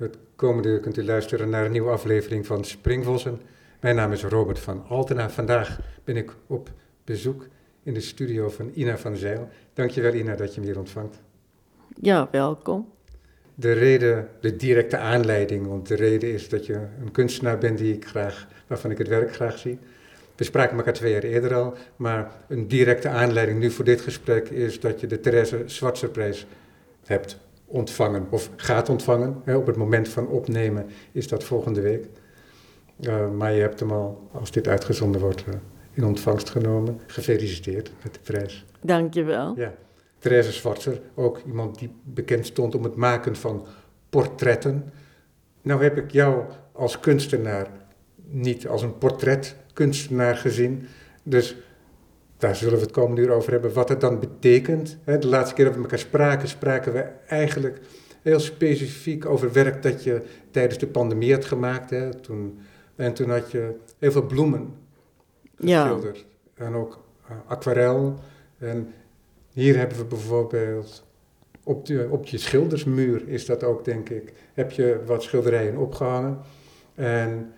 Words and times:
Het 0.00 0.18
komende 0.36 0.68
uur 0.68 0.80
kunt 0.80 0.96
u 0.96 1.04
luisteren 1.04 1.48
naar 1.48 1.64
een 1.64 1.72
nieuwe 1.72 1.90
aflevering 1.90 2.46
van 2.46 2.64
Springvossen. 2.64 3.40
Mijn 3.80 3.96
naam 3.96 4.12
is 4.12 4.22
Robert 4.22 4.58
van 4.58 4.84
Altena. 4.88 5.30
Vandaag 5.30 5.80
ben 6.04 6.16
ik 6.16 6.32
op 6.46 6.70
bezoek 7.04 7.46
in 7.82 7.94
de 7.94 8.00
studio 8.00 8.48
van 8.48 8.70
Ina 8.74 8.98
van 8.98 9.16
Zijl. 9.16 9.48
Dankjewel 9.72 10.14
Ina 10.14 10.34
dat 10.34 10.54
je 10.54 10.60
me 10.60 10.66
hier 10.66 10.78
ontvangt. 10.78 11.20
Ja, 12.00 12.28
welkom. 12.30 12.88
De 13.54 13.72
reden, 13.72 14.28
de 14.40 14.56
directe 14.56 14.96
aanleiding, 14.96 15.66
want 15.66 15.88
de 15.88 15.94
reden 15.94 16.32
is 16.32 16.48
dat 16.48 16.66
je 16.66 16.74
een 16.74 17.10
kunstenaar 17.12 17.58
bent 17.58 17.78
die 17.78 17.94
ik 17.94 18.06
graag, 18.06 18.48
waarvan 18.66 18.90
ik 18.90 18.98
het 18.98 19.08
werk 19.08 19.34
graag 19.34 19.58
zie. 19.58 19.78
We 20.36 20.44
spraken 20.44 20.76
elkaar 20.76 20.92
twee 20.92 21.12
jaar 21.12 21.22
eerder 21.22 21.54
al, 21.54 21.74
maar 21.96 22.32
een 22.48 22.68
directe 22.68 23.08
aanleiding 23.08 23.58
nu 23.58 23.70
voor 23.70 23.84
dit 23.84 24.00
gesprek 24.00 24.48
is 24.48 24.80
dat 24.80 25.00
je 25.00 25.06
de 25.06 25.20
Therese 25.20 25.62
Zwartserprijs 25.66 26.46
hebt 27.04 27.38
ontvangen 27.70 28.26
of 28.30 28.50
gaat 28.56 28.88
ontvangen. 28.88 29.42
Op 29.46 29.66
het 29.66 29.76
moment 29.76 30.08
van 30.08 30.28
opnemen 30.28 30.86
is 31.12 31.28
dat 31.28 31.44
volgende 31.44 31.80
week. 31.80 32.06
Uh, 33.00 33.30
maar 33.30 33.52
je 33.52 33.60
hebt 33.60 33.80
hem 33.80 33.90
al, 33.90 34.28
als 34.32 34.50
dit 34.50 34.68
uitgezonden 34.68 35.20
wordt, 35.20 35.44
uh, 35.48 35.54
in 35.92 36.04
ontvangst 36.04 36.50
genomen. 36.50 37.00
Gefeliciteerd 37.06 37.92
met 38.02 38.14
de 38.14 38.20
prijs. 38.20 38.64
Dankjewel. 38.80 39.54
Ja. 39.56 39.74
Therese 40.18 40.52
Zwartser, 40.52 41.00
ook 41.14 41.40
iemand 41.46 41.78
die 41.78 41.90
bekend 42.02 42.46
stond 42.46 42.74
om 42.74 42.84
het 42.84 42.94
maken 42.94 43.36
van 43.36 43.66
portretten. 44.10 44.92
Nou 45.62 45.82
heb 45.82 45.96
ik 45.96 46.10
jou 46.10 46.44
als 46.72 47.00
kunstenaar 47.00 47.70
niet 48.24 48.68
als 48.68 48.82
een 48.82 48.98
portretkunstenaar 48.98 50.36
gezien. 50.36 50.86
Dus 51.22 51.56
daar 52.40 52.56
zullen 52.56 52.74
we 52.74 52.80
het 52.80 52.90
komende 52.90 53.22
uur 53.22 53.30
over 53.30 53.52
hebben, 53.52 53.72
wat 53.72 53.88
het 53.88 54.00
dan 54.00 54.20
betekent. 54.20 54.98
De 55.04 55.26
laatste 55.26 55.54
keer 55.54 55.64
dat 55.64 55.74
we 55.74 55.80
elkaar 55.80 55.98
spraken, 55.98 56.48
spraken 56.48 56.92
we 56.92 57.00
eigenlijk 57.26 57.80
heel 58.22 58.40
specifiek 58.40 59.26
over 59.26 59.52
werk 59.52 59.82
dat 59.82 60.04
je 60.04 60.22
tijdens 60.50 60.78
de 60.78 60.86
pandemie 60.86 61.32
had 61.32 61.44
gemaakt. 61.44 61.90
Hè. 61.90 62.14
Toen, 62.14 62.58
en 62.96 63.14
toen 63.14 63.30
had 63.30 63.50
je 63.50 63.74
heel 63.98 64.12
veel 64.12 64.26
bloemen 64.26 64.74
geschilderd. 65.56 66.26
Ja. 66.54 66.64
En 66.64 66.74
ook 66.74 67.04
uh, 67.30 67.36
aquarel. 67.46 68.18
En 68.58 68.92
hier 69.52 69.76
hebben 69.76 69.98
we 69.98 70.04
bijvoorbeeld 70.04 71.04
op, 71.62 71.86
de, 71.86 72.06
op 72.10 72.26
je 72.26 72.38
schildersmuur 72.38 73.28
is 73.28 73.46
dat 73.46 73.64
ook, 73.64 73.84
denk 73.84 74.08
ik, 74.08 74.32
heb 74.54 74.70
je 74.70 75.00
wat 75.06 75.22
schilderijen 75.22 75.76
opgehangen. 75.76 76.38
En 76.94 77.52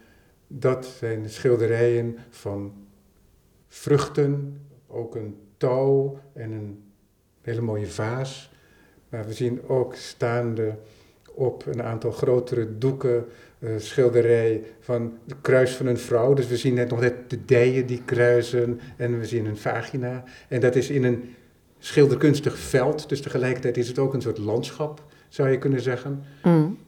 dat 0.47 0.86
zijn 0.86 1.30
schilderijen 1.30 2.19
van 2.30 2.72
vruchten, 3.69 4.60
ook 4.92 5.14
een 5.14 5.36
touw 5.56 6.18
en 6.32 6.52
een 6.52 6.82
hele 7.40 7.60
mooie 7.60 7.86
vaas. 7.86 8.50
Maar 9.08 9.26
we 9.26 9.32
zien 9.32 9.68
ook 9.68 9.94
staande 9.94 10.74
op 11.34 11.66
een 11.66 11.82
aantal 11.82 12.10
grotere 12.10 12.78
doeken 12.78 13.24
uh, 13.58 13.70
schilderij 13.76 14.64
van 14.80 15.18
de 15.24 15.34
kruis 15.40 15.76
van 15.76 15.86
een 15.86 15.98
vrouw. 15.98 16.34
Dus 16.34 16.46
we 16.46 16.56
zien 16.56 16.74
net 16.74 16.90
nog 16.90 17.00
net 17.00 17.30
de 17.30 17.44
dijen 17.44 17.86
die 17.86 18.02
kruisen 18.04 18.80
en 18.96 19.18
we 19.18 19.26
zien 19.26 19.46
een 19.46 19.56
vagina. 19.56 20.24
En 20.48 20.60
dat 20.60 20.76
is 20.76 20.90
in 20.90 21.04
een 21.04 21.34
schilderkunstig 21.78 22.58
veld, 22.58 23.08
dus 23.08 23.20
tegelijkertijd 23.20 23.76
is 23.76 23.88
het 23.88 23.98
ook 23.98 24.14
een 24.14 24.22
soort 24.22 24.38
landschap, 24.38 25.02
zou 25.28 25.48
je 25.50 25.58
kunnen 25.58 25.80
zeggen. 25.80 26.24
Mm. 26.42 26.78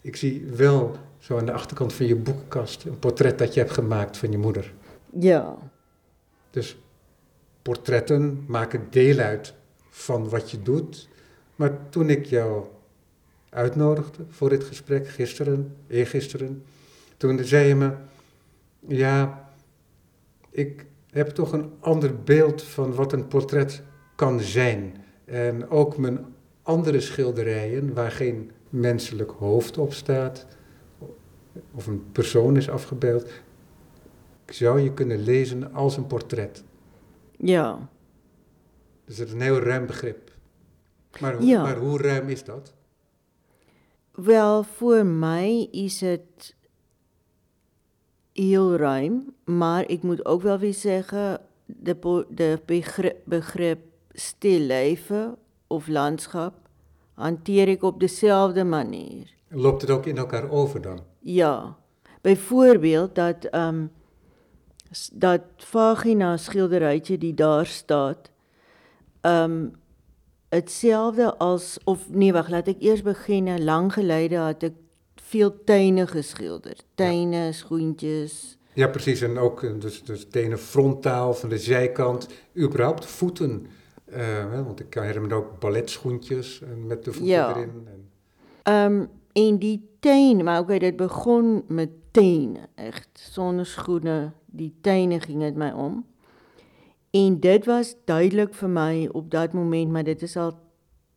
Ik 0.00 0.16
zie 0.16 0.46
wel 0.56 0.96
zo 1.18 1.38
aan 1.38 1.46
de 1.46 1.52
achterkant 1.52 1.92
van 1.92 2.06
je 2.06 2.16
boekenkast 2.16 2.84
een 2.84 2.98
portret 2.98 3.38
dat 3.38 3.54
je 3.54 3.60
hebt 3.60 3.72
gemaakt 3.72 4.16
van 4.16 4.30
je 4.30 4.38
moeder. 4.38 4.72
Ja. 5.18 5.56
Dus 6.58 6.78
portretten 7.62 8.44
maken 8.46 8.86
deel 8.90 9.18
uit 9.18 9.54
van 9.90 10.28
wat 10.28 10.50
je 10.50 10.62
doet. 10.62 11.08
Maar 11.56 11.88
toen 11.88 12.10
ik 12.10 12.26
jou 12.26 12.66
uitnodigde 13.48 14.24
voor 14.28 14.48
dit 14.48 14.64
gesprek, 14.64 15.08
gisteren, 15.08 15.76
eergisteren, 15.86 16.64
toen 17.16 17.44
zei 17.44 17.68
je 17.68 17.74
me, 17.74 17.92
ja, 18.86 19.48
ik 20.50 20.86
heb 21.10 21.28
toch 21.28 21.52
een 21.52 21.70
ander 21.80 22.22
beeld 22.22 22.62
van 22.62 22.94
wat 22.94 23.12
een 23.12 23.28
portret 23.28 23.82
kan 24.14 24.40
zijn. 24.40 25.04
En 25.24 25.68
ook 25.68 25.96
mijn 25.96 26.26
andere 26.62 27.00
schilderijen, 27.00 27.94
waar 27.94 28.10
geen 28.10 28.50
menselijk 28.68 29.30
hoofd 29.30 29.78
op 29.78 29.92
staat, 29.92 30.46
of 31.74 31.86
een 31.86 32.12
persoon 32.12 32.56
is 32.56 32.70
afgebeeld, 32.70 33.30
zou 34.48 34.80
je 34.80 34.94
kunnen 34.94 35.22
lezen 35.22 35.72
als 35.72 35.96
een 35.96 36.06
portret. 36.06 36.64
Ja. 37.36 37.88
Dus 39.04 39.16
dat 39.16 39.26
is 39.26 39.32
een 39.32 39.40
heel 39.40 39.60
ruim 39.60 39.86
begrip. 39.86 40.30
Maar, 41.20 41.36
hoe, 41.36 41.46
ja. 41.46 41.62
maar 41.62 41.76
hoe 41.76 42.02
ruim 42.02 42.28
is 42.28 42.44
dat? 42.44 42.74
Wel, 44.12 44.62
voor 44.62 45.06
mij 45.06 45.68
is 45.70 46.00
het 46.00 46.56
heel 48.32 48.76
ruim, 48.76 49.34
maar 49.44 49.88
ik 49.88 50.02
moet 50.02 50.24
ook 50.24 50.42
wel 50.42 50.58
weer 50.58 50.74
zeggen, 50.74 51.40
de, 51.66 52.26
de 52.30 52.60
begrip, 52.66 53.16
begrip 53.24 53.78
stil 54.12 54.60
leven 54.60 55.36
of 55.66 55.86
landschap 55.86 56.54
hanteer 57.14 57.68
ik 57.68 57.82
op 57.82 58.00
dezelfde 58.00 58.64
manier. 58.64 59.34
Loopt 59.48 59.80
het 59.80 59.90
ook 59.90 60.06
in 60.06 60.16
elkaar 60.16 60.50
over 60.50 60.82
dan? 60.82 61.00
Ja. 61.18 61.76
Bijvoorbeeld 62.20 63.14
dat 63.14 63.54
um, 63.54 63.90
dat 65.12 65.40
vagina 65.56 66.36
schilderytjie 66.36 67.18
die 67.18 67.34
daar 67.34 67.66
staat. 67.66 68.30
Um 69.22 69.72
hetzelfde 70.48 71.36
as 71.36 71.78
of 71.84 72.08
nee 72.10 72.32
wag, 72.32 72.48
laat 72.48 72.68
ek 72.68 72.80
eers 72.80 73.02
begin. 73.02 73.64
Lang 73.64 73.92
gelede 73.92 74.36
het 74.36 74.62
ek 74.62 74.76
veel 75.14 75.64
tuine 75.64 76.06
geskilder. 76.06 76.76
Tuine, 76.94 77.36
ja. 77.36 77.52
schoentjies. 77.52 78.56
Ja, 78.72 78.88
precies. 78.88 79.20
En 79.20 79.38
ook 79.38 79.62
eh, 79.62 79.70
dus, 79.78 80.04
dus 80.04 80.26
tenen 80.30 80.58
frontaal 80.58 81.34
van 81.34 81.48
de 81.48 81.58
zijkant. 81.58 82.28
Überhaupt 82.56 83.06
voeten. 83.06 83.66
Uh, 84.16 84.64
want 84.64 84.80
ik 84.80 84.94
herinner 84.94 85.28
me 85.28 85.34
ook 85.34 85.58
balletschoentjes 85.58 86.62
met 86.86 87.04
de 87.04 87.12
voeten 87.12 87.34
ja. 87.34 87.56
erin. 87.56 87.88
En... 88.62 88.92
Um, 88.92 89.08
en 89.32 89.58
die 89.58 89.88
tuin, 90.00 90.44
maar 90.44 90.58
ook 90.58 90.80
dit 90.80 90.96
begon 90.96 91.64
met 91.66 91.90
tenen, 92.10 92.68
echt 92.74 93.08
sonneschoene, 93.12 94.32
die 94.58 94.72
tuine 94.82 95.20
ging 95.22 95.40
dit 95.44 95.56
my 95.56 95.70
om. 95.72 96.02
En 97.16 97.38
dit 97.40 97.66
was 97.66 97.94
duidelik 98.04 98.54
vir 98.58 98.70
my 98.70 99.08
op 99.16 99.30
dat 99.30 99.54
moment, 99.56 99.92
maar 99.92 100.04
dit 100.04 100.22
is 100.22 100.36
al 100.36 100.52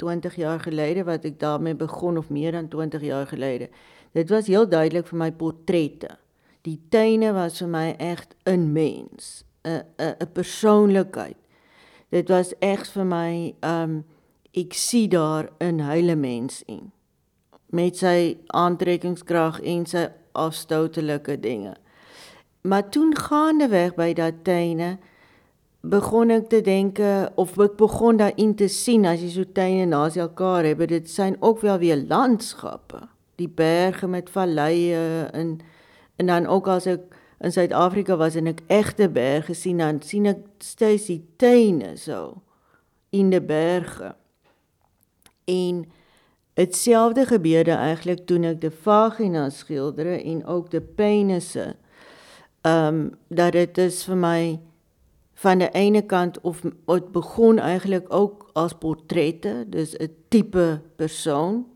20 0.02 0.36
jaar 0.36 0.60
gelede 0.60 1.04
wat 1.06 1.26
ek 1.28 1.40
daarmee 1.40 1.76
begon 1.76 2.18
of 2.18 2.30
meer 2.30 2.56
dan 2.56 2.70
20 2.70 3.02
jaar 3.02 3.28
gelede. 3.28 3.70
Dit 4.14 4.30
was 4.30 4.48
heel 4.48 4.70
duidelik 4.70 5.08
vir 5.08 5.18
my 5.18 5.32
portrette. 5.32 6.16
Die 6.62 6.80
tuine 6.90 7.34
was 7.34 7.60
vir 7.62 7.68
my 7.68 7.96
echt 7.98 8.36
'n 8.46 8.72
mens, 8.72 9.44
'n 9.66 9.84
'n 9.98 10.16
'n 10.20 10.32
persoonlikheid. 10.34 11.38
Dit 12.10 12.30
was 12.30 12.54
echt 12.60 12.92
vir 12.92 13.06
my 13.06 13.56
um 13.62 14.04
ek 14.54 14.74
sien 14.74 15.10
daar 15.10 15.50
'n 15.60 15.80
hele 15.80 16.16
mens 16.16 16.64
in 16.66 16.92
met 17.72 17.98
sy 17.98 18.38
aantrekkingskrag 18.48 19.62
en 19.62 19.86
sy 19.88 20.08
afstoutelike 20.32 21.38
dinge. 21.40 21.76
Maar 22.62 22.90
toen 22.90 23.18
gaandeweg 23.18 23.96
by 23.96 24.14
dat 24.14 24.44
tuine 24.44 24.98
begon 25.82 26.30
ek 26.30 26.50
te 26.50 26.62
denke 26.62 27.32
of 27.36 27.56
ek 27.58 27.80
begon 27.80 28.20
daarin 28.22 28.54
te 28.56 28.68
sien 28.70 29.08
as 29.10 29.24
jy 29.24 29.32
so 29.34 29.46
tuine 29.50 29.88
naas 29.90 30.16
elkaar 30.16 30.68
het, 30.70 30.84
dit 30.90 31.10
zijn 31.10 31.38
ook 31.40 31.62
wel 31.62 31.78
weer 31.82 31.98
landskappe. 31.98 33.08
Die 33.42 33.50
berge 33.50 34.08
met 34.08 34.30
valleie 34.30 35.26
en 35.34 35.60
en 36.16 36.28
dan 36.28 36.46
ook 36.46 36.68
as 36.68 36.86
ek 36.86 37.16
in 37.42 37.52
Suid-Afrika 37.52 38.14
was 38.18 38.36
en 38.38 38.52
ek 38.52 38.62
egte 38.70 39.08
berge 39.10 39.56
sien 39.58 39.82
dan 39.82 40.02
sien 40.06 40.30
ek 40.30 40.44
steeds 40.62 41.08
die 41.10 41.24
tuine 41.42 41.96
so 41.98 42.44
in 43.10 43.34
die 43.34 43.42
berge. 43.42 44.14
En 45.50 45.86
Hetzelfde 46.54 47.26
gebeurde 47.26 47.72
eigenlijk 47.72 48.26
toen 48.26 48.44
ik 48.44 48.62
de 48.62 48.72
vagina 48.72 49.50
schilderde 49.50 50.24
en 50.24 50.46
ook 50.46 50.72
de 50.72 50.82
penissen. 50.82 51.76
Um, 52.62 53.16
dat 53.28 53.54
het 53.54 53.78
is 53.78 54.06
voor 54.06 54.16
mij 54.16 54.60
van 55.34 55.58
de 55.58 55.70
ene 55.70 56.02
kant, 56.02 56.42
of 56.42 56.62
het 56.86 57.12
begon 57.12 57.60
eigenlijk 57.60 58.14
ook 58.14 58.50
als 58.54 58.74
portretten, 58.74 59.70
dus 59.70 59.92
het 59.92 60.12
type 60.28 60.82
persoon, 60.96 61.68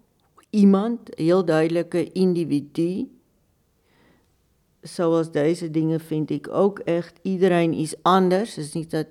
iemand, 0.49 0.99
heel 1.09 1.45
duidelijke 1.45 2.11
individu. 2.11 3.09
Zoals 4.81 5.31
deze 5.31 5.71
dingen 5.71 5.99
vind 5.99 6.29
ik 6.29 6.47
ook 6.49 6.79
echt, 6.79 7.19
iedereen 7.21 7.73
is 7.73 7.95
anders. 8.01 8.55
Het 8.55 8.65
is 8.65 8.73
niet 8.73 8.91
dat, 8.91 9.07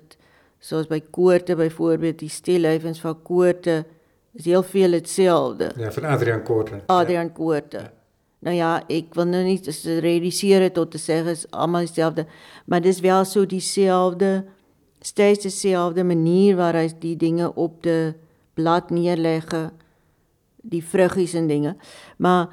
zoals 0.57 0.87
bij 0.87 1.01
Koorte 1.01 1.55
bijvoorbeeld, 1.55 2.19
die 2.19 2.29
stillevens 2.29 2.99
van 2.99 3.21
Koorte 3.21 3.85
is 4.31 4.45
heel 4.45 4.63
veel 4.63 4.91
hetzelfde. 4.91 5.71
Ja, 5.77 5.91
van 5.91 6.03
Adriaan 6.03 6.43
Koorten. 6.43 6.81
Adriaan 6.85 7.25
ja. 7.25 7.31
Koorten. 7.31 7.81
Ja. 7.81 7.93
Nou 8.45 8.57
ja, 8.57 8.83
ik 8.87 9.13
wil 9.13 9.25
nu 9.25 9.43
niet 9.43 9.81
realiseren 9.83 10.71
tot 10.71 10.91
te 10.91 11.11
het 11.11 11.37
is 11.37 11.51
allemaal 11.51 11.81
hetzelfde. 11.81 12.25
Maar 12.65 12.79
het 12.79 12.87
is 12.87 12.99
wel 12.99 13.25
zo 13.25 13.45
diezelfde, 13.45 14.45
steeds 14.99 15.43
dezelfde 15.43 16.03
manier 16.03 16.55
waar 16.55 16.73
hij 16.73 16.93
die 16.99 17.15
dingen 17.15 17.55
op 17.55 17.83
de 17.83 18.13
blad 18.53 18.89
neerleggen. 18.89 19.71
die 20.61 20.83
vruggies 20.83 21.33
en 21.33 21.47
dinge. 21.47 21.75
Maar 22.17 22.49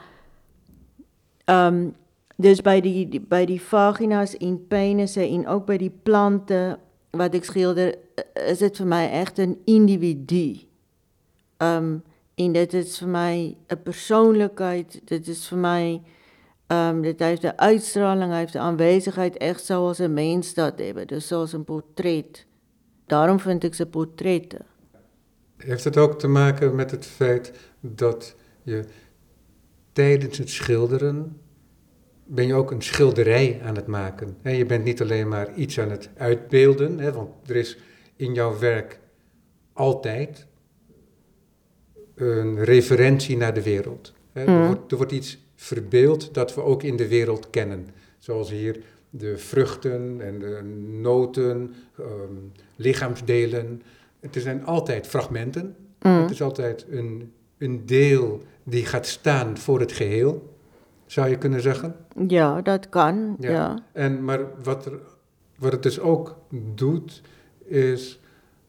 ehm 1.45 1.89
dis 2.37 2.61
by 2.61 2.81
die, 2.81 3.09
die 3.09 3.45
die 3.47 3.61
vaginas 3.61 4.37
en 4.37 4.67
penisse 4.67 5.21
en 5.21 5.47
ook 5.47 5.67
by 5.67 5.77
die 5.77 5.93
plante 6.03 6.79
wat 7.11 7.35
ek 7.35 7.45
skilder 7.45 7.95
is 8.49 8.59
dit 8.59 8.77
vir 8.77 8.89
my 8.89 9.05
echt 9.13 9.39
'n 9.39 9.61
individu. 9.65 10.59
Um 11.59 12.03
en 12.35 12.53
dit 12.53 12.73
is 12.73 12.99
vir 12.99 13.09
my 13.09 13.57
'n 13.69 13.83
persoonlikheid, 13.83 15.01
dit 15.05 15.29
is 15.29 15.49
vir 15.49 15.59
my 15.59 16.03
um 16.69 17.03
dit 17.03 17.19
heeft 17.19 17.43
'n 17.43 17.57
uitstraling, 17.57 18.33
heeft 18.33 18.55
'n 18.55 18.59
aanwezigheid 18.59 19.37
echt 19.37 19.65
zoals 19.65 19.99
'n 19.99 20.13
mens 20.13 20.55
dat 20.55 20.79
het. 20.79 21.09
Dus 21.09 21.27
zoals 21.27 21.53
'n 21.53 21.65
portret. 21.65 22.47
Daarom 23.07 23.41
vind 23.41 23.65
ik 23.65 23.75
ze 23.75 23.87
portretten. 23.87 24.65
Heeft 25.57 25.85
het 25.85 25.97
ook 25.97 26.19
te 26.19 26.29
maken 26.29 26.75
met 26.75 26.91
het 26.91 27.07
feit 27.07 27.53
dat 27.81 28.35
je 28.63 28.85
tijdens 29.93 30.39
het 30.39 30.51
schilderen 30.51 31.41
ben 32.25 32.47
je 32.47 32.55
ook 32.55 32.71
een 32.71 32.83
schilderij 32.83 33.61
aan 33.65 33.77
het 33.77 33.87
maken. 33.87 34.37
Je 34.43 34.67
bent 34.67 34.85
niet 34.85 35.01
alleen 35.01 35.29
maar 35.29 35.55
iets 35.55 35.81
aan 35.81 35.91
het 35.91 36.11
uitbeelden, 36.17 37.15
want 37.15 37.29
er 37.47 37.57
is 37.57 37.79
in 38.17 38.35
jouw 38.35 38.59
werk 38.59 39.01
altijd 39.73 40.47
een 42.31 42.65
referentie 42.65 43.37
naar 43.37 43.55
de 43.55 43.63
wereld. 43.63 44.13
Er, 44.33 44.51
mm. 44.51 44.67
wordt, 44.67 44.91
er 44.91 44.97
wordt 44.97 45.13
iets 45.13 45.39
verbeeld 45.55 46.35
dat 46.35 46.55
we 46.55 46.63
ook 46.63 46.83
in 46.83 46.97
de 46.97 47.09
wereld 47.09 47.51
kennen. 47.51 47.87
Zoals 48.19 48.51
hier 48.51 48.81
de 49.11 49.39
vruchten 49.39 50.21
en 50.21 50.39
de 50.39 50.63
noten, 51.01 51.75
ehm, 51.99 52.35
lichaamsdelen. 52.77 53.83
Het 54.21 54.37
zijn 54.41 54.65
altijd 54.65 55.07
fragmenten. 55.07 55.77
Mm. 56.01 56.21
Het 56.21 56.31
is 56.31 56.43
altijd 56.43 56.87
een, 56.91 57.33
een 57.59 57.87
deel 57.87 58.43
die 58.65 58.87
gaat 58.87 59.07
staan 59.07 59.59
voor 59.59 59.81
het 59.81 59.93
geheel, 59.93 60.57
zou 61.07 61.29
je 61.29 61.39
kunnen 61.39 61.61
zeggen. 61.61 61.97
Ja, 62.29 62.63
dat 62.63 62.89
kan. 62.89 63.37
Ja. 63.41 63.85
En, 63.93 64.25
maar 64.25 64.41
wat, 64.63 64.87
er, 64.87 64.99
wat 65.59 65.73
het 65.73 65.83
dus 65.83 66.01
ook 66.01 66.39
doet, 66.75 67.23
is 67.65 68.21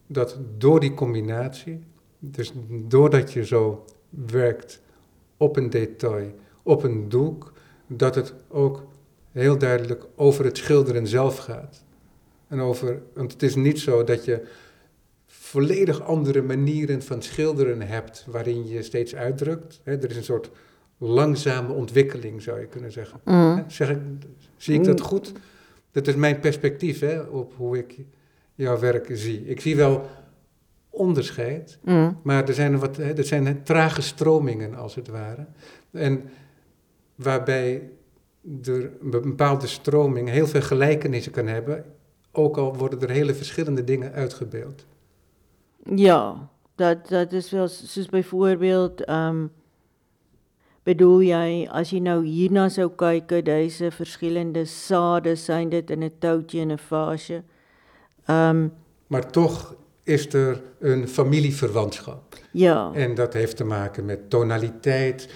dat 0.06 0.38
door 0.58 0.80
die 0.80 0.94
combinatie, 0.94 1.84
dus 2.30 2.52
doordat 2.68 3.32
je 3.32 3.44
zo 3.44 3.84
werkt 4.08 4.82
op 5.36 5.56
een 5.56 5.70
detail, 5.70 6.34
op 6.62 6.82
een 6.82 7.08
doek, 7.08 7.52
dat 7.86 8.14
het 8.14 8.34
ook 8.48 8.86
heel 9.32 9.58
duidelijk 9.58 10.06
over 10.16 10.44
het 10.44 10.56
schilderen 10.56 11.06
zelf 11.06 11.36
gaat. 11.36 11.84
En 12.48 12.60
over, 12.60 13.02
want 13.14 13.32
het 13.32 13.42
is 13.42 13.54
niet 13.54 13.80
zo 13.80 14.04
dat 14.04 14.24
je 14.24 14.46
volledig 15.26 16.02
andere 16.02 16.42
manieren 16.42 17.02
van 17.02 17.22
schilderen 17.22 17.80
hebt 17.80 18.26
waarin 18.30 18.66
je 18.66 18.82
steeds 18.82 19.14
uitdrukt. 19.14 19.80
er 19.84 20.10
is 20.10 20.16
een 20.16 20.24
soort 20.24 20.50
langzame 20.98 21.72
ontwikkeling, 21.72 22.42
zou 22.42 22.60
je 22.60 22.66
kunnen 22.66 22.92
zeggen. 22.92 23.20
Mm. 23.24 23.64
Zeg 23.66 23.90
ik, 23.90 23.98
zie 24.56 24.74
ik 24.74 24.84
dat 24.84 24.98
mm. 24.98 25.04
goed? 25.04 25.32
Dat 25.90 26.06
is 26.06 26.14
mijn 26.14 26.40
perspectief 26.40 27.00
hè, 27.00 27.20
op 27.20 27.52
hoe 27.56 27.78
ik 27.78 27.98
jouw 28.54 28.78
werk 28.78 29.08
zie. 29.12 29.46
Ik 29.46 29.60
zie 29.60 29.76
wel 29.76 30.06
onderscheid, 30.94 31.78
mm. 31.82 32.18
maar 32.22 32.48
er 32.48 32.54
zijn, 32.54 32.78
wat, 32.78 32.96
er 32.96 33.24
zijn 33.24 33.62
trage 33.62 34.02
stromingen 34.02 34.74
als 34.74 34.94
het 34.94 35.08
ware. 35.08 35.46
En 35.90 36.30
waarbij 37.14 37.90
er 38.64 38.90
een 39.00 39.10
bepaalde 39.10 39.66
stroming 39.66 40.28
heel 40.28 40.46
veel 40.46 40.62
gelijkenissen 40.62 41.32
kan 41.32 41.46
hebben, 41.46 41.84
ook 42.32 42.56
al 42.56 42.76
worden 42.76 43.00
er 43.00 43.10
hele 43.10 43.34
verschillende 43.34 43.84
dingen 43.84 44.12
uitgebeeld. 44.12 44.86
Ja, 45.94 46.48
dat, 46.74 47.08
dat 47.08 47.32
is 47.32 47.50
wel, 47.50 47.68
zoals 47.68 48.08
bijvoorbeeld, 48.08 49.08
um, 49.08 49.50
bedoel 50.82 51.22
jij, 51.22 51.68
als 51.70 51.90
je 51.90 52.00
nou 52.00 52.26
hierna 52.26 52.68
zou 52.68 52.90
kijken, 52.96 53.44
deze 53.44 53.90
verschillende 53.90 54.64
zaden, 54.64 55.36
zijn 55.36 55.68
dit 55.68 55.90
in 55.90 56.02
een 56.02 56.18
touwtje 56.18 56.60
en 56.60 56.70
een 56.70 56.78
vaasje. 56.78 57.42
Um, 58.30 58.72
maar 59.06 59.30
toch 59.30 59.74
is 60.04 60.32
er 60.32 60.62
een 60.78 61.08
familieverwantschap. 61.08 62.36
Ja. 62.52 62.92
En 62.92 63.14
dat 63.14 63.32
heeft 63.32 63.56
te 63.56 63.64
maken 63.64 64.04
met 64.04 64.30
tonaliteit, 64.30 65.28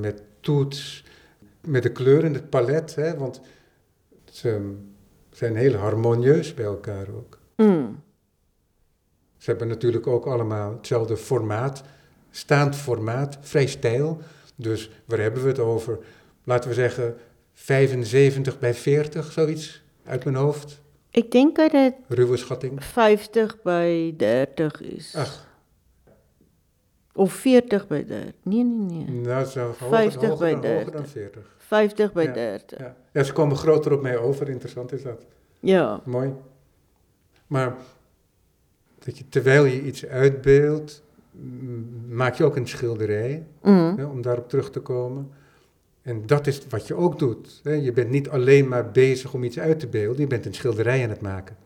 met 0.00 0.22
toets, 0.40 1.04
met 1.66 1.82
de 1.82 1.92
kleuren, 1.92 2.34
het 2.34 2.50
palet, 2.50 2.94
hè, 2.94 3.16
want 3.16 3.40
ze 4.24 4.74
zijn 5.30 5.56
heel 5.56 5.74
harmonieus 5.74 6.54
bij 6.54 6.64
elkaar 6.64 7.06
ook. 7.16 7.38
Mm. 7.56 8.02
Ze 9.36 9.50
hebben 9.50 9.68
natuurlijk 9.68 10.06
ook 10.06 10.26
allemaal 10.26 10.72
hetzelfde 10.72 11.16
formaat, 11.16 11.82
staand 12.30 12.76
formaat, 12.76 13.38
vrij 13.40 13.66
stijl. 13.66 14.20
Dus 14.56 14.90
waar 15.04 15.18
hebben 15.18 15.42
we 15.42 15.48
het 15.48 15.58
over? 15.58 15.98
Laten 16.44 16.68
we 16.68 16.74
zeggen 16.74 17.16
75 17.52 18.58
bij 18.58 18.74
40, 18.74 19.32
zoiets 19.32 19.82
uit 20.04 20.24
mijn 20.24 20.36
hoofd. 20.36 20.80
Ik 21.10 21.30
denk 21.30 21.56
dat 21.56 21.72
het 21.72 21.94
Ruwe 22.08 22.36
schatting. 22.36 22.84
50 22.84 23.62
bij 23.62 24.14
30 24.16 24.80
is. 24.80 25.14
Ach. 25.16 25.48
Of 27.14 27.32
40 27.32 27.86
bij 27.86 28.04
30. 28.04 28.32
Nee, 28.42 28.64
nee, 28.64 29.04
nee. 29.04 29.20
Nou, 29.20 29.44
zo 29.44 29.72
50 29.72 30.28
hoger, 30.28 30.38
bij 30.38 30.60
30. 30.60 30.70
Hoger 30.70 30.92
dan 30.92 31.06
40. 31.06 31.56
50 31.56 32.12
bij 32.12 32.24
ja, 32.24 32.32
30. 32.32 32.78
Ja. 32.78 32.96
ja, 33.12 33.22
ze 33.22 33.32
komen 33.32 33.56
groter 33.56 33.92
op 33.92 34.02
mij 34.02 34.18
over. 34.18 34.48
Interessant 34.48 34.92
is 34.92 35.02
dat. 35.02 35.26
Ja. 35.60 36.00
Mooi. 36.04 36.32
Maar 37.46 37.76
dat 38.98 39.18
je, 39.18 39.28
terwijl 39.28 39.64
je 39.64 39.82
iets 39.82 40.06
uitbeeldt, 40.06 41.02
maak 42.08 42.34
je 42.34 42.44
ook 42.44 42.56
een 42.56 42.68
schilderij, 42.68 43.46
mm. 43.62 44.04
om 44.04 44.22
daarop 44.22 44.48
terug 44.48 44.70
te 44.70 44.80
komen. 44.80 45.30
En 46.10 46.22
dat 46.26 46.46
is 46.46 46.60
wat 46.68 46.86
je 46.86 46.94
ook 46.94 47.18
doet. 47.18 47.60
Hè. 47.62 47.72
Je 47.72 47.92
bent 47.92 48.10
niet 48.10 48.28
alleen 48.28 48.68
maar 48.68 48.90
bezig 48.90 49.34
om 49.34 49.44
iets 49.44 49.58
uit 49.58 49.80
te 49.80 49.86
beelden, 49.86 50.20
je 50.20 50.26
bent 50.26 50.46
een 50.46 50.54
schilderij 50.54 51.02
aan 51.02 51.10
het 51.10 51.20
maken. 51.20 51.56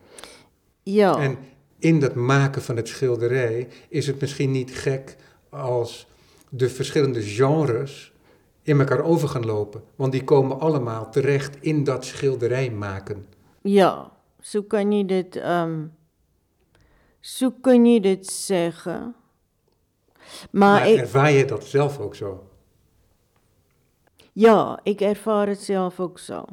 Ja. 0.83 1.19
En 1.19 1.37
in 1.79 1.99
dat 1.99 2.15
maken 2.15 2.61
van 2.61 2.75
het 2.75 2.87
schilderij 2.87 3.67
is 3.89 4.07
het 4.07 4.21
misschien 4.21 4.51
niet 4.51 4.75
gek 4.75 5.15
als 5.49 6.07
de 6.49 6.69
verschillende 6.69 7.21
genres 7.21 8.13
in 8.61 8.79
elkaar 8.79 9.03
over 9.03 9.27
gaan 9.27 9.45
lopen. 9.45 9.83
Want 9.95 10.11
die 10.11 10.23
komen 10.23 10.59
allemaal 10.59 11.11
terecht 11.11 11.57
in 11.59 11.83
dat 11.83 12.05
schilderij 12.05 12.71
maken. 12.71 13.25
Ja, 13.61 14.11
zo 14.39 14.61
kan 14.61 14.91
je 14.91 15.05
dit, 15.05 15.35
um, 15.35 15.93
zo 17.19 17.51
kan 17.61 17.85
je 17.85 18.01
dit 18.01 18.27
zeggen. 18.27 19.15
Maar, 20.51 20.79
maar 20.79 20.87
ervaar 20.87 21.31
je 21.31 21.45
dat 21.45 21.63
zelf 21.63 21.99
ook 21.99 22.15
zo? 22.15 22.47
Ja, 24.37 24.79
ik 24.83 25.01
ervaar 25.01 25.47
het 25.47 25.61
zelf 25.61 25.99
ook 25.99 26.19
zo. 26.19 26.45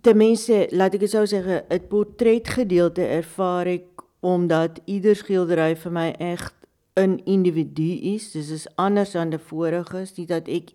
Tenminste, 0.00 0.66
laat 0.70 0.94
ik 0.94 1.00
het 1.00 1.10
zo 1.10 1.24
zeggen, 1.24 1.64
het 1.68 1.88
portretgedeelte 1.88 3.02
ervaar 3.02 3.66
ik 3.66 3.84
omdat 4.20 4.80
ieder 4.84 5.16
schilderij 5.16 5.76
voor 5.76 5.92
mij 5.92 6.16
echt 6.16 6.54
een 6.92 7.24
individu 7.24 7.82
is. 7.92 8.30
Dus 8.30 8.50
is 8.50 8.66
anders 8.74 9.10
dan 9.10 9.30
de 9.30 9.38
vorige. 9.38 10.06
Niet 10.14 10.28
dat 10.28 10.48
ik 10.48 10.70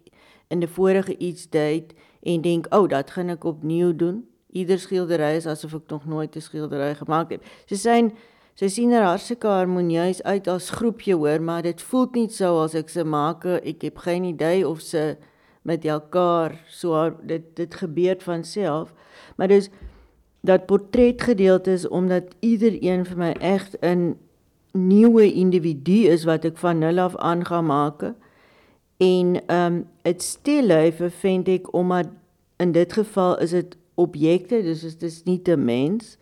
in 0.47 0.59
de 0.59 0.67
vorige 0.67 1.17
iets 1.17 1.49
deed 1.49 1.93
en 2.23 2.41
denk, 2.41 2.65
oh, 2.69 2.89
dat 2.89 3.11
ga 3.11 3.21
ik 3.21 3.43
opnieuw 3.43 3.95
doen. 3.95 4.27
Ieder 4.51 4.79
schilderij 4.79 5.35
is 5.35 5.45
alsof 5.45 5.73
ik 5.73 5.83
nog 5.87 6.05
nooit 6.05 6.35
een 6.35 6.41
schilderij 6.41 6.95
gemaakt 6.95 7.31
heb. 7.31 7.43
Ze 7.65 7.75
zijn 7.75 8.13
Ze 8.53 8.67
sien 8.67 8.91
er 8.91 9.03
hartstikke 9.03 9.47
harmonieus 9.47 10.23
uit 10.23 10.47
as 10.47 10.69
groepje 10.69 11.15
hoor, 11.15 11.41
maar 11.41 11.61
dit 11.61 11.81
voel 11.81 12.07
niet 12.11 12.35
zo 12.35 12.61
as 12.61 12.73
ek 12.73 12.89
se 12.89 13.03
maak. 13.03 13.43
Ek 13.43 13.81
heb 13.81 13.97
geen 13.97 14.23
idee 14.23 14.67
of 14.67 14.79
ze 14.79 15.17
met 15.61 15.85
elkaar 15.85 16.63
so 16.67 17.15
dit 17.21 17.41
dit 17.53 17.75
gebeur 17.75 18.15
van 18.19 18.43
self. 18.43 18.93
Maar 19.35 19.47
dus 19.47 19.69
dat 20.41 20.65
portretgedeelte 20.65 21.71
is 21.71 21.87
omdat 21.87 22.23
iedereen 22.39 23.05
vir 23.05 23.17
my 23.17 23.31
echt 23.31 23.77
'n 23.81 24.17
nuwe 24.71 25.33
individu 25.33 26.07
is 26.07 26.23
wat 26.23 26.45
ek 26.45 26.57
van 26.57 26.77
nul 26.77 26.99
af 26.99 27.15
aan 27.15 27.45
gaan 27.45 27.65
maak. 27.65 28.13
En 28.97 29.45
ehm 29.45 29.73
um, 29.73 29.87
dit 30.01 30.23
stillewe 30.23 31.09
vind 31.09 31.47
ek 31.47 31.73
omdat 31.73 32.07
in 32.57 32.71
dit 32.71 32.93
geval 32.93 33.39
is 33.39 33.49
dit 33.49 33.77
objekte, 33.95 34.61
dus 34.63 34.81
dit 34.81 35.03
is 35.03 35.23
nie 35.23 35.41
'n 35.43 35.63
mens 35.65 36.17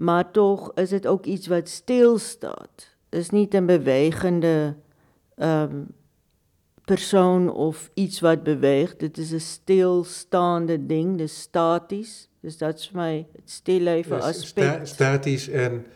maar 0.00 0.30
toch 0.30 0.72
is 0.74 0.90
het 0.90 1.06
ook 1.06 1.24
iets 1.24 1.46
wat 1.46 1.68
stilstaat. 1.68 2.96
Het 3.08 3.20
is 3.20 3.30
niet 3.30 3.54
een 3.54 3.66
bewegende 3.66 4.74
um, 5.36 5.86
persoon 6.94 7.52
of 7.52 7.90
iets 7.94 8.20
wat 8.20 8.42
beweegt. 8.42 9.00
Het 9.00 9.18
is 9.18 9.30
een 9.30 9.40
stilstaande 9.40 10.86
ding, 10.86 11.18
dus 11.18 11.40
statisch. 11.40 12.28
Dus 12.40 12.58
dat 12.58 12.78
is 12.78 12.88
voor 12.88 12.96
mij 12.96 13.26
het 13.32 13.50
stilleven 13.50 14.20
aspect. 14.20 14.46
Sta 14.46 14.84
statisch 14.84 15.48
en 15.48 15.86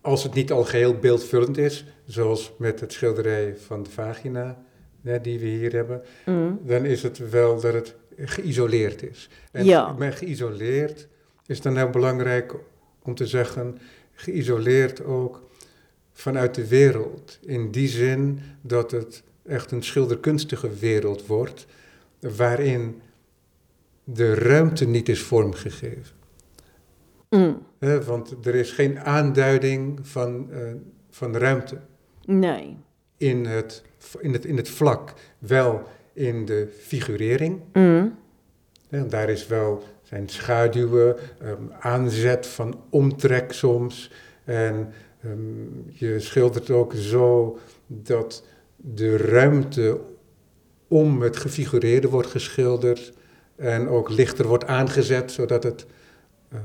als 0.00 0.22
het 0.22 0.34
niet 0.34 0.52
al 0.52 0.64
geheel 0.64 0.94
beeldvullend 0.94 1.58
is, 1.58 1.84
zoals 2.04 2.52
met 2.58 2.80
het 2.80 2.92
schilderij 2.92 3.56
van 3.56 3.82
de 3.82 3.90
vagina 3.90 4.62
hè, 5.02 5.20
die 5.20 5.38
we 5.38 5.46
hier 5.46 5.72
hebben, 5.72 6.02
mm. 6.26 6.60
dan 6.62 6.84
is 6.84 7.02
het 7.02 7.30
wel 7.30 7.60
dat 7.60 7.74
het 7.74 7.94
geïsoleerd 8.16 9.02
is. 9.02 9.28
En 9.52 9.64
ja. 9.64 9.92
met 9.92 10.14
geïsoleerd 10.14 11.08
is 11.46 11.60
dan 11.60 11.76
heel 11.76 11.90
belangrijk 11.90 12.54
om 13.02 13.14
te 13.14 13.26
zeggen, 13.26 13.78
geïsoleerd 14.14 15.04
ook 15.04 15.48
vanuit 16.12 16.54
de 16.54 16.68
wereld. 16.68 17.38
In 17.42 17.70
die 17.70 17.88
zin 17.88 18.40
dat 18.62 18.90
het 18.90 19.22
echt 19.50 19.70
een 19.70 19.82
schilderkunstige 19.82 20.74
wereld 20.74 21.26
wordt, 21.26 21.66
waarin 22.20 23.00
de 24.04 24.34
ruimte 24.34 24.86
niet 24.86 25.08
is 25.08 25.22
vormgegeven. 25.22 26.18
Mm. 27.30 27.62
Want 28.06 28.46
er 28.46 28.54
is 28.54 28.72
geen 28.72 29.00
aanduiding 29.00 29.98
van, 30.02 30.50
eh, 30.50 30.58
van 31.10 31.36
ruimte 31.36 31.78
Nee. 32.24 32.76
in 33.16 33.44
het, 33.44 33.82
in, 34.20 34.32
het, 34.32 34.44
in 34.44 34.56
het 34.56 34.68
vlak, 34.68 35.14
wel 35.38 35.82
in 36.12 36.44
de 36.44 36.68
figurering. 36.78 37.60
Mm. 37.72 38.18
Daar 39.08 39.28
is 39.28 39.46
wel 39.46 39.82
zijn 40.02 40.28
schaduwen, 40.28 41.16
ehm, 41.40 41.62
aanzet 41.80 42.46
van 42.46 42.80
omtrek 42.88 43.52
soms. 43.52 44.12
En 44.44 44.92
ehm, 45.22 45.88
je 45.92 46.20
schildert 46.20 46.70
ook 46.70 46.92
zo 46.94 47.58
dat 47.86 48.44
de 48.82 49.16
ruimte 49.16 50.00
om 50.88 51.22
het 51.22 51.36
gefigureerde 51.36 52.08
wordt 52.08 52.28
geschilderd 52.28 53.12
en 53.56 53.88
ook 53.88 54.08
lichter 54.10 54.46
wordt 54.46 54.64
aangezet, 54.66 55.32
zodat 55.32 55.62
het 55.62 55.86
ehm, 56.48 56.62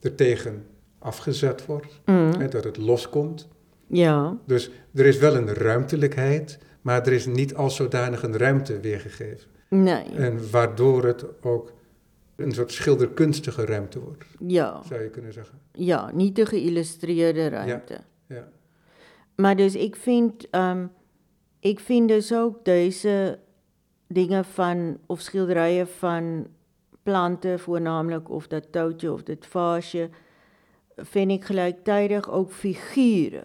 er 0.00 0.14
tegen 0.14 0.66
afgezet 0.98 1.66
wordt, 1.66 2.00
Mm. 2.04 2.32
hè, 2.38 2.48
dat 2.48 2.64
het 2.64 2.76
loskomt. 2.76 3.48
Ja. 3.86 4.38
Dus 4.46 4.70
er 4.94 5.06
is 5.06 5.18
wel 5.18 5.36
een 5.36 5.54
ruimtelijkheid, 5.54 6.58
maar 6.80 7.06
er 7.06 7.12
is 7.12 7.26
niet 7.26 7.54
als 7.54 7.76
zodanig 7.76 8.22
een 8.22 8.36
ruimte 8.36 8.80
weergegeven. 8.80 9.48
Nee. 9.68 10.04
En 10.04 10.50
waardoor 10.50 11.04
het 11.04 11.24
ook 11.42 11.72
een 12.36 12.52
soort 12.52 12.72
schilderkunstige 12.72 13.64
ruimte 13.64 14.00
wordt, 14.00 14.24
Ja. 14.46 14.82
zou 14.88 15.02
je 15.02 15.08
kunnen 15.10 15.32
zeggen. 15.32 15.58
Ja, 15.72 16.10
niet 16.14 16.36
de 16.36 16.46
geïllustreerde 16.46 17.48
ruimte. 17.48 17.98
Ja. 18.26 18.48
Maar 19.36 19.56
dus 19.56 19.74
ik 19.74 19.96
vind, 19.96 20.50
ehm 20.50 20.86
Ek 21.60 21.80
vind 21.80 22.08
dus 22.08 22.32
ook 22.32 22.64
duise 22.64 23.38
dinge 24.08 24.44
van 24.44 24.98
of 25.06 25.20
skilderye 25.20 25.86
van 25.86 26.46
plante 27.02 27.58
voornaamlik 27.58 28.28
of 28.30 28.46
dat 28.46 28.72
toutjie 28.72 29.12
of 29.12 29.22
dit 29.22 29.46
vaasje 29.46 30.08
vind 30.96 31.32
ek 31.32 31.44
gelyktydig 31.44 32.28
ook 32.30 32.52
figure. 32.52 33.44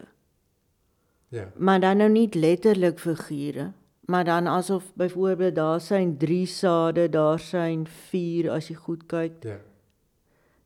Ja. 1.27 1.51
Maar 1.55 1.79
dan 1.79 1.97
nou 1.97 2.09
nie 2.09 2.29
letterlik 2.31 2.99
figure, 2.99 3.71
maar 4.05 4.25
dan 4.25 4.47
asof 4.47 4.91
byvoorbeeld 4.93 5.55
daar 5.55 5.81
syn 5.81 6.17
drie 6.17 6.45
sade, 6.45 7.09
daar 7.09 7.39
syn 7.39 7.87
vier 8.09 8.51
as 8.51 8.67
jy 8.67 8.75
goed 8.75 9.05
kyk. 9.05 9.43
Ja. 9.43 9.59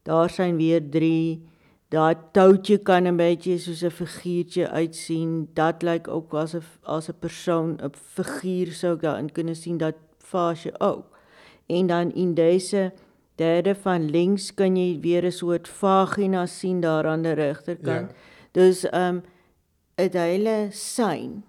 Daar 0.04 0.30
syn 0.30 0.58
weer 0.58 0.90
drie 0.90 1.49
Dat 1.90 2.18
touwtje 2.32 2.78
kan 2.78 3.06
een 3.06 3.16
beetje 3.16 3.58
soos 3.58 3.82
'n 3.82 3.90
figuurtjie 3.90 4.68
uitsien. 4.68 5.50
Dat 5.54 5.82
lyk 5.82 6.08
ook 6.08 6.34
as 6.34 6.54
'n 6.54 6.64
as 6.84 7.10
'n 7.10 7.20
persoon, 7.20 7.80
'n 7.84 7.92
figuur 7.94 8.72
sou 8.72 8.94
ek 8.96 9.02
daarin 9.02 9.32
kunnen 9.32 9.56
sien, 9.56 9.78
dat 9.78 9.96
vaasje 10.18 10.80
ook. 10.80 11.18
En 11.66 11.88
dan 11.88 12.14
in 12.14 12.34
deze 12.34 12.94
derde 13.36 13.76
van 13.76 14.10
links 14.10 14.54
kan 14.54 14.76
jy 14.76 15.00
weer 15.00 15.26
'n 15.26 15.32
soort 15.32 15.68
vagina 15.68 16.46
sien 16.46 16.80
daar 16.80 17.06
aan 17.06 17.22
die 17.22 17.34
regterkant. 17.34 18.10
Ja. 18.10 18.16
Dus 18.52 18.90
ehm 18.90 19.16
um, 19.16 19.24
'n 19.96 20.18
hele 20.18 20.68
sein 20.70 21.44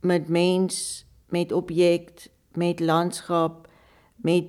met 0.00 0.28
mens, 0.28 1.06
met 1.28 1.52
objek, 1.52 2.30
met 2.52 2.80
landskap, 2.80 3.68
met 4.16 4.44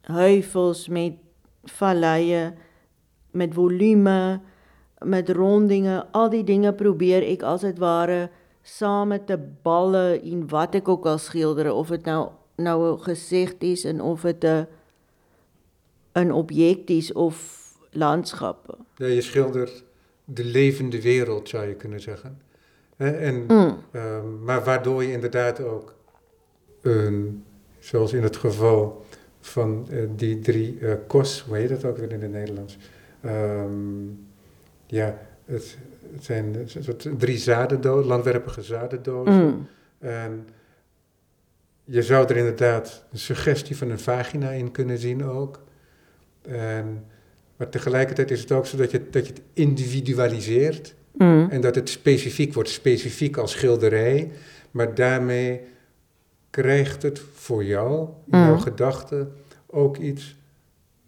heuvels, 0.00 0.88
met 0.88 1.12
valleie, 1.64 2.54
met 3.32 3.54
volume, 3.54 4.40
met 5.04 5.28
rondinge, 5.30 6.06
al 6.12 6.30
die 6.30 6.44
dinge 6.44 6.72
probeer 6.72 7.22
ek 7.22 7.42
as 7.42 7.60
dit 7.60 7.78
ware 7.78 8.30
saam 8.62 9.08
met 9.08 9.30
'n 9.30 9.56
balle 9.62 10.20
en 10.22 10.48
wat 10.48 10.74
ek 10.74 10.88
ook 10.88 11.06
al 11.06 11.18
skilder 11.18 11.72
of 11.72 11.88
dit 11.88 12.04
nou 12.04 12.28
nou 12.56 12.92
'n 12.94 12.98
gesig 13.02 13.54
is 13.58 13.84
en 13.84 14.00
of 14.00 14.20
dit 14.22 14.44
'n 14.44 14.66
'n 16.14 16.30
objek 16.30 16.88
is 16.90 17.12
of 17.12 17.60
landskappe. 17.90 18.74
Ja, 18.96 19.06
je 19.06 19.20
schildert 19.20 19.84
de 20.24 20.44
levende 20.44 21.02
wereld, 21.02 21.48
zou 21.48 21.66
je 21.68 21.74
kunnen 21.74 22.00
zeggen. 22.00 22.40
En, 22.96 23.44
Mm. 23.48 23.76
ehm, 23.92 24.44
maar 24.44 24.64
waardoor 24.64 25.02
je 25.04 25.12
inderdaad 25.12 25.60
ook, 25.60 25.94
een, 26.82 27.44
zoals 27.78 28.12
in 28.12 28.22
het 28.22 28.36
geval 28.36 29.04
van 29.40 29.86
eh, 29.90 29.98
die 30.16 30.38
drie 30.38 30.78
eh, 30.80 30.92
kos, 31.06 31.40
hoe 31.40 31.56
heet 31.56 31.68
dat 31.68 31.84
ook 31.84 31.96
weer 31.96 32.12
in 32.12 32.22
het 32.22 32.32
Nederlands? 32.32 32.78
Ehm, 33.22 34.06
ja, 34.86 35.18
het, 35.44 35.78
het 36.12 36.24
zijn 36.24 36.54
een 36.54 36.84
soort 36.84 37.08
drie 37.18 37.38
zadendozen, 37.38 38.06
langwerpige 38.06 38.62
zadendozen. 38.62 39.44
Mm. 39.44 39.66
En 39.98 40.46
je 41.84 42.02
zou 42.02 42.26
er 42.28 42.36
inderdaad 42.36 43.04
een 43.12 43.18
suggestie 43.18 43.76
van 43.76 43.90
een 43.90 43.98
vagina 43.98 44.50
in 44.50 44.70
kunnen 44.70 44.98
zien 44.98 45.24
ook. 45.24 45.60
En, 46.42 47.04
maar 47.56 47.68
tegelijkertijd 47.68 48.30
is 48.30 48.40
het 48.40 48.52
ook 48.52 48.66
zo 48.66 48.76
dat 48.76 48.90
je, 48.90 49.10
dat 49.10 49.26
je 49.26 49.32
het 49.32 49.42
individualiseert 49.52 50.94
Mm. 51.12 51.48
en 51.50 51.60
dat 51.60 51.74
het 51.74 51.88
specifiek 51.88 52.54
wordt, 52.54 52.68
specifiek 52.68 53.36
als 53.36 53.50
schilderij. 53.50 54.30
Maar 54.70 54.94
daarmee 54.94 55.60
krijgt 56.50 57.02
het 57.02 57.22
voor 57.34 57.64
jou, 57.64 58.08
in 58.30 58.38
jouw 58.38 58.54
Mm. 58.54 58.60
gedachten, 58.60 59.32
ook 59.66 59.96
iets 59.96 60.36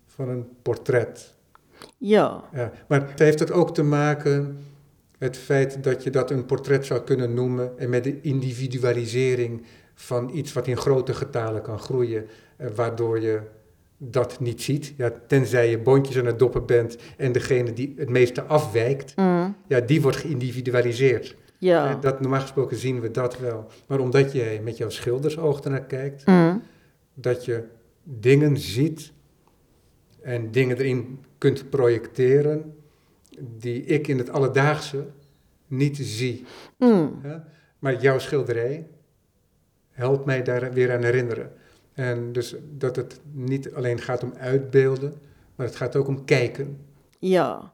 van 0.06 0.28
een 0.28 0.48
portret. 0.62 1.33
Ja. 2.06 2.44
Ja, 2.52 2.72
maar 2.88 3.08
het 3.08 3.18
heeft 3.18 3.38
het 3.38 3.52
ook 3.52 3.74
te 3.74 3.82
maken 3.82 4.58
het 5.18 5.36
feit 5.36 5.82
dat 5.84 6.02
je 6.02 6.10
dat 6.10 6.30
een 6.30 6.46
portret 6.46 6.86
zou 6.86 7.00
kunnen 7.00 7.34
noemen 7.34 7.78
en 7.78 7.88
met 7.90 8.04
de 8.04 8.20
individualisering 8.20 9.62
van 9.94 10.30
iets 10.34 10.52
wat 10.52 10.66
in 10.66 10.76
grote 10.76 11.14
getalen 11.14 11.62
kan 11.62 11.78
groeien, 11.78 12.26
eh, 12.56 12.66
waardoor 12.74 13.20
je 13.20 13.40
dat 13.98 14.40
niet 14.40 14.62
ziet. 14.62 14.94
Ja, 14.96 15.12
tenzij 15.26 15.70
je 15.70 15.78
bondjes 15.78 16.18
aan 16.18 16.26
het 16.26 16.38
doppen 16.38 16.66
bent 16.66 16.96
en 17.16 17.32
degene 17.32 17.72
die 17.72 17.94
het 17.96 18.08
meeste 18.10 18.42
afwijkt, 18.42 19.16
Mm. 19.16 19.56
ja, 19.66 19.80
die 19.80 20.02
wordt 20.02 20.16
geïndividualiseerd. 20.16 21.36
Ja. 21.58 21.90
Eh, 21.90 22.00
Dat, 22.00 22.20
normaal 22.20 22.40
gesproken 22.40 22.76
zien 22.76 23.00
we 23.00 23.10
dat 23.10 23.38
wel. 23.38 23.66
Maar 23.86 23.98
omdat 23.98 24.32
jij 24.32 24.60
met 24.64 24.76
jouw 24.76 24.88
schildersoog 24.88 25.60
ernaar 25.60 25.84
kijkt, 25.84 26.26
Mm. 26.26 26.62
dat 27.14 27.44
je 27.44 27.62
dingen 28.02 28.56
ziet 28.58 29.12
en 30.24 30.50
dingen 30.50 30.76
erin 30.76 31.24
kunt 31.38 31.70
projecteren 31.70 32.74
die 33.40 33.84
ik 33.84 34.08
in 34.08 34.18
het 34.18 34.30
alledaagse 34.30 35.06
niet 35.66 35.96
zie. 35.96 36.44
Mm. 36.78 37.20
Maar 37.78 38.00
jouw 38.00 38.18
schilderij 38.18 38.86
helpt 39.90 40.24
mij 40.24 40.42
daar 40.42 40.72
weer 40.72 40.92
aan 40.92 41.02
herinneren. 41.02 41.52
En 41.92 42.32
dus 42.32 42.54
dat 42.70 42.96
het 42.96 43.20
niet 43.32 43.74
alleen 43.74 44.00
gaat 44.00 44.22
om 44.22 44.32
uitbeelden, 44.38 45.14
maar 45.54 45.66
het 45.66 45.76
gaat 45.76 45.96
ook 45.96 46.06
om 46.06 46.24
kijken. 46.24 46.78
Ja. 47.18 47.72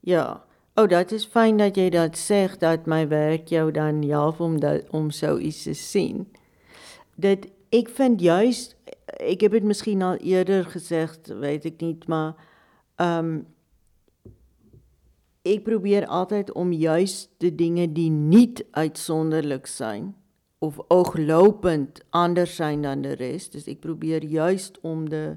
Ja. 0.00 0.44
Oh, 0.74 0.88
dat 0.88 1.12
is 1.12 1.24
fyn 1.24 1.56
dat 1.56 1.76
jy 1.76 1.88
dat 1.90 2.18
sê 2.18 2.58
dat 2.58 2.86
my 2.86 3.08
werk 3.08 3.48
jou 3.48 3.70
dan 3.70 4.02
help 4.08 4.40
om 4.40 4.60
dat 4.60 4.90
om 4.90 5.10
so 5.10 5.38
iets 5.38 5.62
te 5.62 5.72
sien. 5.72 6.32
Dit 7.14 7.48
ek 7.70 7.88
vind 7.88 8.20
juis 8.20 8.74
ek 9.20 9.40
heb 9.44 9.56
dit 9.58 9.66
miskien 9.66 10.02
al 10.02 10.20
eerder 10.22 10.64
gesê, 10.70 11.04
weet 11.40 11.66
ek 11.70 11.80
nie, 11.84 11.96
maar 12.06 12.36
ehm 13.00 13.40
ek 15.40 15.62
probeer 15.64 16.04
altyd 16.06 16.50
om 16.52 16.72
juis 16.72 17.30
die 17.40 17.54
dinge 17.56 17.86
die 17.88 18.10
nie 18.10 18.52
uitsonderlik 18.76 19.66
zijn 19.66 20.14
of 20.60 20.76
ooglopend 20.92 22.02
anders 22.10 22.56
zijn 22.56 22.82
dan 22.82 23.02
de 23.02 23.14
res. 23.16 23.48
Dus 23.50 23.64
ek 23.64 23.80
probeer 23.80 24.24
juist 24.24 24.76
om 24.80 25.08
de 25.08 25.36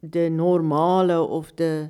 de 0.00 0.28
normale 0.28 1.20
of 1.20 1.52
de 1.52 1.88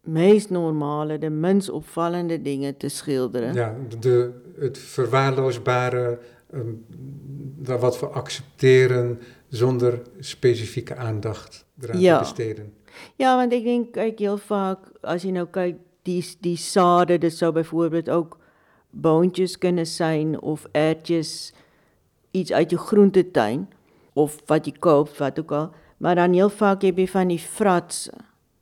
meest 0.00 0.50
normale, 0.50 1.18
de 1.18 1.30
minst 1.30 1.68
opvallende 1.70 2.42
dingen 2.42 2.76
te 2.76 2.88
schilderen. 2.88 3.54
Ja, 3.54 3.76
de, 4.00 4.32
het 4.58 4.78
verwaarloosbare, 4.78 6.18
daar 7.56 7.78
wat 7.78 8.00
we 8.00 8.06
accepteren 8.06 9.20
zonder 9.48 10.02
specifieke 10.18 10.96
aandacht 10.96 11.64
eraan 11.80 12.00
Ja. 12.00 12.14
te 12.14 12.22
besteden. 12.22 12.72
Ja, 13.16 13.36
want 13.36 13.52
ek 13.52 13.64
dink 13.64 13.92
kyk 13.92 14.18
heel 14.18 14.38
vaak 14.38 14.78
as 15.02 15.22
jy 15.22 15.30
nou 15.30 15.46
kyk 15.50 15.76
die 16.02 16.22
die 16.40 16.56
sade, 16.56 17.18
dit 17.18 17.32
sou 17.32 17.52
byvoorbeeld 17.52 18.10
ook 18.10 18.38
boontjies 18.90 19.58
kunne 19.58 19.84
zijn 19.84 20.40
of 20.40 20.66
ertjies 20.72 21.52
iets 22.30 22.52
uit 22.52 22.70
jou 22.70 22.82
groentetuin 22.82 23.68
of 24.12 24.36
wat 24.46 24.66
jy 24.66 24.72
koop, 24.78 25.08
wat 25.18 25.38
ook 25.40 25.52
al, 25.52 25.70
maar 25.98 26.14
dan 26.14 26.32
heel 26.32 26.50
vaak 26.50 26.82
heb 26.82 26.98
jy 26.98 27.06
van 27.08 27.28
die 27.28 27.38
fratse, 27.38 28.12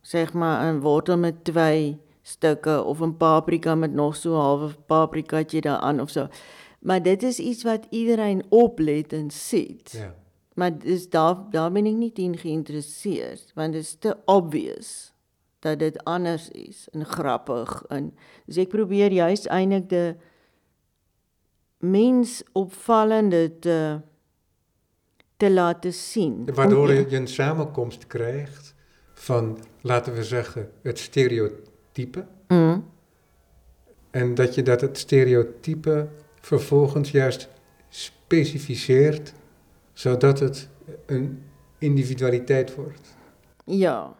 zeg 0.00 0.32
maar 0.32 0.72
'n 0.74 0.80
wortel 0.80 1.18
met 1.18 1.44
twee 1.44 1.98
stukke 2.22 2.82
of 2.82 3.00
'n 3.02 3.16
paprika 3.16 3.74
met 3.74 3.92
nog 3.92 4.16
so 4.16 4.30
'n 4.34 4.40
halwe 4.40 4.70
paprikaatjie 4.86 5.60
daaraan 5.60 6.00
of 6.00 6.10
so. 6.10 6.28
Maar 6.82 7.02
dit 7.02 7.22
is 7.22 7.38
iets 7.38 7.62
wat 7.62 7.86
iedereen 7.90 8.42
oplet 8.48 9.12
en 9.12 9.30
sien. 9.30 9.80
Ja. 9.84 10.14
Maar 10.54 10.78
dis 10.78 11.08
daar 11.08 11.36
daar 11.50 11.72
ben 11.72 11.86
ek 11.86 11.94
nie 11.96 12.12
teen 12.12 12.36
geïnteresseerd 12.36 13.52
want 13.54 13.72
dit 13.72 13.82
is 13.82 13.96
te 13.98 14.16
obvious 14.24 15.12
dat 15.58 15.78
dit 15.78 16.04
anders 16.04 16.48
is 16.48 16.88
en 16.92 17.04
grappig 17.04 17.84
en 17.88 18.12
dus 18.46 18.56
ek 18.56 18.68
probeer 18.68 19.12
juist 19.12 19.46
eintlik 19.46 19.88
die 19.88 20.14
mens 21.78 22.42
opvallende 22.52 23.58
te 23.58 24.00
te 25.42 25.50
laten 25.50 25.92
zien. 25.92 26.48
Waardoor 26.54 26.92
je 26.92 27.16
een 27.16 27.28
samenkomst 27.28 28.06
krijgt 28.06 28.74
van, 29.14 29.58
laten 29.80 30.14
we 30.14 30.24
zeggen, 30.24 30.70
het 30.82 30.98
stereotype. 30.98 32.26
Mm, 32.48 32.90
En 34.10 34.34
dat 34.34 34.54
je 34.54 34.62
dat 34.62 34.80
het 34.80 34.98
stereotype 34.98 36.08
vervolgens 36.42 37.10
juist 37.10 37.48
specificeert, 37.88 39.32
zodat 39.92 40.38
het 40.38 40.68
een 41.06 41.42
individualiteit 41.78 42.74
wordt. 42.74 43.14
ja, 43.64 44.14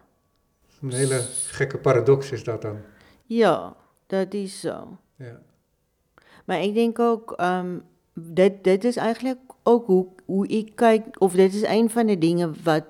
Een 0.81 0.91
hele 0.93 1.19
gekke 1.47 1.77
paradox 1.77 2.31
is 2.31 2.43
dat 2.43 2.61
dan. 2.61 2.77
ja, 3.25 3.75
dat 4.07 4.33
is 4.33 4.59
zo. 4.59 4.97
Ja. 5.15 5.39
Maar 6.45 6.57
ek 6.59 6.73
dink 6.73 6.99
ook 6.99 7.31
ehm 7.31 7.77
dit 8.13 8.63
dit 8.63 8.83
is 8.83 8.95
eintlik 8.95 9.37
ook 9.63 9.85
hoe 9.85 10.07
hoe 10.25 10.47
ek 10.47 10.75
kyk 10.75 11.21
of 11.21 11.33
dit 11.33 11.53
is 11.53 11.61
een 11.63 11.89
van 11.89 12.05
die 12.07 12.17
dinge 12.17 12.51
wat 12.63 12.83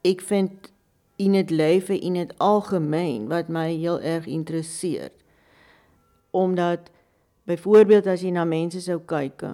ek 0.00 0.20
vind 0.20 0.72
in 1.16 1.34
het 1.34 1.50
lewe 1.50 1.98
in 1.98 2.14
het 2.16 2.38
algemeen 2.38 3.28
wat 3.28 3.48
my 3.48 3.72
heel 3.74 4.00
erg 4.00 4.26
interesseer. 4.26 5.10
Omdat 6.30 6.80
byvoorbeeld 7.44 8.06
as 8.06 8.20
jy 8.20 8.30
na 8.30 8.44
mense 8.44 8.80
sou 8.80 9.00
kyk, 9.04 9.44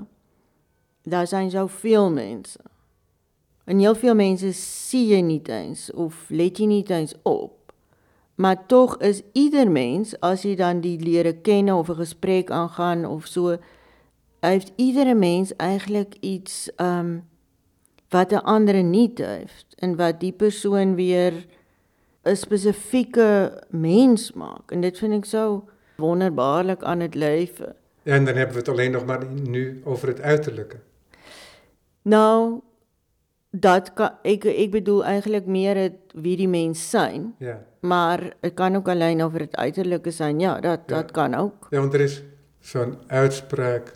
daar 1.02 1.26
zijn 1.26 1.50
soveel 1.50 2.10
mense. 2.10 2.58
En 3.64 3.78
heel 3.78 3.94
veel 3.94 4.14
mense 4.14 4.52
sien 4.52 5.06
jy 5.06 5.20
nie 5.20 5.42
eens 5.44 5.92
of 5.92 6.26
let 6.28 6.58
jy 6.58 6.66
nie 6.66 6.84
eens 6.86 7.14
op. 7.22 7.72
Maar 8.34 8.66
tog 8.66 8.96
is 8.96 9.22
ieder 9.32 9.70
mens 9.70 10.14
as 10.20 10.42
jy 10.42 10.54
dan 10.56 10.80
die 10.80 10.98
leer 10.98 11.34
ken 11.44 11.70
of 11.72 11.88
'n 11.88 11.94
gesprek 11.94 12.50
aangaan 12.50 13.04
of 13.04 13.26
so, 13.26 13.56
heeft 14.40 14.72
iedere 14.76 15.14
mens 15.14 15.56
eintlik 15.56 16.16
iets 16.20 16.70
ehm 16.76 17.18
wat 18.08 18.32
'n 18.32 18.44
ander 18.44 18.82
nie 18.82 19.12
heeft 19.14 19.74
en 19.78 19.96
wat 19.96 20.20
die 20.20 20.32
persoon 20.32 20.94
weer 20.94 21.46
'n 22.22 22.36
spesifieke 22.36 23.62
mens 23.68 24.32
maak. 24.32 24.70
En 24.70 24.80
dit 24.80 24.98
vind 24.98 25.12
ek 25.12 25.24
so 25.24 25.68
wonderbaarlik 25.96 26.82
aan 26.82 27.00
het 27.00 27.14
lewe. 27.14 27.76
En 28.02 28.24
dan 28.24 28.34
hebben 28.34 28.52
we 28.54 28.58
het 28.60 28.68
alleen 28.68 28.90
nog 28.90 29.04
maar 29.04 29.26
nu 29.26 29.80
over 29.84 30.08
het 30.08 30.20
uiterlijke. 30.20 30.76
Nou 32.02 32.60
dat 33.50 33.92
kan 33.92 34.10
ek 34.22 34.44
ek 34.44 34.70
bedoel 34.70 35.04
eintlik 35.04 35.46
meer 35.46 35.76
het 35.76 35.92
wie 36.14 36.36
die 36.36 36.48
mens 36.48 36.90
zijn, 36.90 37.34
Ja. 37.38 37.64
maar 37.80 38.32
het 38.40 38.54
kan 38.54 38.76
ook 38.76 38.88
alleen 38.88 39.22
over 39.22 39.40
het 39.40 39.56
uiterlijke 39.56 40.10
zijn. 40.10 40.40
Ja, 40.40 40.60
dat 40.60 40.80
Ja. 40.86 40.94
dat 40.96 41.10
kan 41.10 41.34
ook. 41.34 41.66
ja, 41.70 41.78
want 41.80 41.94
er 41.94 42.00
is 42.00 42.22
zo'n 42.58 42.96
uitspraak 43.06 43.94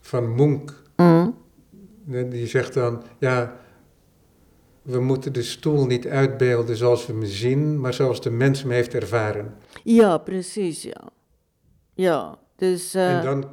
van 0.00 0.34
Munch. 0.34 0.84
Mm. 0.96 1.34
Die 2.30 2.46
zegt 2.46 2.74
dan, 2.74 3.02
ja, 3.18 3.56
we 4.82 5.00
moeten 5.00 5.32
de 5.32 5.42
stoel 5.42 5.86
niet 5.86 6.06
uitbeelden 6.06 6.76
zoals 6.76 7.06
we 7.06 7.12
hem 7.12 7.24
zien, 7.24 7.80
maar 7.80 7.94
zoals 7.94 8.20
de 8.20 8.30
mens 8.30 8.62
hem 8.62 8.70
heeft 8.70 8.94
ervaren. 8.94 9.54
Ja, 9.84 10.18
presies, 10.18 10.82
ja. 10.82 11.02
Ja, 11.94 12.38
dus 12.56 12.94
uh, 12.94 13.16
En 13.16 13.24
dan 13.24 13.50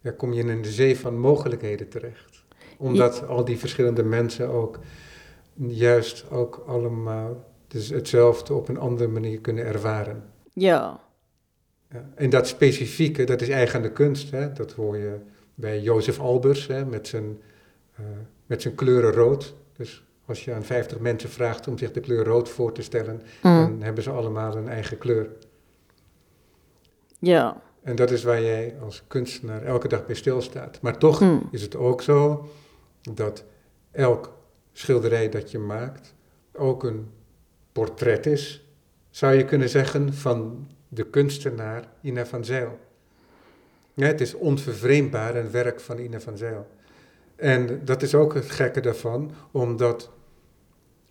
ja, 0.00 0.10
kom 0.10 0.32
je 0.32 0.42
in 0.44 0.62
de 0.62 0.72
zee 0.72 0.98
van 0.98 1.18
mogelijkheden 1.18 1.88
terecht. 1.88 2.44
Omdat 2.78 3.26
al 3.26 3.44
die 3.44 3.58
verschillende 3.58 4.02
mensen 4.02 4.48
ook 4.48 4.78
juist 5.54 6.30
ook 6.30 6.64
allemaal 6.66 7.44
dus 7.68 7.88
hetzelfde 7.88 8.54
op 8.54 8.68
een 8.68 8.78
andere 8.78 9.08
manier 9.08 9.40
kunnen 9.40 9.64
ervaren. 9.64 10.24
ja. 10.52 11.04
Ja. 11.92 12.04
En 12.14 12.30
dat 12.30 12.46
specifieke, 12.48 13.24
dat 13.24 13.40
is 13.40 13.48
eigen 13.48 13.76
aan 13.76 13.82
de 13.82 13.92
kunst. 13.92 14.30
Hè? 14.30 14.52
Dat 14.52 14.72
hoor 14.72 14.96
je 14.96 15.16
bij 15.54 15.80
Jozef 15.80 16.20
Albers 16.20 16.66
hè? 16.66 16.84
Met, 16.84 17.08
zijn, 17.08 17.40
uh, 18.00 18.06
met 18.46 18.62
zijn 18.62 18.74
kleuren 18.74 19.12
rood. 19.12 19.54
Dus 19.76 20.04
als 20.26 20.44
je 20.44 20.54
aan 20.54 20.62
50 20.64 20.98
mensen 20.98 21.30
vraagt 21.30 21.68
om 21.68 21.78
zich 21.78 21.92
de 21.92 22.00
kleur 22.00 22.24
rood 22.24 22.48
voor 22.48 22.72
te 22.72 22.82
stellen, 22.82 23.22
Mm. 23.42 23.52
dan 23.68 23.82
hebben 23.82 24.02
ze 24.02 24.10
allemaal 24.10 24.56
een 24.56 24.68
eigen 24.68 24.98
kleur. 24.98 25.28
Ja. 27.18 27.62
En 27.86 27.96
dat 27.96 28.10
is 28.10 28.22
waar 28.22 28.42
jij 28.42 28.76
als 28.80 29.02
kunstenaar 29.06 29.62
elke 29.62 29.88
dag 29.88 30.06
bij 30.06 30.14
stilstaat. 30.14 30.80
Maar 30.80 30.98
toch 30.98 31.20
Mm. 31.20 31.48
is 31.50 31.62
het 31.62 31.76
ook 31.76 32.02
zo 32.02 32.48
dat 33.00 33.44
elk 33.90 34.32
schilderij 34.72 35.28
dat 35.28 35.50
je 35.50 35.58
maakt 35.58 36.14
ook 36.52 36.84
een 36.84 37.10
portret 37.72 38.26
is, 38.26 38.64
zou 39.10 39.34
je 39.34 39.44
kunnen 39.44 39.68
zeggen, 39.68 40.14
van 40.14 40.68
de 40.88 41.10
kunstenaar 41.10 41.88
Ina 42.00 42.26
van 42.26 42.44
Zijl. 42.44 42.78
Ja, 43.94 44.06
het 44.06 44.20
is 44.20 44.34
onvervreemdbaar 44.34 45.36
een 45.36 45.50
werk 45.50 45.80
van 45.80 45.98
Ina 45.98 46.20
van 46.20 46.36
Zijl. 46.36 46.66
En 47.36 47.84
dat 47.84 48.02
is 48.02 48.14
ook 48.14 48.34
het 48.34 48.50
gekke 48.50 48.80
daarvan, 48.80 49.32
omdat 49.50 50.10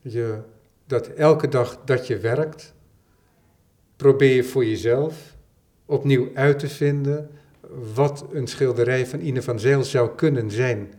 je 0.02 0.40
dat 0.86 1.08
elke 1.08 1.48
dag 1.48 1.82
dat 1.86 2.08
je 2.08 2.18
werkt, 2.18 2.74
probeer 3.96 4.36
je 4.36 4.44
voor 4.44 4.66
jezelf 4.66 5.35
opnieuw 5.86 6.30
uit 6.34 6.60
te 6.60 6.68
vinden 6.68 7.30
wat 7.94 8.26
een 8.32 8.48
schilderij 8.48 9.08
van 9.08 9.20
Ine 9.20 9.42
van 9.42 9.60
Zijl 9.60 9.84
zou 9.84 10.16
kunnen 10.16 10.52
zijn. 10.52 10.94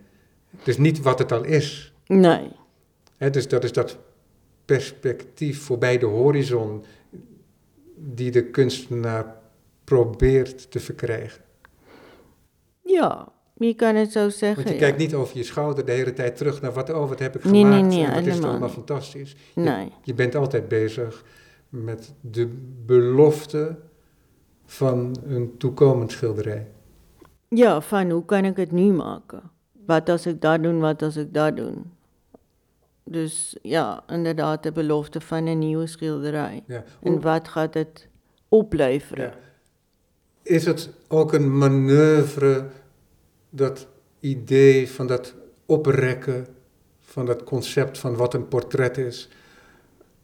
Dus 0.63 0.79
niet 0.79 1.03
wat 1.03 1.19
het 1.19 1.33
al 1.33 1.45
is. 1.45 1.93
Nee. 2.07 2.49
Dus 3.31 3.49
dat 3.49 3.65
is 3.65 3.73
dat 3.73 3.99
perspectief 4.65 5.63
voorbij 5.63 5.99
de 5.99 6.07
horizon 6.07 6.85
die 7.97 8.31
de 8.31 8.45
kunstenaar 8.45 9.37
probeert 9.85 10.71
te 10.71 10.81
verkrijgen. 10.81 11.45
Ja, 12.83 13.29
je 13.55 13.75
kan 13.75 13.95
het 13.95 14.13
zo 14.13 14.29
zeggen. 14.29 14.65
Want 14.65 14.69
je 14.69 14.75
ja. 14.75 14.81
kijkt 14.81 14.99
niet 14.99 15.15
over 15.15 15.37
je 15.37 15.45
schouder 15.45 15.85
de 15.85 15.93
hele 15.93 16.13
tijd 16.13 16.37
terug 16.37 16.61
naar 16.61 16.73
wat, 16.73 16.91
oh, 16.91 17.09
wat 17.09 17.19
heb 17.19 17.37
ik 17.37 17.45
Nee, 17.45 17.63
gemaakt 17.63 17.87
nee, 17.87 17.97
nee, 17.97 18.05
en 18.07 18.15
wat 18.15 18.27
is 18.27 18.27
helemaal 18.27 18.51
allemaal 18.51 18.69
fantastisch. 18.69 19.37
Nee. 19.55 19.85
Je, 19.85 19.91
je 20.03 20.15
bent 20.15 20.35
altijd 20.35 20.69
bezig 20.69 21.25
met 21.69 22.13
de 22.21 22.49
belofte 22.87 23.79
van 24.67 25.17
een 25.27 25.57
toekomend 25.57 26.13
schilderij. 26.13 26.67
Ja, 27.49 27.81
van 27.81 28.11
hoe 28.11 28.25
kan 28.25 28.45
ik 28.45 28.57
het 28.57 28.73
nu 28.73 28.93
maken? 28.93 29.43
Wat 29.87 30.09
als 30.09 30.27
ik 30.27 30.41
dat 30.41 30.63
doen, 30.63 30.81
wat 30.81 31.03
als 31.03 31.17
ik 31.17 31.35
dat 31.35 31.57
doen? 31.57 31.93
Dus 33.05 33.57
ja, 33.63 34.03
inderdaad 34.07 34.63
de 34.63 34.73
belofte 34.73 35.21
van 35.21 35.47
een 35.47 35.59
nieuwe 35.59 35.87
schilderij. 35.87 36.63
Ja. 36.67 36.85
En 37.03 37.21
wat 37.21 37.49
gaat 37.49 37.75
het 37.75 38.09
opleveren? 38.49 39.25
Ja. 39.25 39.35
Is 40.43 40.65
het 40.65 40.91
ook 41.09 41.33
een 41.33 41.59
manoeuvre, 41.59 42.67
dat 43.51 43.87
idee 44.21 44.91
van 44.91 45.07
dat 45.07 45.35
oprekken 45.67 46.47
van 47.01 47.27
dat 47.27 47.45
concept 47.45 47.99
van 47.99 48.17
wat 48.17 48.35
een 48.35 48.49
portret 48.49 48.99
is, 48.99 49.29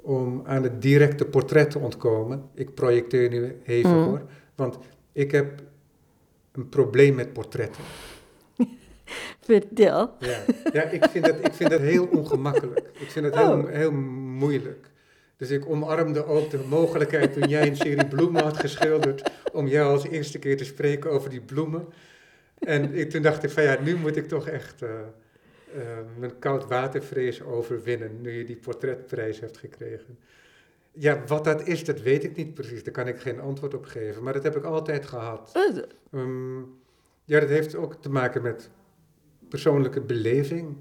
om 0.03 0.43
aan 0.45 0.63
het 0.63 0.83
directe 0.83 1.25
portret 1.25 1.71
te 1.71 1.79
ontkomen? 1.79 2.43
Ik 2.55 2.75
projecteer 2.75 3.29
nu 3.31 3.57
even 3.65 3.91
Mm. 3.91 4.05
hoor, 4.05 4.23
want 4.55 4.79
ik 5.13 5.31
heb 5.31 5.63
een 6.53 6.69
probleem 6.69 7.15
met 7.15 7.33
portretten. 7.33 7.83
Vertel. 9.41 10.11
Ja, 10.19 10.39
ja 10.73 10.83
ik, 10.83 11.05
vind 11.11 11.25
dat, 11.25 11.37
ik 11.45 11.53
vind 11.53 11.71
dat 11.71 11.81
heel 11.81 12.07
ongemakkelijk. 12.07 12.79
Ik 12.99 13.11
vind 13.11 13.25
het 13.25 13.35
heel, 13.35 13.53
Oh. 13.53 13.69
heel 13.69 13.93
moeilijk. 13.93 14.91
Dus 15.37 15.51
ik 15.51 15.69
omarmde 15.69 16.25
ook 16.27 16.51
de 16.51 16.59
mogelijkheid 16.69 17.33
toen 17.33 17.49
jij 17.49 17.67
een 17.69 17.77
serie 17.77 18.07
bloemen 18.07 18.43
had 18.43 18.57
geschilderd, 18.57 19.31
om 19.53 19.67
jou 19.67 19.93
als 19.93 20.07
eerste 20.07 20.39
keer 20.39 20.57
te 20.57 20.65
spreken 20.65 21.11
over 21.11 21.31
die 21.31 21.41
bloemen. 21.41 21.87
En 22.59 22.95
ik, 22.95 23.11
toen 23.11 23.23
dacht 23.23 23.43
ik 23.45 23.51
van 23.51 23.63
ja, 23.63 23.77
nu 23.85 23.97
moet 23.97 24.17
ik 24.17 24.29
toch 24.29 24.49
echt 24.49 24.83
eh, 24.83 24.91
mijn 26.19 26.39
koud 26.39 26.67
watervrees 26.67 27.43
overwinnen, 27.43 28.21
nu 28.21 28.31
je 28.31 28.45
die 28.45 28.57
portretprijs 28.57 29.41
hebt 29.41 29.59
gekregen. 29.59 30.19
Ja, 30.93 31.23
wat 31.27 31.45
dat 31.45 31.67
is, 31.67 31.85
dat 31.85 32.01
weet 32.01 32.25
ik 32.25 32.37
niet 32.37 32.55
precies. 32.55 32.85
Daar 32.85 32.93
kan 32.93 33.07
ik 33.07 33.21
geen 33.21 33.41
antwoord 33.41 33.75
op 33.75 33.85
geven. 33.85 34.23
Maar 34.23 34.33
dat 34.33 34.43
heb 34.43 34.57
ik 34.57 34.65
altijd 34.65 35.07
gehad. 35.07 35.51
Het? 35.53 35.87
Ehm, 36.13 36.59
ja, 37.25 37.41
dat 37.41 37.49
heeft 37.49 37.75
ook 37.75 38.03
te 38.03 38.11
maken 38.11 38.43
met 38.43 38.71
persoonlijke 39.49 40.01
beleving. 40.01 40.77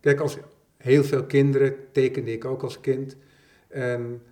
Kijk, 0.00 0.20
als 0.20 0.38
heel 0.76 1.04
veel 1.04 1.24
kinderen 1.24 1.74
tekende 1.92 2.32
ik 2.32 2.44
ook 2.44 2.62
als 2.62 2.80
kind. 2.80 3.16
En 3.68 4.22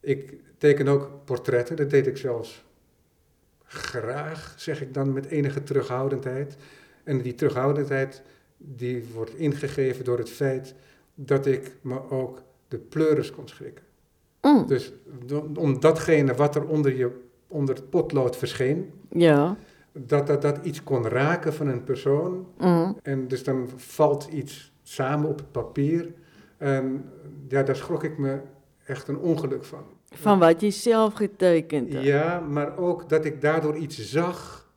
ik 0.00 0.34
teken 0.58 0.88
ook 0.88 1.10
portretten, 1.24 1.76
dat 1.76 1.90
deed 1.90 2.06
ik 2.06 2.16
zelfs 2.16 2.64
graag, 3.64 4.54
zeg 4.56 4.80
ik 4.80 4.94
dan 4.94 5.12
met 5.12 5.26
enige 5.26 5.62
terughoudendheid. 5.62 6.56
En 7.04 7.20
die 7.22 7.34
terughoudendheid 7.34 8.22
die 8.62 9.04
wordt 9.14 9.34
ingegeven 9.34 10.04
door 10.04 10.18
het 10.18 10.30
feit 10.30 10.74
dat 11.14 11.46
ik 11.46 11.76
me 11.80 12.10
ook 12.10 12.42
de 12.68 12.78
pleuris 12.78 13.30
kon 13.30 13.48
schrikken. 13.48 13.84
Mm. 14.42 14.66
Dus 14.66 14.92
om 15.54 15.80
datgene 15.80 16.34
wat 16.34 16.54
er 16.54 16.66
onder, 16.66 16.96
je, 16.96 17.10
onder 17.48 17.74
het 17.74 17.90
potlood 17.90 18.36
verscheen, 18.36 18.92
Ja. 19.08 19.56
dat, 19.92 20.26
dat 20.26 20.42
dat 20.42 20.58
iets 20.62 20.82
kon 20.82 21.06
raken 21.08 21.54
van 21.54 21.66
een 21.66 21.84
persoon. 21.84 22.46
Mm. 22.58 22.96
En 23.02 23.28
dus 23.28 23.44
dan 23.44 23.68
valt 23.76 24.28
iets 24.32 24.72
samen 24.82 25.28
op 25.28 25.38
het 25.38 25.52
papier. 25.52 26.12
En 26.56 27.04
ja, 27.48 27.62
daar 27.62 27.76
schrok 27.76 28.04
ik 28.04 28.18
me 28.18 28.40
echt 28.86 29.08
een 29.08 29.18
ongeluk 29.18 29.64
van. 29.64 29.82
Van 30.14 30.38
wat 30.38 30.60
je 30.60 30.70
zelf 30.70 31.14
getekend 31.14 31.92
hebt. 31.92 32.04
Ja, 32.04 32.40
maar 32.40 32.76
ook 32.78 33.08
dat 33.08 33.24
ik 33.24 33.40
daardoor 33.40 33.76
iets 33.76 34.10
zag 34.10 34.68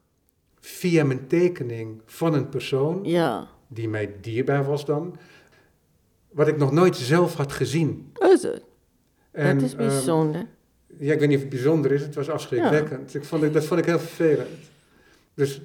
via 0.60 1.04
mijn 1.04 1.28
tekening 1.28 2.02
van 2.06 2.34
een 2.34 2.50
persoon 2.50 3.00
Ja. 3.04 3.48
Die 3.74 3.90
mij 3.90 4.16
dierbaar 4.22 4.66
was 4.66 4.86
dan, 4.86 5.18
wat 6.32 6.48
ik 6.48 6.58
nog 6.58 6.72
nooit 6.72 6.96
zelf 6.96 7.36
had 7.36 7.52
gezien. 7.52 8.12
En, 9.32 9.58
dat 9.60 9.68
is 9.68 9.76
ehm, 9.76 9.88
bijzonder. 9.88 10.46
ja, 10.98 11.14
ik 11.14 11.20
weet 11.20 11.28
niet 11.28 11.38
of 11.38 11.44
het 11.44 11.54
bijzonder 11.54 11.92
is, 11.92 12.02
het 12.02 12.16
was 12.16 12.30
afschrikwekkend. 12.30 13.14
Ik 13.14 13.24
vond, 13.24 13.54
dat 13.54 13.66
vond 13.66 13.80
ik 13.80 13.86
heel 13.86 14.00
vervelend. 14.00 14.72
Dus 15.34 15.62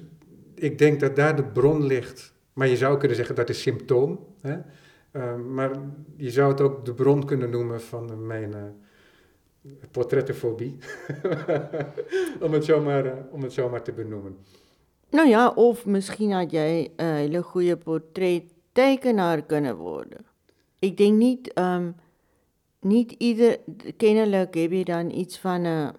ik 0.55 0.77
denk 0.77 0.99
dat 0.99 1.15
daar 1.15 1.35
de 1.35 1.43
bron 1.43 1.85
ligt. 1.85 2.33
Maar 2.53 2.67
je 2.67 2.77
zou 2.77 2.97
kunnen 2.97 3.17
zeggen 3.17 3.35
dat 3.35 3.49
is 3.49 3.61
symptoom. 3.61 4.19
Hè? 4.41 4.57
Ehm, 5.11 5.53
maar 5.53 5.71
je 6.15 6.31
zou 6.31 6.51
het 6.51 6.61
ook 6.61 6.85
de 6.85 6.93
bron 6.93 7.25
kunnen 7.25 7.49
noemen 7.49 7.81
van 7.81 8.25
mijn 8.25 8.53
eh, 8.53 8.61
portrettenfobie. 9.91 10.77
om, 12.41 12.53
het 12.53 12.65
zomaar, 12.65 13.05
eh, 13.05 13.11
om 13.31 13.43
het 13.43 13.53
zomaar 13.53 13.81
te 13.81 13.91
benoemen. 13.91 14.37
Nou 15.09 15.27
ja, 15.27 15.49
of 15.49 15.85
misschien 15.85 16.31
had 16.31 16.51
jij 16.51 16.91
een 16.95 17.13
hele 17.13 17.41
goede 17.41 17.77
portrettekenaar 17.77 19.41
kunnen 19.41 19.75
worden. 19.75 20.25
Ik 20.79 20.97
denk 20.97 21.17
niet, 21.17 21.53
ehm, 21.53 21.91
niet 22.79 23.11
ieder, 23.11 23.59
kennelijk 23.97 24.53
heb 24.53 24.71
je 24.71 24.85
dan 24.85 25.11
iets 25.11 25.37
van 25.37 25.65
eh, 25.65 25.89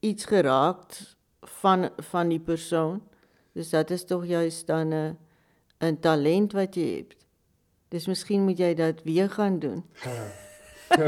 iets 0.00 0.24
geraakt 0.24 1.16
van, 1.40 1.90
van 1.96 2.28
die 2.28 2.40
persoon. 2.40 3.02
Dus 3.52 3.70
dat 3.70 3.90
is 3.90 4.04
toch 4.04 4.26
juist 4.26 4.66
dan 4.66 4.92
eh, 4.92 5.08
een 5.78 6.00
talent 6.00 6.52
wat 6.52 6.74
je 6.74 6.94
hebt. 6.96 7.16
Dus 7.88 8.06
misschien 8.06 8.42
moet 8.42 8.58
jij 8.58 8.74
dat 8.74 9.02
weer 9.04 9.30
gaan 9.30 9.58
doen. 9.58 9.84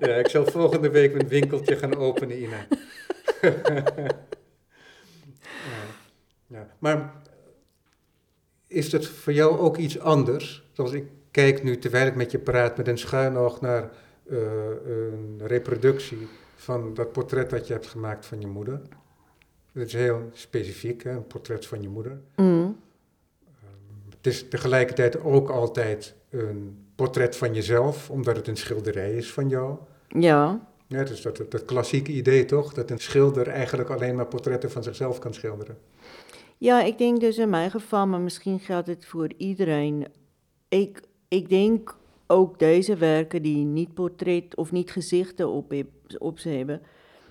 ja, 0.00 0.14
ik 0.14 0.28
zal 0.28 0.46
volgende 0.46 0.90
week 0.90 1.12
mijn 1.12 1.28
winkeltje 1.28 1.76
gaan 1.76 1.96
openen, 1.96 2.42
Ina. 2.42 2.66
Ja, 3.40 3.84
ja. 6.46 6.66
Maar 6.78 7.12
is 8.66 8.90
dat 8.90 9.06
voor 9.06 9.32
jou 9.32 9.58
ook 9.58 9.76
iets 9.76 9.98
anders? 9.98 10.68
Zoals 10.72 10.92
ik 10.92 11.04
kijk 11.30 11.62
nu, 11.62 11.78
terwijl 11.78 12.06
ik 12.06 12.14
met 12.14 12.30
je 12.30 12.38
praat, 12.38 12.76
met 12.76 12.88
een 12.88 12.98
schuin 12.98 13.36
oog 13.36 13.60
naar 13.60 13.90
eh, 14.30 14.38
een 14.84 15.40
reproductie 15.44 16.28
van 16.54 16.94
dat 16.94 17.12
portret 17.12 17.50
dat 17.50 17.66
je 17.66 17.72
hebt 17.72 17.86
gemaakt 17.86 18.26
van 18.26 18.40
je 18.40 18.46
moeder. 18.46 18.80
Dat 19.72 19.86
is 19.86 19.92
heel 19.92 20.28
specifiek, 20.32 21.02
hè? 21.02 21.10
een 21.10 21.26
portret 21.26 21.66
van 21.66 21.82
je 21.82 21.88
moeder. 21.88 22.20
Mm. 22.36 22.78
Het 24.08 24.26
is 24.26 24.48
tegelijkertijd 24.48 25.22
ook 25.22 25.50
altijd 25.50 26.14
een 26.30 26.86
portret 26.94 27.36
van 27.36 27.54
jezelf, 27.54 28.10
omdat 28.10 28.36
het 28.36 28.48
een 28.48 28.56
schilderij 28.56 29.12
is 29.12 29.32
van 29.32 29.48
jou. 29.48 29.76
Ja, 30.08 30.69
Ja, 30.90 31.04
dus 31.04 31.22
dat, 31.22 31.36
dat 31.48 31.64
klassieke 31.64 32.12
idee 32.12 32.44
toch, 32.44 32.72
dat 32.72 32.90
een 32.90 32.98
schilder 32.98 33.48
eigenlijk 33.48 33.90
alleen 33.90 34.14
maar 34.14 34.26
portretten 34.26 34.70
van 34.70 34.82
zichzelf 34.82 35.18
kan 35.18 35.34
schilderen. 35.34 35.78
Ja, 36.58 36.82
ik 36.82 36.98
denk 36.98 37.20
dus 37.20 37.38
in 37.38 37.50
mijn 37.50 37.70
geval, 37.70 38.06
maar 38.06 38.20
misschien 38.20 38.60
geldt 38.60 38.86
het 38.86 39.06
voor 39.06 39.32
iedereen. 39.36 40.06
Ik, 40.68 41.00
ik 41.28 41.48
denk 41.48 41.96
ook 42.26 42.58
deze 42.58 42.96
werken 42.96 43.42
die 43.42 43.64
niet 43.64 43.94
portret 43.94 44.56
of 44.56 44.72
niet 44.72 44.90
gezichten 44.90 45.48
op, 45.48 45.74
op 46.18 46.38
ze 46.38 46.48
hebben. 46.48 46.82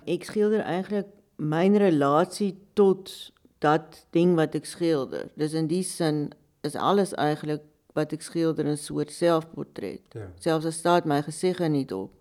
Ik 0.04 0.24
schilder 0.24 0.60
eigenlijk 0.60 1.08
mijn 1.36 1.76
relatie 1.76 2.58
tot 2.72 3.32
dat 3.58 4.06
ding 4.10 4.34
wat 4.34 4.54
ik 4.54 4.64
schilder. 4.64 5.28
Dus 5.34 5.52
in 5.52 5.66
die 5.66 5.82
zin 5.82 6.30
is 6.60 6.74
alles 6.74 7.14
eigenlijk 7.14 7.62
wat 7.92 8.12
ik 8.12 8.22
schilder 8.22 8.66
een 8.66 8.78
soort 8.78 9.12
zelfportret. 9.12 10.00
Ja. 10.08 10.32
Zelfs 10.38 10.64
al 10.64 10.72
staat 10.72 11.04
mijn 11.04 11.22
gezicht 11.22 11.60
er 11.60 11.70
niet 11.70 11.92
op. 11.92 12.18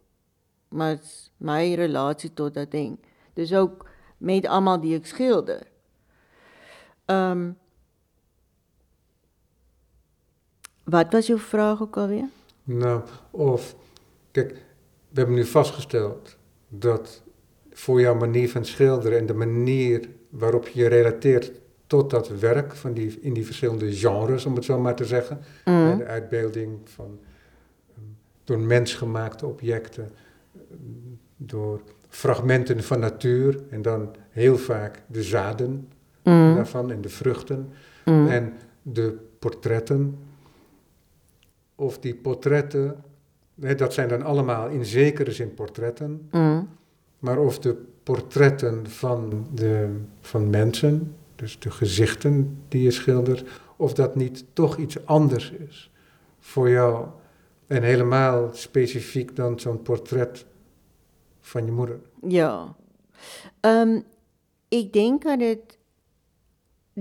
Maar 0.69 0.97
mijn 1.37 1.75
relatie 1.75 2.33
tot 2.33 2.53
dat 2.53 2.71
ding. 2.71 2.99
Dus 3.33 3.53
ook 3.53 3.89
met 4.17 4.45
allemaal 4.45 4.79
die 4.79 4.95
ik 4.95 5.05
schilder. 5.05 5.67
Ehm, 7.05 7.51
wat 10.83 11.11
was 11.11 11.27
jouw 11.27 11.37
vraag 11.37 11.81
ook 11.81 11.97
alweer? 11.97 12.27
Nou, 12.63 13.01
of, 13.31 13.75
kijk, 14.31 14.51
we 15.09 15.19
hebben 15.19 15.35
nu 15.35 15.45
vastgesteld 15.45 16.37
dat 16.67 17.21
voor 17.71 18.01
jouw 18.01 18.15
manier 18.15 18.49
van 18.49 18.65
schilderen 18.65 19.19
en 19.19 19.25
de 19.25 19.33
manier 19.33 20.09
waarop 20.29 20.67
je 20.67 20.79
je 20.79 20.87
relateert 20.87 21.51
tot 21.87 22.09
dat 22.09 22.27
werk 22.27 22.75
van 22.75 22.93
die, 22.93 23.19
in 23.21 23.33
die 23.33 23.45
verschillende 23.45 23.93
genres, 23.93 24.45
om 24.45 24.55
het 24.55 24.65
zo 24.65 24.79
maar 24.79 24.95
te 24.95 25.05
zeggen, 25.05 25.39
hè, 25.63 25.97
de 25.97 26.05
uitbeelding 26.05 26.79
van 26.83 27.19
ehm, 27.95 28.05
door 28.43 28.59
mensgemaakte 28.59 29.45
objecten, 29.45 30.03
ehm, 30.03 30.13
door 31.37 31.81
fragmenten 32.07 32.83
van 32.83 32.99
natuur 32.99 33.59
en 33.69 33.81
dan 33.81 34.15
heel 34.29 34.57
vaak 34.57 35.03
de 35.07 35.23
zaden 35.23 35.87
Mm. 36.23 36.55
daarvan 36.55 36.91
en 36.91 37.01
de 37.01 37.09
vruchten 37.09 37.69
Mm. 38.05 38.27
en 38.27 38.53
de 38.81 39.17
portretten. 39.39 40.17
Of 41.75 41.99
die 41.99 42.15
portretten, 42.15 43.03
hè, 43.61 43.75
dat 43.75 43.93
zijn 43.93 44.07
dan 44.09 44.23
allemaal 44.23 44.67
in 44.67 44.85
zekere 44.85 45.31
zin 45.31 45.53
portretten, 45.53 46.27
Mm. 46.31 46.69
maar 47.19 47.37
of 47.39 47.59
de 47.59 47.75
portretten 48.03 48.89
van, 48.89 49.47
de, 49.53 49.95
van 50.21 50.49
mensen, 50.49 51.15
dus 51.35 51.59
de 51.59 51.71
gezichten 51.71 52.57
die 52.67 52.83
je 52.83 52.91
schildert, 52.91 53.43
of 53.75 53.93
dat 53.93 54.15
niet 54.15 54.45
toch 54.53 54.77
iets 54.77 55.05
anders 55.05 55.51
is 55.51 55.91
voor 56.39 56.69
jou. 56.69 57.05
En 57.67 57.83
helemaal 57.83 58.49
specifiek 58.53 59.35
dan 59.35 59.59
zo'n 59.59 59.81
portret 59.81 60.45
van 61.49 61.65
je 61.65 61.71
moeder. 61.71 61.99
Ja. 62.27 62.75
Ehm, 63.59 64.01
ik 64.67 64.93
denk 64.93 65.23
dat 65.23 65.39
het... 65.39 65.77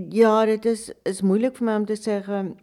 Ja, 0.09 0.47
het 0.47 0.65
is, 0.65 0.93
is 1.03 1.21
moeilijk 1.21 1.57
voor 1.57 1.67
mij 1.67 1.77
om 1.77 1.85
te 1.85 1.97
zeggen... 1.97 2.59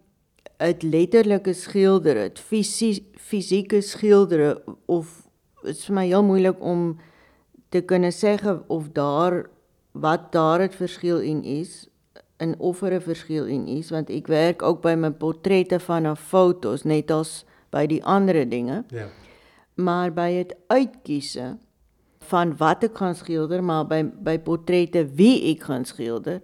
Het 0.58 0.84
letterlijke 0.84 1.54
schilderen, 1.54 2.22
het 2.22 2.40
fysie, 2.40 3.12
fysieke 3.16 3.82
schilderen... 3.82 4.62
of 4.86 5.28
het 5.56 5.78
is 5.78 5.86
voor 5.86 5.94
mij 5.94 6.06
heel 6.06 6.24
moeilijk 6.24 6.64
om 6.64 6.98
te 7.70 7.82
kunnen 7.82 8.14
zeggen 8.14 8.64
of 8.68 8.90
daar... 8.90 9.50
wat 9.92 10.32
daar 10.32 10.62
het 10.62 10.76
verschil 10.76 11.20
in 11.20 11.44
is... 11.44 11.88
en 12.36 12.60
of 12.60 12.82
er 12.82 12.94
een 12.94 13.02
verschil 13.02 13.46
in 13.46 13.68
is. 13.68 13.90
Want 13.90 14.10
ik 14.10 14.28
werk 14.28 14.62
ook 14.62 14.82
bij 14.82 14.98
mijn 14.98 15.18
portretten 15.18 15.82
vanaf 15.82 16.20
foto's... 16.20 16.84
net 16.84 17.12
als 17.12 17.46
bij 17.70 17.88
die 17.88 18.06
andere 18.06 18.48
dingen... 18.48 18.86
Ja, 18.88 19.08
Maar 19.74 20.14
bij 20.14 20.34
het 20.34 20.56
uitkiezen 20.68 21.60
van 22.26 22.58
wat 22.58 22.84
ik 22.84 22.96
gaan 22.96 23.16
schilderen, 23.16 23.66
maar 23.66 23.88
bij, 23.88 24.10
bij 24.10 24.40
portretten 24.40 25.16
wie 25.16 25.44
ik 25.44 25.64
gaan 25.64 25.86
schilderen, 25.86 26.42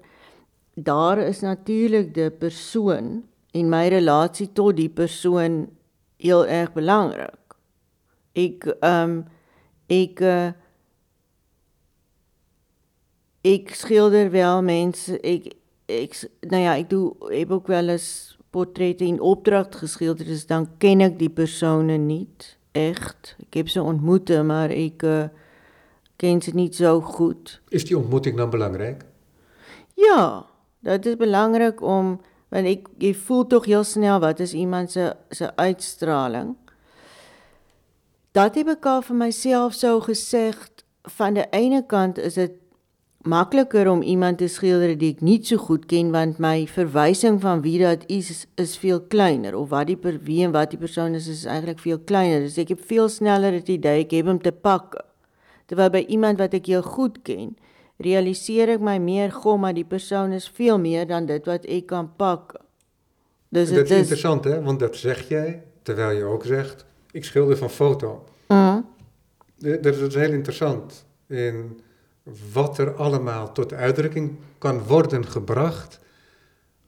daar 0.74 1.17
is 1.17 1.39
natuurlijk 1.39 2.13
de 2.13 2.32
persoon 2.39 3.24
in 3.52 3.70
mijn 3.70 3.89
relatie 3.89 4.52
tot 4.52 4.76
die 4.76 4.89
persoon 4.89 5.70
heel 6.17 6.48
erg 6.48 6.74
belangrijk. 6.74 7.36
Ik, 8.32 8.76
ik, 9.86 10.24
ik 13.41 13.74
schilder 13.74 14.32
wel 14.32 14.62
mensen, 14.62 15.24
ik, 15.24 15.54
nou 16.39 16.62
ja, 16.62 16.74
ik 16.74 16.89
doe, 16.89 17.15
heb 17.20 17.52
ook 17.52 17.67
wel 17.67 17.88
eens 17.88 18.38
portretten 18.50 19.08
in 19.08 19.22
opdracht 19.22 19.76
geschilderd, 19.76 20.28
dus 20.28 20.46
dan 20.46 20.70
ken 20.78 21.02
ik 21.02 21.20
die 21.20 21.30
personen 21.30 22.06
niet 22.06 22.58
echt. 22.72 23.36
Ik 23.39 23.54
heb 23.54 23.67
ze 23.67 23.82
ontmoet, 23.82 24.44
maar 24.44 24.72
ik 24.72 25.04
eh, 25.04 25.24
ken 26.21 26.41
ze 26.41 26.51
niet 26.53 26.75
zo 26.75 27.01
goed. 27.01 27.62
is 27.67 27.86
die 27.86 27.97
ontmoeting 27.97 28.38
dan 28.38 28.49
belangrijk? 28.49 29.05
Ja, 29.93 30.45
dat 30.79 31.05
is 31.05 31.15
belangrijk 31.15 31.81
om, 31.81 32.21
want 32.49 32.65
ik, 32.65 32.88
je 32.97 33.15
voelt 33.15 33.49
toch 33.49 33.65
heel 33.65 33.84
snel 33.84 34.19
wat 34.19 34.39
is 34.39 34.53
iemand 34.53 34.91
zijn 35.29 35.51
uitstraling. 35.55 36.55
Dat 38.31 38.55
heb 38.55 38.67
ik 38.67 38.86
al 38.86 39.01
van 39.01 39.17
myself 39.17 39.73
zo 39.73 39.99
gezegd. 39.99 40.86
Van 41.01 41.34
de 41.34 41.47
ene 41.49 41.86
kant 41.86 42.17
is 42.17 42.36
het 42.36 42.51
makkelijker 43.21 43.89
om 43.89 44.01
iemand 44.01 44.38
te 44.38 44.47
schilderen 44.47 44.97
die 44.97 45.12
ik 45.12 45.21
niet 45.21 45.47
zo 45.47 45.57
goed 45.57 45.86
ken, 45.86 46.12
want 46.12 46.38
my 46.38 46.67
verwysing 46.67 47.41
van 47.41 47.62
wie 47.62 47.79
dat 47.79 48.03
is 48.05 48.45
is 48.55 48.77
veel 48.77 49.01
kleiner 49.01 49.55
of 49.55 49.69
wat 49.69 49.88
die 49.88 49.97
per, 49.97 50.19
wie 50.23 50.43
en 50.43 50.51
wat 50.51 50.69
die 50.69 50.79
persoon 50.79 51.13
is 51.13 51.27
is 51.27 51.45
eintlik 51.45 51.79
veel 51.79 51.99
kleiner. 51.99 52.39
Dus 52.39 52.57
ek 52.57 52.67
heb 52.67 52.86
veel 52.86 53.10
sneller 53.10 53.53
het 53.53 53.67
idee 53.67 54.03
ek 54.03 54.12
heb 54.12 54.25
hom 54.25 54.41
te 54.41 54.51
pakke. 54.51 55.10
Terwyl 55.71 55.89
by 55.89 56.01
iemand 56.12 56.36
wat 56.41 56.51
ek 56.57 56.65
heel 56.67 56.81
goed 56.84 57.21
ken, 57.23 57.53
realiseer 58.03 58.73
ek 58.73 58.81
my 58.84 58.97
meer 58.99 59.31
gom 59.31 59.62
maar 59.63 59.75
die 59.77 59.88
persoon 59.88 60.34
is 60.36 60.49
veel 60.51 60.75
meer 60.75 61.05
dan 61.07 61.29
dit 61.29 61.45
wat 61.47 61.63
ek 61.63 61.86
kan 61.88 62.10
pakke. 62.19 62.60
Dus 63.49 63.71
dat 63.71 63.88
is 63.89 63.97
interessant, 64.03 64.43
hè? 64.43 64.62
Want 64.62 64.79
dat 64.79 64.95
zeg 64.95 65.27
jij, 65.29 65.63
terwijl 65.81 66.17
je 66.17 66.23
ook 66.23 66.45
zegt, 66.45 66.86
ik 67.12 67.23
schilder 67.25 67.57
van 67.57 67.69
foto. 67.69 68.23
Mm, 68.47 68.86
Dat 69.57 69.95
is 69.95 70.15
heel 70.15 70.31
interessant. 70.31 71.05
In 71.27 71.79
wat 72.53 72.77
er 72.77 72.93
allemaal 72.95 73.51
tot 73.51 73.73
uitdrukking 73.73 74.38
kan 74.57 74.84
worden 74.84 75.25
gebracht, 75.25 75.99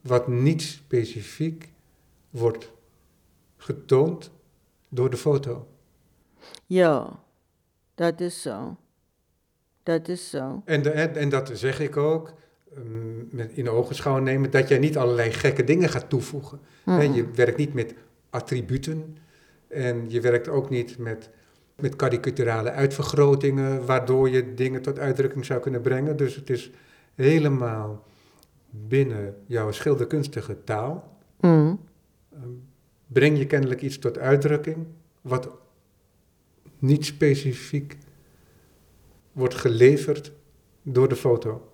wat 0.00 0.28
niet 0.28 0.62
specifiek 0.62 1.68
wordt 2.30 2.72
getoond 3.56 4.30
door 4.88 5.10
de 5.10 5.16
foto. 5.16 5.66
ja. 6.66 7.22
Dat 7.94 8.20
is 8.20 8.42
so. 8.42 8.76
dat 9.82 10.08
is 10.08 10.30
zo. 10.30 10.62
En, 10.64 10.82
de, 10.82 10.90
en, 10.90 11.16
en 11.16 11.28
dat 11.28 11.50
zeg 11.52 11.80
ik 11.80 11.96
ook, 11.96 12.32
um, 12.76 13.28
met 13.30 13.52
in 13.52 13.68
ogenschouw 13.68 14.18
nemen, 14.18 14.50
dat 14.50 14.68
jij 14.68 14.78
niet 14.78 14.96
allerlei 14.96 15.32
gekke 15.32 15.64
dingen 15.64 15.88
gaat 15.88 16.08
toevoegen. 16.08 16.60
Mm. 16.84 17.00
je 17.00 17.30
werkt 17.30 17.56
niet 17.56 17.74
met 17.74 17.94
attributen 18.30 19.16
en 19.68 20.10
je 20.10 20.20
werkt 20.20 20.48
ook 20.48 20.70
niet 20.70 20.98
met, 20.98 21.30
met 21.80 21.96
karikaturale 21.96 22.70
uitvergrotingen, 22.70 23.86
waardoor 23.86 24.28
je 24.28 24.54
dingen 24.54 24.82
tot 24.82 24.98
uitdrukking 24.98 25.44
zou 25.44 25.60
kunnen 25.60 25.80
brengen. 25.80 26.16
Dus 26.16 26.36
het 26.36 26.50
is 26.50 26.70
helemaal 27.14 28.04
binnen 28.70 29.34
jouw 29.46 29.70
schilderkunstige 29.70 30.64
taal. 30.64 31.18
Mm. 31.40 31.80
Breng 33.06 33.38
je 33.38 33.46
kennelijk 33.46 33.82
iets 33.82 33.98
tot 33.98 34.18
uitdrukking, 34.18 34.86
wat 35.20 35.48
niet 36.84 37.04
specifiek 37.04 37.96
wordt 39.32 39.54
geleverd 39.54 40.32
door 40.82 41.08
de 41.08 41.16
foto. 41.16 41.70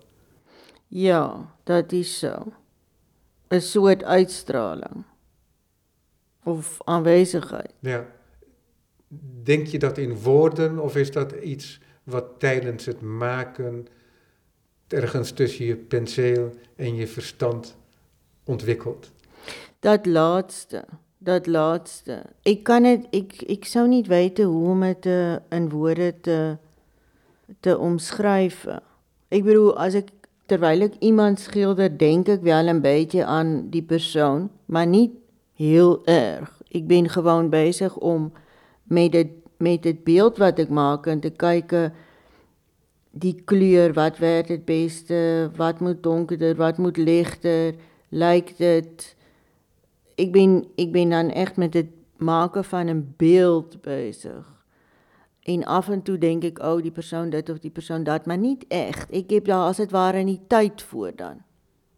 Ja, 0.87 1.55
dat 1.63 1.91
is 1.91 2.19
zo. 2.19 2.53
'n 3.47 3.59
soort 3.59 4.03
uitstraling 4.03 5.03
of 6.43 6.77
aanwezigheid. 6.83 7.73
Ja. 7.79 8.05
Denk 9.43 9.67
je 9.67 9.79
dat 9.79 9.97
in 9.97 10.17
woorden 10.17 10.79
of 10.79 10.95
is 10.95 11.11
dat 11.11 11.31
iets 11.31 11.79
wat 12.03 12.39
tijdens 12.39 12.85
het 12.85 13.01
maken 13.01 13.87
ergens 14.87 15.31
tussen 15.31 15.65
je 15.65 15.75
penseel 15.75 16.53
en 16.75 16.95
je 16.95 17.07
verstand 17.07 17.77
ontwikkelt? 18.43 19.11
Dat 19.79 20.05
laatste, 20.05 20.85
dat 21.23 21.47
laatste. 21.47 22.23
Ek 22.49 22.63
kan 22.65 22.87
dit 22.87 23.05
ek 23.13 23.35
ek 23.53 23.67
sou 23.69 23.85
nie 23.89 24.01
weet 24.09 24.41
hoe 24.41 24.69
om 24.73 24.81
dit 24.87 25.01
te 25.05 25.17
in 25.53 25.69
woorde 25.69 26.13
te 26.25 26.37
te 27.61 27.77
omskryf. 27.77 28.65
Ek 29.29 29.45
bedoel 29.45 29.75
as 29.77 29.97
ek 29.99 30.09
terwyl 30.49 30.87
ek 30.87 30.97
iemand 30.99 31.39
skilder, 31.39 31.91
dink 31.93 32.29
ek 32.29 32.41
wel 32.41 32.73
'n 32.73 32.81
bietjie 32.81 33.25
aan 33.25 33.69
die 33.69 33.85
persoon, 33.85 34.49
maar 34.65 34.87
nie 34.87 35.11
heel 35.53 36.01
erg. 36.05 36.49
Ek 36.73 36.87
ben 36.87 37.09
gewoon 37.09 37.49
besig 37.49 37.97
om 37.97 38.31
met 38.83 39.11
dit 39.11 39.29
met 39.57 39.83
dit 39.83 40.03
beeld 40.03 40.37
wat 40.37 40.59
ek 40.59 40.69
maak 40.69 41.05
en 41.07 41.19
te 41.19 41.29
kyk 41.29 41.91
die 43.11 43.35
kleur, 43.45 43.93
wat 43.93 44.17
werk 44.17 44.47
dit 44.47 44.65
beste, 44.65 45.51
wat 45.55 45.79
moet 45.79 46.03
donkerder, 46.03 46.55
wat 46.55 46.77
moet 46.77 46.97
ligter, 46.97 47.75
lyk 48.09 48.57
dit 48.57 49.15
ek 50.15 50.31
ben 50.31 50.65
ek 50.75 50.91
ben 50.91 51.09
dan 51.09 51.29
echt 51.29 51.57
met 51.57 51.71
dit 51.71 51.87
make 52.17 52.63
van 52.63 52.89
'n 52.89 53.13
beeld 53.17 53.81
besig. 53.81 54.65
En 55.41 55.65
af 55.65 55.89
en 55.89 56.01
toe 56.01 56.17
dink 56.17 56.43
ek, 56.43 56.59
ou, 56.59 56.77
oh, 56.77 56.81
die 56.81 56.91
persoon 56.91 57.29
dit 57.29 57.49
of 57.49 57.59
die 57.59 57.71
persoon 57.71 58.03
dat, 58.03 58.25
maar 58.25 58.37
nie 58.37 58.57
echt. 58.67 59.11
Ek 59.11 59.29
heb 59.29 59.45
daar 59.45 59.67
as 59.67 59.77
dit 59.77 59.91
ware 59.91 60.23
nie 60.23 60.39
tyd 60.47 60.81
voor 60.81 61.15
dan. 61.15 61.41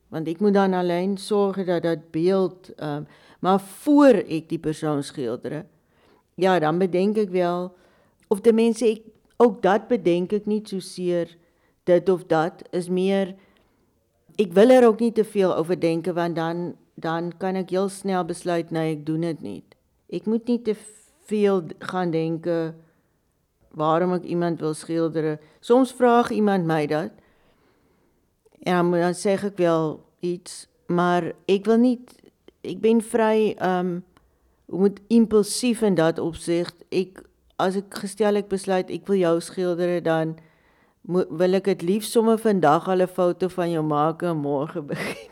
Want 0.07 0.27
ek 0.27 0.39
moet 0.39 0.53
dan 0.53 0.73
alleen 0.73 1.17
sorg 1.17 1.65
dat 1.65 1.83
dat 1.83 2.11
beeld 2.11 2.71
um, 2.77 3.07
maar 3.39 3.59
voor 3.59 4.23
ek 4.23 4.47
die 4.49 4.59
persoon 4.59 5.03
skilder. 5.03 5.65
Ja, 6.35 6.59
dan 6.59 6.77
bedenk 6.77 7.17
ek 7.17 7.29
wel 7.29 7.73
of 8.27 8.41
die 8.41 8.53
mense 8.53 8.87
ek 8.87 9.01
ook 9.37 9.61
dat 9.61 9.89
bedenk 9.89 10.31
ek 10.33 10.45
nie 10.47 10.61
so 10.65 10.79
seer 10.79 11.33
dit 11.83 12.09
of 12.09 12.23
dat 12.31 12.63
is 12.71 12.87
meer 12.89 13.33
ek 14.39 14.53
wil 14.55 14.71
er 14.71 14.87
ook 14.87 15.03
nie 15.03 15.11
te 15.11 15.25
veel 15.27 15.51
oor 15.51 15.75
dink 15.79 16.07
want 16.15 16.39
dan 16.39 16.63
dan 16.95 17.31
kan 17.37 17.55
ek 17.55 17.69
heel 17.69 17.89
snel 17.89 18.25
besluit 18.25 18.71
nee, 18.71 18.95
ek 18.95 19.05
doen 19.05 19.21
dit 19.21 19.41
nie. 19.41 19.63
Ek 20.13 20.25
moet 20.29 20.47
nie 20.47 20.61
te 20.61 20.75
veel 21.25 21.63
gaan 21.79 22.11
denke 22.11 22.73
waarom 23.73 24.13
ek 24.13 24.27
iemand 24.29 24.61
wil 24.61 24.75
skilder. 24.77 25.39
Soms 25.59 25.93
vra 25.97 26.21
iemand 26.29 26.65
my 26.69 26.85
dat. 26.87 27.11
En 28.63 28.91
dan, 28.91 29.15
sê 29.17 29.35
ek 29.35 29.57
wel 29.57 29.97
iets, 30.23 30.67
maar 30.87 31.33
ek 31.51 31.65
wil 31.67 31.81
nie 31.81 31.97
ek 32.63 32.79
ben 32.79 33.01
vry 33.03 33.53
um 33.59 34.03
moet 34.73 35.01
impulsief 35.11 35.81
in 35.83 35.97
dat 35.99 36.19
opsig. 36.19 36.71
Ek 36.89 37.19
as 37.61 37.75
ek 37.77 37.91
gestel 38.03 38.39
ek 38.39 38.47
besluit 38.49 38.89
ek 38.93 39.09
wil 39.09 39.19
jou 39.19 39.35
skilder 39.43 39.99
dan 40.03 40.37
wil 41.03 41.59
ek 41.59 41.67
dit 41.73 41.83
lief 41.83 42.07
sommer 42.07 42.39
vandag 42.39 42.87
al 42.87 43.03
'n 43.03 43.11
foto 43.11 43.49
van 43.49 43.69
jou 43.71 43.83
maak 43.83 44.23
en 44.23 44.37
môre 44.37 44.81
begin. 44.93 45.31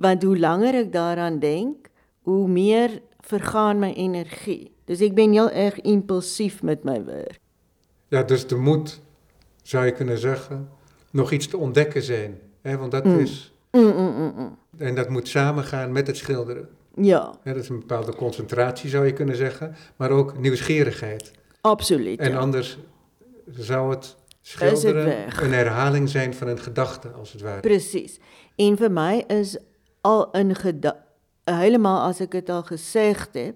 Want 0.00 0.22
hoe 0.22 0.38
langer 0.38 0.74
ek 0.74 0.92
daaraan 0.92 1.38
denk, 1.38 1.76
hoe 2.22 2.48
meer 2.48 2.90
vergaan 3.20 3.78
my 3.78 3.92
energie. 3.92 4.72
Dus 4.84 5.00
ek 5.00 5.14
ben 5.14 5.32
heel 5.32 5.50
erg 5.50 5.80
impulsief 5.80 6.62
met 6.62 6.84
my 6.84 7.04
werk. 7.04 7.38
Ja, 8.08 8.22
dus 8.22 8.44
er 8.46 8.58
moet, 8.58 9.00
zou 9.62 9.84
je 9.86 9.92
kunnen 9.92 10.18
zeggen, 10.18 10.68
nog 11.10 11.30
iets 11.32 11.46
te 11.46 11.56
ontdekken 11.56 12.02
zijn. 12.02 12.38
Hè? 12.62 12.76
Want 12.76 12.90
dat 12.90 13.04
Mm. 13.04 13.18
is. 13.18 13.52
Mm, 13.72 13.82
mm. 14.36 14.56
En 14.78 14.94
dat 14.94 15.08
moet 15.08 15.28
samengaan 15.28 15.92
met 15.92 16.06
het 16.06 16.16
schilderen. 16.16 16.68
Ja, 16.94 17.34
Hè, 17.42 17.52
dat 17.54 17.62
is 17.62 17.68
een 17.68 17.78
bepaalde 17.78 18.14
concentratie, 18.14 18.90
zou 18.90 19.06
je 19.06 19.12
kunnen 19.12 19.36
zeggen. 19.36 19.74
Maar 19.96 20.10
ook 20.10 20.38
nieuwsgierigheid. 20.38 21.30
absoluut. 21.60 22.18
En 22.20 22.30
ja. 22.30 22.38
anders 22.38 22.78
zou 23.50 23.90
het 23.90 24.16
schilderen 24.42 25.42
een 25.44 25.52
herhaling 25.52 26.08
zijn 26.08 26.34
van 26.34 26.48
een 26.48 26.58
gedachte, 26.58 27.08
als 27.08 27.32
het 27.32 27.40
ware. 27.40 27.60
Presies. 27.60 28.18
En 28.56 28.76
vir 28.76 28.90
my 28.92 29.24
is 29.26 29.58
al 30.00 30.30
in 30.30 30.54
helemaal 31.44 32.00
as 32.08 32.20
ek 32.20 32.30
dit 32.30 32.50
al 32.50 32.62
gesê 32.62 33.10
het, 33.16 33.54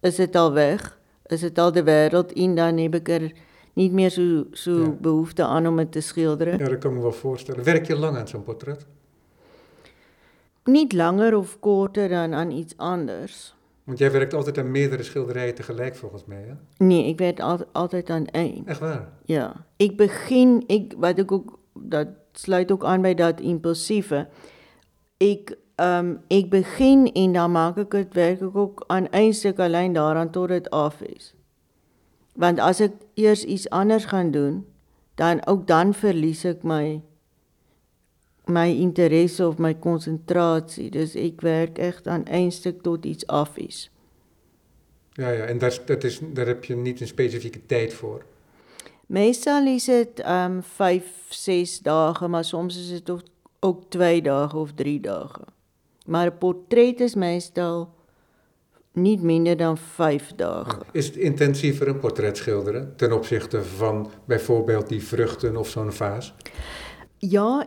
is 0.00 0.16
dit 0.16 0.36
al 0.36 0.52
weg. 0.52 0.98
Is 1.26 1.40
dit 1.40 1.58
al 1.58 1.72
die 1.72 1.82
wêreld 1.82 2.32
en 2.34 2.54
dan 2.54 2.78
heb 2.78 2.94
ek 2.94 3.08
er 3.08 3.32
nie 3.74 3.90
meer 3.90 4.10
so 4.10 4.78
Ja. 4.80 4.88
behoefte 5.00 5.44
aan 5.44 5.66
om 5.66 5.76
dit 5.76 5.92
te 5.92 6.00
skilderen. 6.00 6.58
Ja, 6.58 6.68
dat 6.68 6.78
kan 6.78 6.90
ik 6.90 6.96
me 6.96 7.02
wel 7.02 7.12
voorstellen. 7.12 7.64
Werk 7.64 7.86
je 7.86 7.96
lang 7.96 8.16
aan 8.16 8.28
zo'n 8.28 8.42
portret? 8.42 8.86
Nie 10.64 10.94
langer 10.96 11.36
of 11.36 11.58
korter 11.60 12.08
dan 12.08 12.34
aan 12.34 12.50
iets 12.50 12.74
anders. 12.76 13.54
Want 13.84 13.98
jij 13.98 14.10
werkt 14.10 14.34
altijd 14.34 14.58
aan 14.58 14.70
meerdere 14.70 15.02
schilderijen 15.02 15.54
tegelijk, 15.54 15.96
volgens 15.96 16.24
mij. 16.24 16.44
Hè? 16.46 16.84
Nee, 16.84 17.12
ek 17.12 17.18
werk 17.18 17.40
al, 17.40 17.58
altyd 17.72 18.10
aan 18.10 18.24
een. 18.30 18.62
Echt 18.66 18.78
waar? 18.80 19.08
Ja, 19.24 19.66
ek 19.76 19.96
begin 19.96 20.64
ek 20.66 20.94
wat 20.98 21.18
ek 21.18 21.32
ook 21.32 21.58
dat 21.74 22.08
sluit 22.32 22.72
ook 22.72 22.84
aan 22.84 23.02
by 23.02 23.14
dat 23.14 23.40
impulsiewe. 23.40 24.28
Ek 25.20 25.52
ehm 25.80 26.06
um, 26.06 26.08
ek 26.28 26.50
begin 26.52 27.06
en 27.12 27.32
dan 27.32 27.52
maak 27.52 27.78
ek 27.80 27.90
dit 27.96 28.16
werk 28.16 28.40
ek 28.44 28.56
ook 28.56 28.84
aan 28.88 29.32
stuk 29.32 29.58
alleen 29.58 29.92
daaraan 29.92 30.30
tot 30.30 30.48
dit 30.48 30.70
af 30.70 31.00
is. 31.00 31.34
Want 32.32 32.60
as 32.60 32.80
ek 32.80 32.92
eers 33.14 33.44
iets 33.44 33.68
anders 33.70 34.04
gaan 34.04 34.30
doen, 34.30 34.66
dan 35.14 35.46
ook 35.46 35.66
dan 35.66 35.94
verlies 35.94 36.44
ek 36.44 36.62
my 36.62 37.00
my 38.50 38.68
interesse 38.68 39.46
of 39.46 39.58
my 39.58 39.74
konsentrasie. 39.74 40.90
Dus 40.90 41.14
ek 41.14 41.40
werk 41.40 41.78
echt 41.78 42.08
aan 42.08 42.22
een 42.24 42.52
stuk 42.52 42.82
tot 42.82 43.04
iets 43.04 43.26
af 43.26 43.56
is. 43.56 43.90
Ja, 45.12 45.30
ja. 45.30 45.44
En 45.44 45.58
dat, 45.58 45.82
dat 45.86 46.04
is, 46.04 46.20
daar 46.32 46.46
heb 46.46 46.64
je 46.64 46.76
niet 46.76 47.00
een 47.00 47.06
specifieke 47.06 47.66
tijd 47.66 47.94
voor. 47.94 48.24
Meestal 49.06 49.66
is 49.66 49.84
dit 49.84 50.20
ehm 50.20 50.52
um, 50.52 50.62
5, 50.62 51.04
6 51.28 51.78
dae, 51.80 52.28
maar 52.28 52.44
soms 52.44 52.76
is 52.76 52.88
dit 52.88 53.10
ook, 53.10 53.22
ook 53.60 53.90
2 53.90 54.22
dae 54.22 54.54
of 54.54 54.72
3 54.74 55.00
dae. 55.00 55.26
Maar 56.06 56.26
'n 56.26 56.38
portret 56.38 57.00
is 57.00 57.14
meestal 57.14 57.94
nie 58.92 59.18
minder 59.22 59.56
dan 59.56 59.76
5 59.78 60.32
dae. 60.36 60.64
Is 60.92 61.06
het 61.06 61.16
intensiever 61.16 61.88
een 61.88 61.98
portret 61.98 62.36
schilderen 62.36 62.96
ten 62.96 63.12
opzichte 63.12 63.62
van 63.64 64.10
bijvoorbeeld 64.24 64.88
die 64.88 65.02
vruchten 65.04 65.56
of 65.56 65.68
zo'n 65.68 65.92
vaas? 65.92 66.34
Ja, 67.18 67.66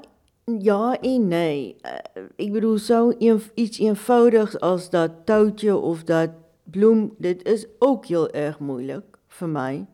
ja 0.59 0.99
en 1.01 1.27
nee. 1.27 1.75
Uh, 1.85 2.45
ek 2.45 2.51
bedoel 2.51 2.77
een, 2.77 3.51
iets 3.53 3.79
eenvoudigs 3.79 4.59
as 4.59 4.89
dat 4.89 5.11
touwtjie 5.25 5.75
of 5.75 6.03
dat 6.03 6.29
bloem, 6.63 7.13
dit 7.17 7.43
is 7.45 7.65
ook 7.79 8.05
heel 8.05 8.29
erg 8.31 8.59
moeilik 8.59 9.03
vir 9.27 9.49
my. 9.49 9.85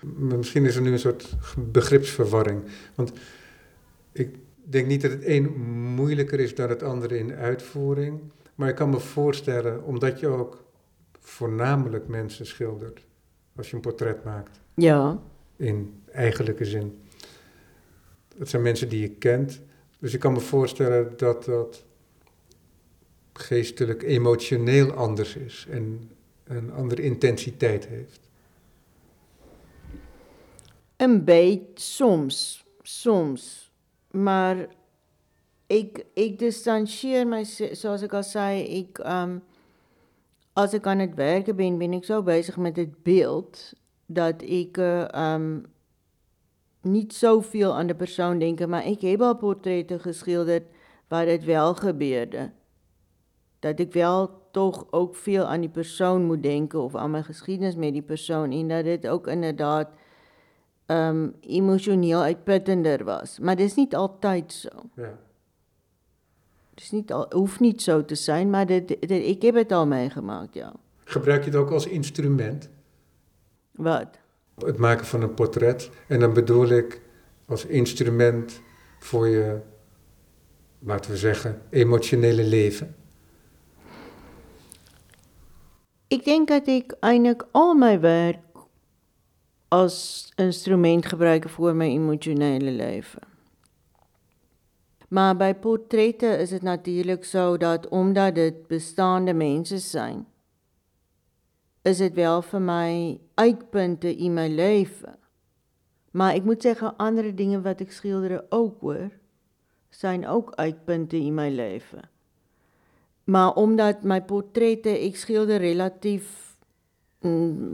M- 0.00 0.36
Misschien 0.36 0.64
is 0.64 0.76
er 0.76 0.82
nu 0.82 0.92
een 0.92 0.98
soort 0.98 1.36
begripsverwarring. 1.72 2.62
Want 2.94 3.12
ik 4.12 4.38
denk 4.72 4.86
niet 4.86 5.02
dat 5.02 5.10
het 5.10 5.24
een 5.24 5.60
moeilijker 5.94 6.40
is 6.40 6.54
dan 6.54 6.68
het 6.68 6.82
andere 6.82 7.18
in 7.18 7.34
uitvoering. 7.34 8.20
Maar 8.54 8.68
ik 8.68 8.74
kan 8.74 8.90
me 8.90 9.00
voorstellen, 9.00 9.84
omdat 9.84 10.20
je 10.20 10.26
ook 10.26 10.64
voornamelijk 11.20 12.08
mensen 12.08 12.46
schildert 12.46 13.00
als 13.56 13.70
je 13.70 13.74
een 13.76 13.82
portret 13.82 14.24
maakt, 14.24 14.60
Ja. 14.74 15.20
in 15.56 16.02
eigenlijke 16.12 16.64
zin. 16.64 16.98
Het 18.38 18.48
zijn 18.48 18.62
mensen 18.62 18.88
die 18.88 19.00
je 19.00 19.10
kent. 19.10 19.60
Dus 19.98 20.14
ik 20.14 20.20
kan 20.20 20.32
me 20.32 20.40
voorstellen 20.40 21.12
dat 21.16 21.44
dat 21.44 21.84
geestelijk, 23.32 24.02
emotioneel 24.02 24.92
anders 24.92 25.36
is 25.36 25.66
en 25.70 26.10
een 26.44 26.72
andere 26.72 27.02
intensiteit 27.02 27.86
heeft. 27.86 28.20
'n 30.96 31.24
Byt 31.24 31.60
soms, 31.80 32.64
soms. 32.82 33.65
Maar 34.16 34.66
ek 35.72 36.00
ek 36.16 36.38
distansieer 36.40 37.26
my 37.28 37.42
soos 37.44 38.04
ek 38.06 38.14
al 38.16 38.24
sê, 38.26 38.48
ek 38.80 39.02
um 39.04 39.40
as 40.56 40.72
ek 40.72 40.86
aan 40.88 41.02
dit 41.04 41.16
werk 41.18 41.50
ben, 41.56 41.76
ben 41.76 41.98
ek 41.98 42.06
so 42.08 42.22
besig 42.24 42.56
met 42.56 42.78
dit 42.78 42.92
beeld 43.04 43.60
dat 44.08 44.40
ek 44.40 44.78
uh, 44.80 45.34
niet 46.86 47.12
soveel 47.12 47.74
aan 47.74 47.86
de 47.86 47.94
persoon 47.94 48.38
denken, 48.38 48.68
maar 48.68 48.86
ik 48.86 49.00
heb 49.00 49.20
al 49.20 49.36
portrette 49.36 49.98
geschilderd 49.98 50.64
waar 51.08 51.26
het 51.26 51.44
wel 51.44 51.74
gebeurde. 51.74 52.50
Dat 53.58 53.78
ik 53.78 53.92
wel 53.92 54.30
toch 54.50 54.86
ook 54.90 55.14
veel 55.14 55.44
aan 55.44 55.60
die 55.60 55.70
persoon 55.70 56.24
moet 56.24 56.42
denken 56.42 56.80
of 56.80 56.94
aan 56.94 57.10
mijn 57.10 57.24
geschiedenis 57.24 57.76
met 57.76 57.92
die 57.92 58.02
persoon 58.02 58.52
en 58.52 58.68
dat 58.68 58.84
dit 58.84 59.08
ook 59.08 59.26
inderdaad 59.26 59.88
um, 60.86 61.34
emotioneel 61.40 62.20
uitputtender 62.22 63.04
was. 63.04 63.38
Maar 63.38 63.56
dit 63.56 63.66
is 63.66 63.74
niet 63.74 63.94
altijd 63.94 64.52
zo. 64.52 64.68
Ja. 64.94 65.18
Het 66.70 66.84
is 66.84 66.90
niet 66.90 67.12
al, 67.12 67.26
hoeft 67.28 67.60
niet 67.60 67.82
zo 67.82 68.04
te 68.04 68.14
zijn, 68.14 68.50
maar 68.50 68.66
dit, 68.66 68.88
dit, 68.88 69.10
ik 69.10 69.42
heb 69.42 69.54
het 69.54 69.72
al 69.72 69.86
meegemaakt, 69.86 70.54
ja. 70.54 70.72
Gebruik 71.04 71.44
je 71.44 71.50
het 71.50 71.58
ook 71.58 71.70
als 71.70 71.86
instrument? 71.86 72.68
Wat? 73.72 74.08
Het 74.64 74.78
maken 74.78 75.06
van 75.06 75.22
een 75.22 75.34
portret. 75.34 75.90
En 76.06 76.20
dan 76.20 76.32
bedoel 76.32 76.68
ik 76.68 77.00
als 77.46 77.64
instrument 77.64 78.60
voor 78.98 79.28
je, 79.28 79.58
laten 80.78 81.10
we 81.10 81.16
zeggen, 81.16 81.62
emotionele 81.70 82.44
leven. 82.44 82.94
Ik 86.08 86.24
denk 86.24 86.48
dat 86.48 86.66
ik 86.66 86.96
eintlik 87.00 87.44
al 87.50 87.74
my 87.74 88.00
werk 88.00 88.38
as 89.68 90.30
instrument 90.38 91.06
gebruik 91.06 91.48
vir 91.50 91.74
my 91.74 91.88
emosionele 91.90 92.70
lewe. 92.70 93.22
Maar 95.08 95.36
by 95.38 95.52
portrette 95.54 96.26
is 96.42 96.50
dit 96.50 96.62
natuurlik 96.62 97.24
so 97.24 97.56
dat 97.56 97.88
omdat 97.88 98.34
dit 98.34 98.66
bestaande 98.68 99.34
mense 99.34 99.78
sien, 99.80 100.24
is 101.82 101.98
dit 102.02 102.14
wel 102.14 102.42
vir 102.42 102.62
my 102.62 103.20
uitpunte 103.34 104.10
in 104.10 104.34
my 104.34 104.48
lewe. 104.50 105.14
Maar 106.10 106.34
ek 106.38 106.48
moet 106.48 106.64
sê 106.64 106.74
gaan 106.74 106.98
ander 106.98 107.30
dinge 107.36 107.60
wat 107.62 107.82
ek 107.84 107.94
skilder 107.94 108.40
ook 108.50 108.80
hoor, 108.82 109.10
sien 109.94 110.26
ook 110.26 110.54
uitpunte 110.58 111.18
in 111.18 111.34
my 111.34 111.48
lewe. 111.50 112.02
Maar 113.30 113.54
omdat 113.54 114.02
my 114.02 114.20
portrette 114.22 114.90
ek 114.90 115.18
skilder 115.18 115.62
relatief 115.62 116.45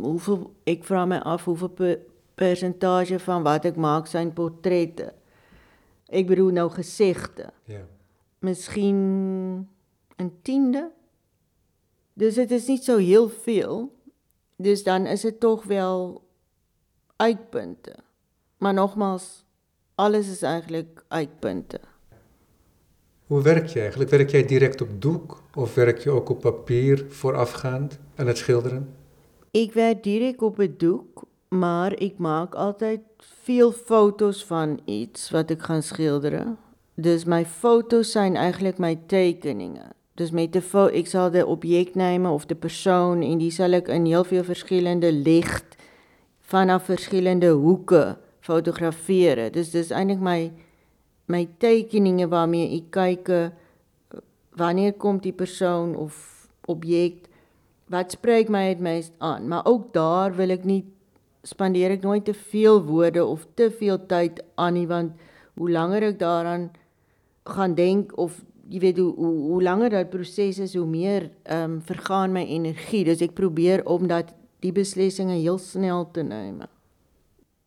hoeveel 0.01 0.53
ek 0.65 0.85
vra 0.85 1.05
my 1.05 1.17
af 1.17 1.45
hoeveel 1.45 1.69
per, 1.69 1.99
persentasie 2.35 3.19
van 3.19 3.43
wat 3.43 3.65
ek 3.65 3.77
maak 3.77 4.07
zijn 4.07 4.33
portrette. 4.33 5.13
Ek 6.07 6.27
bedoel 6.27 6.51
nou 6.51 6.71
gesigte. 6.71 7.53
Ja. 7.65 7.85
Miskien 8.39 9.69
'n 10.17 10.33
tiende. 10.43 10.91
Dus 12.13 12.35
dit 12.35 12.51
is 12.51 12.67
niet 12.67 12.85
zo 12.85 12.97
heel 12.97 13.29
veel. 13.29 13.93
Dus 14.57 14.83
dan 14.83 15.07
is 15.07 15.23
het 15.23 15.41
toch 15.41 15.65
wel 15.65 16.23
uitpunte. 17.17 17.95
Maar 18.59 18.75
nogmaals, 18.75 19.45
alles 19.95 20.29
is 20.29 20.43
eigenlijk 20.43 21.05
uitpunten. 21.09 21.81
Hoe 23.27 23.43
werk 23.43 23.67
je 23.67 23.81
eigenlijk? 23.81 24.11
Werk 24.11 24.31
jij 24.31 24.45
direct 24.45 24.81
op 24.81 25.03
doek 25.03 25.43
of 25.55 25.75
werk 25.75 25.99
je 25.99 26.11
ook 26.11 26.29
op 26.29 26.41
papier 26.41 27.05
voorafgaand 27.09 27.99
aan 28.15 28.27
het 28.27 28.39
schilderen? 28.39 29.02
Ik 29.53 29.73
werk 29.73 30.03
direct 30.03 30.43
op 30.43 30.57
het 30.57 30.81
doek, 30.81 31.23
maar 31.49 31.99
ik 32.01 32.19
maak 32.19 32.55
altijd 32.55 33.01
veel 33.19 33.73
foto's 33.73 34.45
van 34.45 34.81
iets 34.85 35.31
wat 35.31 35.51
ik 35.51 35.63
ga 35.63 35.81
schilderen. 35.81 36.59
Dus 36.95 37.25
mijn 37.25 37.47
foto's 37.47 38.11
zijn 38.11 38.37
eigenlijk 38.37 38.79
mijn 38.79 39.07
tekeningen. 39.07 39.93
Dus 40.15 40.31
met 40.31 40.53
de 40.53 40.91
ik 40.93 41.07
zal 41.07 41.31
de 41.31 41.47
object 41.47 41.95
nemen 41.95 42.31
of 42.31 42.47
de 42.47 42.55
persoon 42.55 43.23
en 43.23 43.39
die 43.39 43.51
zal 43.51 43.71
ik 43.71 43.89
in 43.89 44.05
heel 44.05 44.25
veel 44.25 44.45
verschillende 44.45 45.13
licht 45.13 45.77
vanaf 46.41 46.85
verschillende 46.85 47.49
hoeken 47.49 48.19
fotograferen. 48.41 49.53
Dus 49.53 49.71
dat 49.71 49.83
is 49.83 49.91
eigenlijk 49.91 50.23
mijn 50.23 50.57
my 51.25 51.49
tekeninge 51.59 52.29
waarmee 52.29 52.77
ek 52.77 52.91
kyk 52.91 53.29
eh, 53.29 53.47
wanneer 54.51 54.93
kom 54.93 55.19
die 55.19 55.33
persoon 55.33 55.97
of 55.97 56.47
objek 56.65 57.31
wat 57.93 58.17
spreek 58.17 58.51
my 58.53 58.65
het 58.69 58.81
meest 58.81 59.13
aan 59.19 59.49
maar 59.49 59.67
ook 59.69 59.93
daar 59.93 60.37
wil 60.37 60.55
ek 60.55 60.65
nie 60.69 60.83
spandeer 61.43 61.97
ek 61.97 62.07
nooit 62.07 62.25
te 62.25 62.35
veel 62.35 62.83
woorde 62.87 63.25
of 63.25 63.47
te 63.55 63.71
veel 63.71 63.99
tyd 64.07 64.43
aan 64.55 64.79
nie 64.79 64.87
want 64.91 65.13
hoe 65.55 65.71
langer 65.71 66.11
ek 66.13 66.19
daaraan 66.19 66.71
gaan 67.45 67.75
denk 67.75 68.17
of 68.17 68.43
jy 68.69 68.81
weet 68.81 68.99
hoe 68.99 69.15
hoe, 69.15 69.35
hoe 69.53 69.63
langer 69.63 69.91
dat 69.91 70.11
proses 70.11 70.59
is 70.59 70.75
hoe 70.75 70.87
meer 70.87 71.31
ehm 71.43 71.79
um, 71.79 71.83
vergaan 71.83 72.33
my 72.33 72.45
energie 72.47 73.05
dus 73.05 73.25
ek 73.25 73.35
probeer 73.35 73.85
om 73.87 74.07
dat 74.07 74.33
die 74.63 74.73
beslissings 74.73 75.33
heel 75.33 75.59
snel 75.59 76.11
te 76.11 76.23
neem. 76.23 76.63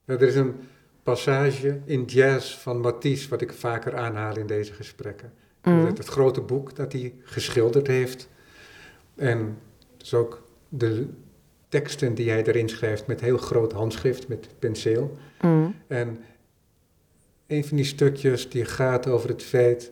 Nou, 0.06 0.20
er 0.20 0.28
is 0.28 0.36
'n 0.36 0.56
passage 1.04 1.82
in 1.86 2.04
jazz 2.06 2.58
van 2.58 2.80
Matisse, 2.80 3.30
wat 3.30 3.42
ik 3.42 3.54
vaker 3.54 3.96
aanhaal 3.96 4.38
in 4.38 4.48
deze 4.48 4.74
gesprekken. 4.74 5.32
Mm. 5.64 5.86
Het, 5.86 5.98
het, 5.98 6.08
grote 6.08 6.42
boek 6.42 6.76
dat 6.76 6.92
hij 6.92 7.14
geschilderd 7.24 7.88
heeft. 7.88 8.30
En 9.16 9.58
dus 10.12 10.20
ook 10.20 10.41
de 10.70 11.08
teksten 11.70 12.13
die 12.13 12.30
hij 12.30 12.44
erin 12.44 12.70
schrijft 12.70 13.08
met 13.08 13.22
heel 13.22 13.38
groot 13.38 13.72
handschrift, 13.72 14.28
met 14.28 14.48
penseel. 14.60 15.18
Mm. 15.41 15.76
En 15.88 16.20
een 17.48 17.65
van 17.65 17.78
die 17.78 17.86
stukjes 17.86 18.50
die 18.50 18.65
gaat 18.65 19.08
over 19.08 19.30
het 19.30 19.44
feit 19.44 19.91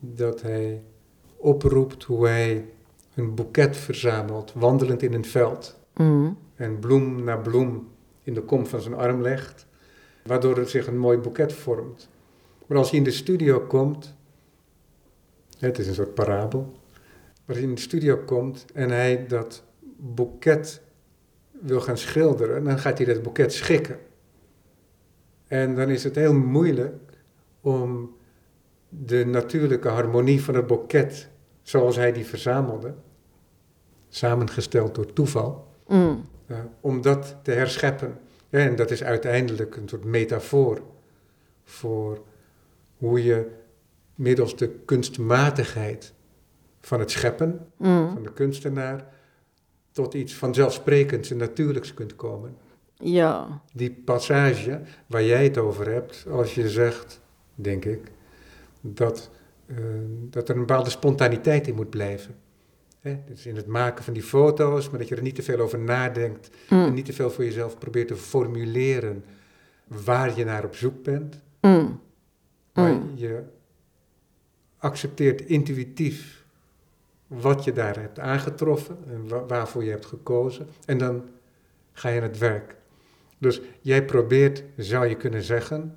dat 0.00 0.42
hij 0.42 0.82
oproept 1.36 2.04
hoe 2.04 2.26
hij 2.26 2.64
een 3.14 3.34
boeket 3.34 3.76
verzamelt, 3.76 4.52
wandelend 4.52 5.02
in 5.02 5.12
een 5.12 5.24
veld. 5.24 5.78
Mm. 5.96 6.38
En 6.54 6.78
bloem 6.78 7.24
na 7.24 7.36
bloem 7.36 7.88
in 8.22 8.34
de 8.34 8.42
kom 8.42 8.66
van 8.66 8.80
zijn 8.80 8.94
arm 8.94 9.22
legt 9.22 9.66
waardoor 10.24 10.58
er 10.58 10.68
zich 10.68 10.86
een 10.86 10.98
mooi 10.98 11.18
boeket 11.18 11.52
vormt. 11.52 12.08
Maar 12.66 12.78
als 12.78 12.90
hij 12.90 12.98
in 12.98 13.04
de 13.04 13.10
studio 13.10 13.60
komt, 13.60 14.14
het 15.58 15.78
is 15.78 15.86
een 15.86 15.94
soort 15.94 16.14
parabel, 16.14 16.79
als 17.50 17.58
hij 17.58 17.68
in 17.68 17.74
de 17.74 17.80
studio 17.80 18.16
komt 18.16 18.64
en 18.74 18.90
hij 18.90 19.26
dat 19.26 19.62
boeket 19.96 20.82
wil 21.50 21.80
gaan 21.80 21.98
schilderen, 21.98 22.64
dan 22.64 22.78
gaat 22.78 22.98
hij 22.98 23.06
dat 23.06 23.22
boeket 23.22 23.52
schikken. 23.52 23.98
En 25.46 25.74
dan 25.74 25.88
is 25.88 26.04
het 26.04 26.14
heel 26.14 26.34
moeilijk 26.34 27.12
om 27.60 28.16
de 28.88 29.26
natuurlijke 29.26 29.88
harmonie 29.88 30.42
van 30.42 30.54
het 30.54 30.66
boeket, 30.66 31.28
zoals 31.62 31.96
hij 31.96 32.12
die 32.12 32.24
verzamelde, 32.24 32.94
samengesteld 34.08 34.94
door 34.94 35.12
toeval, 35.12 35.66
mm. 35.88 36.24
uh, 36.46 36.58
om 36.80 37.02
dat 37.02 37.36
te 37.42 37.50
herscheppen. 37.50 38.18
En 38.50 38.76
dat 38.76 38.90
is 38.90 39.02
uiteindelijk 39.02 39.76
een 39.76 39.88
soort 39.88 40.04
metafoor 40.04 40.82
voor 41.64 42.22
hoe 42.96 43.24
je 43.24 43.50
middels 44.14 44.56
de 44.56 44.68
kunstmatigheid 44.68 46.14
van 46.80 47.00
het 47.00 47.10
scheppen, 47.10 47.66
mm. 47.76 48.10
van 48.12 48.22
de 48.22 48.32
kunstenaar, 48.32 49.06
tot 49.92 50.14
iets 50.14 50.34
vanzelfsprekends 50.34 51.30
en 51.30 51.36
natuurlijks 51.36 51.94
kunt 51.94 52.16
komen. 52.16 52.56
Ja. 52.94 53.60
Die 53.72 53.90
passage 54.04 54.80
waar 55.06 55.24
jij 55.24 55.44
het 55.44 55.58
over 55.58 55.92
hebt, 55.92 56.26
als 56.30 56.54
je 56.54 56.68
zegt, 56.68 57.20
denk 57.54 57.84
ik, 57.84 58.10
dat, 58.80 59.30
uh, 59.66 59.76
dat 60.30 60.48
er 60.48 60.54
een 60.54 60.60
bepaalde 60.66 60.90
spontaniteit 60.90 61.66
in 61.66 61.74
moet 61.74 61.90
blijven. 61.90 62.34
Hè? 63.00 63.18
Dus 63.26 63.46
in 63.46 63.56
het 63.56 63.66
maken 63.66 64.04
van 64.04 64.12
die 64.12 64.22
foto's, 64.22 64.90
maar 64.90 64.98
dat 64.98 65.08
je 65.08 65.16
er 65.16 65.22
niet 65.22 65.34
te 65.34 65.42
veel 65.42 65.58
over 65.58 65.78
nadenkt 65.78 66.50
mm. 66.68 66.84
en 66.84 66.94
niet 66.94 67.04
te 67.04 67.12
veel 67.12 67.30
voor 67.30 67.44
jezelf 67.44 67.78
probeert 67.78 68.08
te 68.08 68.16
formuleren 68.16 69.24
waar 69.86 70.38
je 70.38 70.44
naar 70.44 70.64
op 70.64 70.74
zoek 70.74 71.02
bent. 71.02 71.40
Mm. 71.60 72.00
Maar 72.72 72.92
mm. 72.92 73.12
je 73.14 73.42
accepteert 74.78 75.40
intuïtief 75.40 76.39
wat 77.30 77.64
je 77.64 77.72
daar 77.72 78.00
hebt 78.00 78.18
aangetroffen 78.18 78.96
en 79.06 79.46
waarvoor 79.46 79.84
je 79.84 79.90
hebt 79.90 80.06
gekozen. 80.06 80.68
En 80.84 80.98
dan 80.98 81.28
ga 81.92 82.08
je 82.08 82.20
aan 82.20 82.28
het 82.28 82.38
werk. 82.38 82.76
Dus 83.38 83.60
jij 83.80 84.04
probeert, 84.04 84.64
zou 84.76 85.06
je 85.06 85.16
kunnen 85.16 85.42
zeggen, 85.42 85.96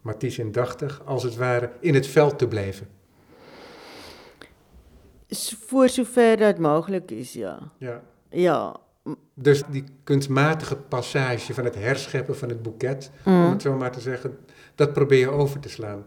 Matisse 0.00 0.42
indachtig, 0.42 1.02
als 1.04 1.22
het 1.22 1.36
ware 1.36 1.70
in 1.80 1.94
het 1.94 2.06
veld 2.06 2.38
te 2.38 2.48
blijven 2.48 2.88
voor 5.72 5.88
zover 5.88 6.36
dat 6.36 6.58
mogelijk 6.58 7.10
is, 7.10 7.32
ja. 7.32 7.58
Ja. 7.78 8.02
Ja. 8.30 8.76
Dus 9.34 9.62
die 9.68 9.84
kunstmatige 10.04 10.76
passage 10.76 11.54
van 11.54 11.64
het 11.64 11.74
herscheppen 11.74 12.36
van 12.36 12.48
het 12.48 12.62
boeket, 12.62 13.10
om 13.24 13.32
mm. 13.32 13.50
het 13.50 13.62
zo 13.62 13.76
maar 13.76 13.92
te 13.92 14.00
zeggen, 14.00 14.38
dat 14.74 14.92
probeer 14.92 15.18
je 15.18 15.30
over 15.30 15.60
te 15.60 15.68
slaan. 15.68 16.04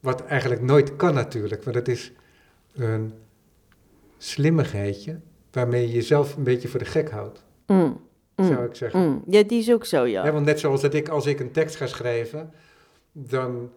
Wat 0.00 0.24
eigenlijk 0.24 0.60
nooit 0.60 0.96
kan 0.96 1.14
natuurlijk, 1.14 1.64
want 1.64 1.76
het 1.76 1.88
is 1.88 2.12
een 2.74 3.12
slimmigheidje 4.24 5.20
waarmee 5.50 5.86
je 5.86 5.92
jezelf 5.92 6.36
een 6.36 6.42
beetje 6.42 6.68
voor 6.68 6.78
de 6.78 6.84
gek 6.84 7.10
houdt. 7.10 7.44
Mm. 7.66 8.00
Zou 8.36 8.52
mm. 8.52 8.64
ik 8.64 8.74
zeggen. 8.74 9.22
Ja, 9.26 9.42
die 9.42 9.58
is 9.58 9.72
ook 9.72 9.84
zo, 9.84 10.06
ja. 10.06 10.24
ja. 10.24 10.32
Want 10.32 10.46
net 10.46 10.60
zoals 10.60 10.80
dat 10.80 10.94
ik, 10.94 11.08
als 11.08 11.26
ik 11.26 11.40
een 11.40 11.52
tekst 11.52 11.76
ga 11.76 11.86
schrijven, 11.86 12.52
dan 13.12 13.70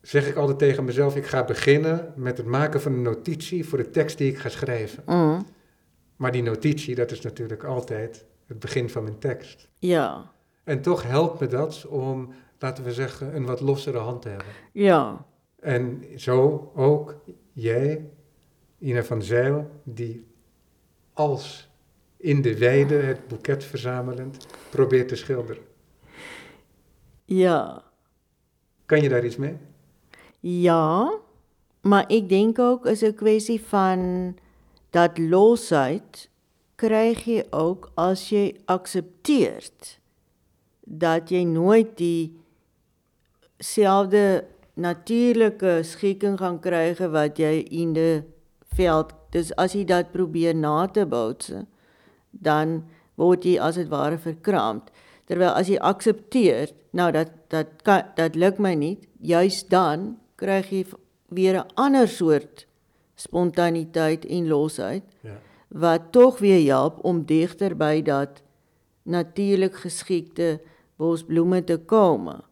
zeg 0.00 0.28
ik 0.28 0.36
altijd 0.36 0.58
tegen 0.58 0.84
mezelf: 0.84 1.16
ik 1.16 1.26
ga 1.26 1.44
beginnen 1.44 2.12
met 2.16 2.36
het 2.36 2.46
maken 2.46 2.80
van 2.80 2.92
een 2.92 3.02
notitie 3.02 3.66
voor 3.66 3.78
de 3.78 3.90
tekst 3.90 4.18
die 4.18 4.30
ik 4.30 4.38
ga 4.38 4.48
schrijven. 4.48 5.04
Maar 6.16 6.32
die 6.32 6.42
notitie, 6.42 6.94
dat 6.94 7.10
is 7.10 7.20
natuurlijk 7.20 7.64
altijd 7.64 8.24
het 8.46 8.58
begin 8.58 8.90
van 8.90 9.02
mijn 9.02 9.18
tekst. 9.18 9.68
Ja. 9.78 10.30
En 10.64 10.82
toch 10.82 11.02
helpt 11.02 11.40
me 11.40 11.46
dat 11.46 11.86
om, 11.88 12.32
laten 12.58 12.84
we 12.84 12.92
zeggen, 12.92 13.36
een 13.36 13.46
wat 13.46 13.60
lossere 13.60 13.98
hand 13.98 14.22
te 14.22 14.28
hebben. 14.28 14.46
Ja, 14.72 15.26
En 15.60 16.04
zo 16.16 16.70
ook 16.74 17.20
jij, 17.52 18.10
Ina 18.80 19.02
van 19.02 19.22
Zijl, 19.22 19.70
die 19.82 20.24
als 21.12 21.68
in 22.16 22.42
de 22.42 22.58
weide 22.58 22.94
het 22.94 23.28
boeket 23.28 23.64
verzamelend 23.64 24.46
probeert 24.70 25.08
te 25.08 25.16
schilderen. 25.16 25.62
ja, 27.24 27.82
Kan 28.86 29.00
je 29.02 29.08
daar 29.08 29.24
iets 29.24 29.36
mee? 29.36 29.56
ja. 30.40 31.12
Maar 31.80 32.10
ik 32.12 32.28
denk 32.28 32.58
ook 32.58 32.86
is 32.86 33.00
'n 33.02 33.14
kwessie 33.14 33.60
van 33.60 34.34
dat 34.90 35.18
losheid 35.18 36.28
krijg 36.74 37.24
je 37.24 37.46
ook 37.50 37.90
als 37.94 38.28
je 38.28 38.54
accepteert 38.64 40.00
dat 40.84 41.28
jy 41.28 41.42
nooit 41.42 41.96
dieselfde 43.56 44.44
natuurlike 44.74 45.78
skikking 45.82 46.38
gaan 46.38 46.60
kry 46.60 46.94
wat 47.10 47.36
jy 47.36 47.64
in 47.68 47.92
die 47.92 48.22
veld. 48.76 49.12
Dus 49.30 49.52
as 49.56 49.72
jy 49.72 49.84
dit 49.84 50.12
probeer 50.12 50.54
na 50.54 50.86
te 50.86 51.06
bootse, 51.06 51.66
dan 52.30 52.84
word 53.16 53.44
jy 53.44 53.58
as 53.60 53.74
dit 53.74 53.88
ware 53.88 54.18
verkramp. 54.18 54.90
Terwyl 55.26 55.52
as 55.54 55.68
jy 55.68 55.78
accepteer, 55.78 56.72
nou 56.92 57.10
dat 57.12 57.30
dat 57.50 57.82
kan 57.82 58.02
dat 58.16 58.34
lukt 58.34 58.58
my 58.58 58.74
nie, 58.74 58.98
juis 59.20 59.62
dan 59.68 60.16
kry 60.36 60.62
jy 60.70 60.84
weer 61.28 61.56
'n 61.60 61.68
ander 61.76 62.08
soort 62.08 62.66
spontaniteit 63.14 64.24
en 64.24 64.48
losheid 64.48 65.02
Ja. 65.22 65.36
wat 65.68 66.12
tog 66.12 66.38
weer 66.38 66.72
help 66.72 67.04
om 67.04 67.24
digter 67.24 67.76
by 67.76 68.02
dat 68.02 68.42
natuurlik 69.04 69.74
geskikte 69.74 70.60
bosbloeme 70.96 71.64
te 71.64 71.76
kom. 71.78 72.42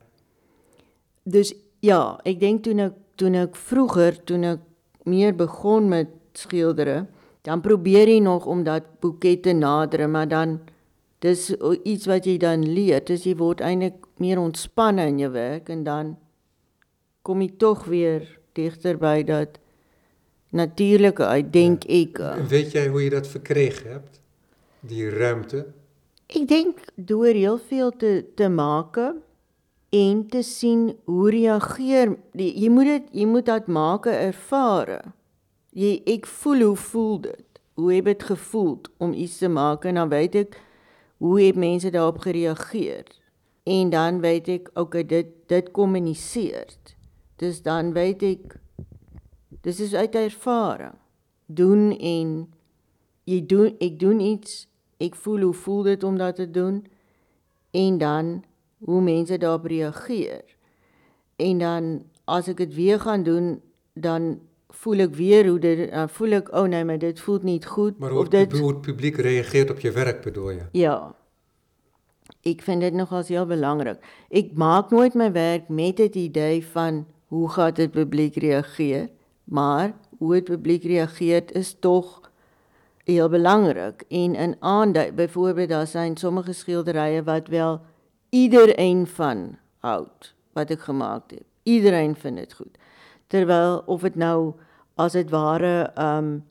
Dus 1.24 1.54
ja, 1.80 2.18
ek 2.24 2.40
dink 2.40 2.62
toe 2.64 2.74
ek 2.80 2.94
toe 3.16 3.30
ek 3.36 3.56
vroeger, 3.56 4.24
toe 4.24 4.38
ek 4.46 4.60
meer 5.08 5.34
begon 5.36 5.88
met 5.88 6.08
skildere, 6.32 7.06
dan 7.42 7.60
probeer 7.60 8.08
jy 8.08 8.18
nog 8.20 8.46
om 8.46 8.62
dat 8.64 8.82
boeket 9.00 9.42
te 9.42 9.52
nader, 9.52 10.08
maar 10.10 10.28
dan 10.28 10.60
dis 11.18 11.50
o- 11.60 11.76
iets 11.82 12.06
wat 12.06 12.24
jy 12.24 12.36
dan 12.38 12.62
leer. 12.72 13.00
Dus 13.04 13.24
jy 13.24 13.34
word 13.36 13.60
eintlik 13.60 14.04
meer 14.18 14.38
ontspanne 14.38 15.06
in 15.06 15.18
jou 15.18 15.30
werk 15.32 15.68
en 15.68 15.84
dan 15.84 16.16
kom 17.22 17.40
jy 17.42 17.50
tog 17.58 17.84
weer 17.84 18.26
digter 18.54 18.98
by 18.98 19.22
dat 19.26 19.58
natuurlike 20.50 21.24
uit, 21.24 21.52
dink 21.52 21.84
ek. 21.84 22.18
En 22.18 22.46
weet 22.46 22.72
jij 22.72 22.88
hoe 22.88 23.02
je 23.04 23.10
dat 23.10 23.26
verkregen 23.26 23.90
hebt? 23.90 24.20
Die 24.80 25.08
ruimte? 25.10 25.66
Ek 26.26 26.48
dink 26.48 26.78
deur 26.94 27.34
heel 27.34 27.58
veel 27.58 27.90
te 27.96 28.24
te 28.34 28.48
maak 28.48 28.96
en 29.88 30.26
te 30.28 30.42
sien 30.42 30.96
hoe 31.04 31.30
reageer 31.30 32.16
die, 32.36 32.50
jy 32.52 32.68
moet 32.72 32.90
dit 32.90 33.12
jy 33.22 33.26
moet 33.28 33.46
dat 33.48 33.68
maak 33.72 34.08
ervare. 34.10 35.00
Jy 35.72 35.98
ek 36.08 36.26
voel 36.28 36.64
hoe 36.66 36.76
voel 36.76 37.14
dit? 37.24 37.44
Hoe 37.78 37.92
het 37.94 38.04
dit 38.04 38.22
gevoel 38.22 38.80
om 38.98 39.12
iets 39.12 39.38
te 39.38 39.48
maak 39.48 39.86
en 39.88 40.00
dan 40.00 40.10
weet 40.12 40.34
ek 40.34 40.58
hoe 41.18 41.40
het 41.40 41.56
mense 41.56 41.90
daarop 41.90 42.18
gereageer. 42.18 43.06
En 43.64 43.90
dan 43.90 44.20
weet 44.20 44.48
ek 44.48 44.70
okay 44.74 45.04
dit 45.06 45.32
dit 45.48 45.70
kommuniseer. 45.72 46.76
Dus 47.40 47.62
dan 47.62 47.92
weet 47.96 48.22
ek 48.22 48.58
dis 49.62 49.80
is 49.80 49.94
uit 49.94 50.14
ervaring. 50.14 50.96
Doen 51.46 51.92
en 51.96 52.34
jy 53.24 53.40
doen 53.46 53.72
ek 53.80 53.98
doen 54.00 54.20
iets, 54.20 54.66
ek 55.00 55.16
voel 55.16 55.48
hoe 55.48 55.54
voel 55.54 55.82
dit 55.82 56.04
om 56.04 56.18
dit 56.18 56.36
te 56.36 56.50
doen 56.50 56.84
en 57.70 57.98
dan 57.98 58.30
hoe 58.78 59.00
mense 59.00 59.38
daarop 59.38 59.64
reageer. 59.64 60.44
En 61.36 61.58
dan 61.58 62.02
as 62.24 62.48
ek 62.48 62.56
dit 62.56 62.74
weer 62.74 63.00
gaan 63.00 63.22
doen, 63.22 63.60
dan 63.92 64.40
voel 64.68 64.98
ek 65.06 65.14
weer 65.14 65.48
hoe 65.48 65.58
dit 65.58 65.90
dan 65.90 66.08
voel 66.08 66.38
ek 66.38 66.50
oh 66.54 66.66
nee, 66.68 66.84
maar 66.84 66.98
dit 66.98 67.20
voelt 67.20 67.42
niet 67.42 67.66
goed 67.66 67.98
Maar 67.98 68.10
hoe 68.10 68.18
of 68.18 68.24
het, 68.32 68.50
dit 68.50 68.60
hoe 68.60 68.68
het 68.68 68.80
publiek 68.80 69.16
reageert 69.16 69.70
op 69.70 69.80
je 69.80 69.90
werk 69.90 70.22
bedoel 70.22 70.50
je? 70.50 70.66
ja. 70.72 71.14
Ek 72.42 72.62
vind 72.62 72.80
dit 72.80 72.94
nogals 72.94 73.28
heel 73.28 73.46
belangrik. 73.46 73.98
Ek 74.30 74.52
maak 74.56 74.92
nooit 74.94 75.14
my 75.18 75.32
werk 75.32 75.68
met 75.68 75.96
dit 75.96 76.14
idee 76.14 76.60
van 76.66 77.06
hoe 77.28 77.48
gaan 77.50 77.74
dit 77.74 77.90
publiek 77.90 78.36
reageer, 78.36 79.08
maar 79.44 79.92
hoe 80.18 80.34
het 80.34 80.44
publiek 80.44 80.84
reageer 80.84 81.56
is 81.56 81.76
tog 81.80 82.30
heel 83.04 83.28
belangrik 83.28 84.04
en 84.08 84.34
in 84.34 84.56
aandui 84.58 85.12
byvoorbeeld 85.12 85.68
daar 85.68 85.86
zijn 85.86 86.16
sommige 86.16 86.52
skilderye 86.52 87.22
wat 87.22 87.48
wel 87.48 87.80
iedereen 88.30 89.06
van 89.06 89.56
hout 89.78 90.34
wat 90.52 90.70
ek 90.70 90.80
gemaak 90.80 91.30
het. 91.30 91.44
Iedereen 91.62 92.16
vind 92.16 92.36
dit 92.36 92.52
goed. 92.52 92.78
Terwyl 93.26 93.82
of 93.86 94.00
dit 94.00 94.14
nou 94.14 94.54
as 94.94 95.12
dit 95.12 95.30
ware 95.30 95.90
um 95.98 96.44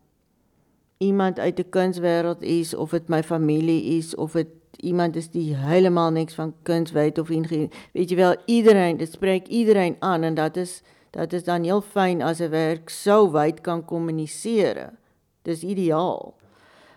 iemand 0.98 1.40
uit 1.40 1.56
die 1.56 1.70
kunswêreld 1.70 2.42
is 2.42 2.74
of 2.74 2.90
dit 2.90 3.08
my 3.08 3.24
familie 3.24 3.98
is 3.98 4.16
of 4.16 4.32
dit 4.32 4.50
iemand 4.82 5.16
is 5.16 5.30
die 5.30 5.56
heeltemal 5.56 6.12
niks 6.12 6.34
van 6.34 6.54
kuns 6.62 6.92
weet 6.92 7.18
of 7.18 7.30
ingenieur 7.30 7.70
weet 7.94 8.10
jy 8.10 8.16
wel 8.18 8.36
iedereen 8.46 8.98
dit 8.98 9.12
spreek 9.12 9.48
iedereen 9.48 9.96
aan 10.00 10.24
en 10.24 10.34
dat 10.34 10.58
is 10.58 10.82
dat 11.18 11.34
is 11.34 11.44
dan 11.44 11.64
heel 11.64 11.82
fyn 11.82 12.22
as 12.22 12.40
'n 12.40 12.50
werk 12.50 12.90
so 12.90 13.32
wyd 13.32 13.62
kan 13.62 13.86
kommuniseer. 13.86 14.94
Dis 15.42 15.64
ideaal. 15.64 16.36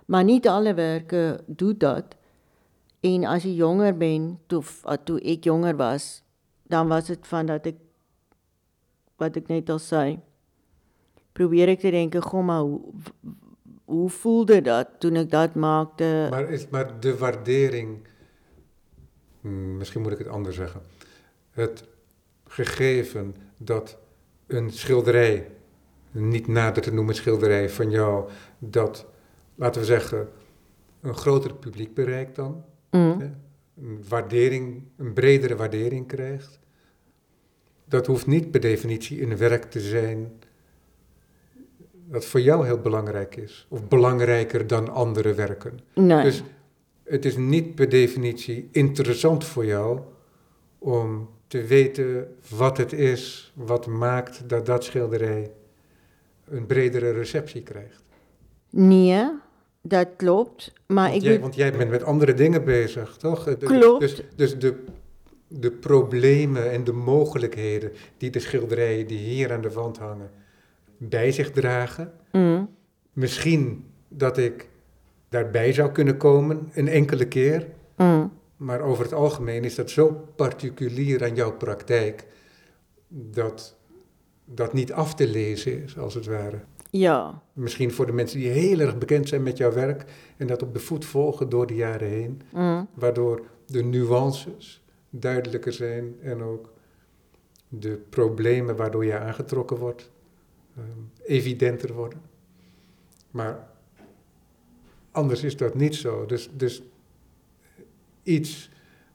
Maar 0.07 0.25
nie 0.25 0.51
alle 0.51 0.75
werke 0.75 1.41
doen 1.47 1.75
dat. 1.79 2.05
En 3.01 3.25
as 3.25 3.47
jy 3.49 3.55
jonger 3.57 3.95
ben, 3.97 4.35
toe 4.47 4.63
toe 5.05 5.21
ek 5.25 5.47
jonger 5.49 5.77
was, 5.77 6.23
dan 6.69 6.89
was 6.89 7.09
dit 7.09 7.27
van 7.27 7.47
dat 7.49 7.67
ek 7.67 7.79
wat 9.21 9.37
ek 9.37 9.49
net 9.49 9.71
al 9.73 9.81
sê, 9.81 10.19
probeer 11.37 11.73
ek 11.73 11.81
te 11.81 11.91
dink, 11.91 12.17
"Gom, 12.25 12.45
maar 12.45 12.61
hoe 12.61 12.81
hoe 13.85 14.09
voelde 14.11 14.61
dat 14.61 15.01
toen 15.01 15.17
ek 15.17 15.31
dat 15.31 15.55
maakte?" 15.55 16.27
Maar, 16.31 16.51
is, 16.51 16.69
maar 16.69 17.01
de 17.01 17.17
waardering, 17.19 18.07
hmm, 19.41 19.77
misschien 19.77 20.03
moet 20.03 20.13
ik 20.13 20.19
het 20.19 20.29
anders 20.29 20.57
zeggen. 20.57 20.81
Het 21.51 21.85
gegeven 22.45 23.35
dat 23.57 23.99
een 24.47 24.71
schilderij, 24.71 25.51
niet 26.11 26.47
nader 26.47 26.83
te 26.83 26.93
noemen 26.93 27.15
schilderij 27.15 27.71
van 27.71 27.91
jou, 27.91 28.29
dat, 28.59 29.07
laten 29.55 29.81
we 29.81 29.87
zeggen, 29.87 30.29
een 31.01 31.15
groter 31.17 31.55
publiek 31.55 31.95
bereikt 31.95 32.37
dan. 32.37 32.65
Mm. 32.91 33.35
Een 33.77 34.05
waardering, 34.09 34.83
een 34.97 35.13
bredere 35.13 35.57
waardering 35.57 36.07
krijgt. 36.07 36.59
Dat 37.85 38.07
hoeft 38.07 38.27
niet 38.27 38.51
per 38.51 38.61
definitie 38.61 39.23
een 39.23 39.37
werk 39.37 39.65
te 39.65 39.81
zijn 39.81 40.33
dat 42.11 42.25
voor 42.25 42.41
jou 42.41 42.67
heel 42.67 42.81
belangrijk 42.81 43.37
is. 43.37 43.67
Of 43.69 43.89
belangrijker 43.89 44.67
dan 44.67 44.89
andere 44.89 45.35
werken. 45.35 45.81
Nee. 45.95 46.23
Dus 46.23 46.43
het 47.05 47.25
is 47.25 47.37
niet 47.37 47.75
per 47.75 47.89
definitie 47.89 48.69
interessant 48.73 49.45
voor 49.45 49.65
jou 49.65 50.01
om 50.79 51.29
te 51.47 51.65
weten 51.65 52.37
wat 52.49 52.77
het 52.77 52.93
is, 52.93 53.53
wat 53.55 53.87
maakt 53.87 54.49
dat 54.49 54.67
dat 54.67 54.85
schilderij 54.85 55.51
een 56.45 56.67
bredere 56.67 57.11
receptie 57.11 57.63
krijgt. 57.63 58.03
nee, 58.71 59.31
dat 59.83 60.09
klopt, 60.17 60.73
maar 60.87 61.11
Want 61.11 61.23
ek 61.23 61.29
jij, 61.29 61.41
want 61.41 61.55
jij 61.55 61.73
bent 61.73 61.91
met 61.91 62.03
andere 62.05 62.35
dingen 62.35 62.65
bezig, 62.65 63.17
toch? 63.17 63.45
De- 63.45 63.57
Klopt. 63.67 64.01
Dus, 64.01 64.23
dus 64.37 64.59
de, 64.59 64.85
de 65.49 65.71
problemen 65.71 66.71
en 66.71 66.85
de 66.85 66.93
mogelijkheden 66.93 67.93
die 68.19 68.31
de 68.31 68.41
schilderijen 68.41 69.07
die 69.07 69.19
hier 69.19 69.53
aan 69.53 69.61
de 69.63 69.71
wand 69.71 69.99
hangen 69.99 70.31
bij 70.97 71.33
zich 71.33 71.51
dragen. 71.51 72.13
mm, 72.33 72.69
Misschien 73.13 73.85
dat 74.09 74.39
ik 74.39 74.69
daarbij 75.29 75.73
zou 75.73 75.93
kunnen 75.93 76.17
komen 76.17 76.69
een 76.75 76.89
enkele 76.89 77.29
keer. 77.29 77.67
mm, 77.97 78.33
Maar 78.57 78.81
over 78.81 79.05
het 79.05 79.13
algemeen 79.15 79.65
is 79.65 79.75
dat 79.75 79.91
zo 79.91 80.27
particulier 80.37 81.23
aan 81.25 81.35
jouw 81.35 81.53
praktijk 81.57 82.27
dat 83.09 83.77
dat 84.45 84.73
niet 84.73 84.93
af 84.93 85.15
te 85.15 85.27
lezen 85.29 85.83
is, 85.85 85.99
als 85.99 86.15
het 86.15 86.27
ware. 86.27 86.61
Ja, 86.91 87.43
Misschien 87.53 87.93
voor 87.93 88.07
de 88.07 88.13
mensen 88.13 88.39
die 88.39 88.49
heel 88.49 88.79
erg 88.79 88.99
bekend 88.99 89.29
zijn 89.29 89.43
met 89.43 89.57
jouw 89.57 89.73
werk 89.73 90.05
en 90.37 90.47
dat 90.47 90.63
op 90.63 90.73
de 90.73 90.81
voet 90.81 91.05
volgen 91.05 91.49
door 91.49 91.67
de 91.67 91.75
jaren 91.75 92.09
heen, 92.09 92.43
mm, 92.53 92.89
waardoor 92.95 93.47
de 93.67 93.83
nuances 93.83 94.85
duidelijker 95.11 95.73
zijn 95.73 96.15
en 96.23 96.43
ook 96.43 96.73
de 97.69 98.03
problemen 98.09 98.77
waardoor 98.77 99.05
je 99.05 99.19
aangetrokken 99.19 99.77
wordt 99.77 100.11
ehm, 100.77 100.87
evidenter 101.23 101.93
worden. 101.93 102.21
Maar 103.31 103.69
anders 105.11 105.43
is 105.43 105.57
dat 105.57 105.75
niet 105.75 105.95
zo. 105.95 106.27
Dus, 106.27 106.51
dus 106.53 106.83
iets 108.23 108.71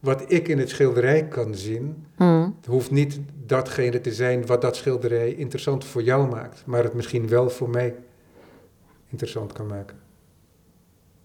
wat 0.05 0.31
ik 0.31 0.47
in 0.47 0.59
het 0.59 0.69
schilderij 0.69 1.27
kan 1.27 1.55
zien, 1.55 2.05
mm, 2.17 2.55
hoeft 2.67 2.91
niet 2.91 3.19
datgene 3.45 4.01
te 4.01 4.13
zijn 4.13 4.45
wat 4.45 4.61
dat 4.61 4.75
schilderij 4.75 5.33
interessant 5.33 5.85
voor 5.85 6.03
jou 6.03 6.29
maakt, 6.29 6.65
maar 6.65 6.83
het 6.83 6.93
misschien 6.93 7.27
wel 7.27 7.49
voor 7.49 7.69
mij 7.69 7.95
interessant 9.09 9.51
kan 9.51 9.67
maken. 9.67 9.97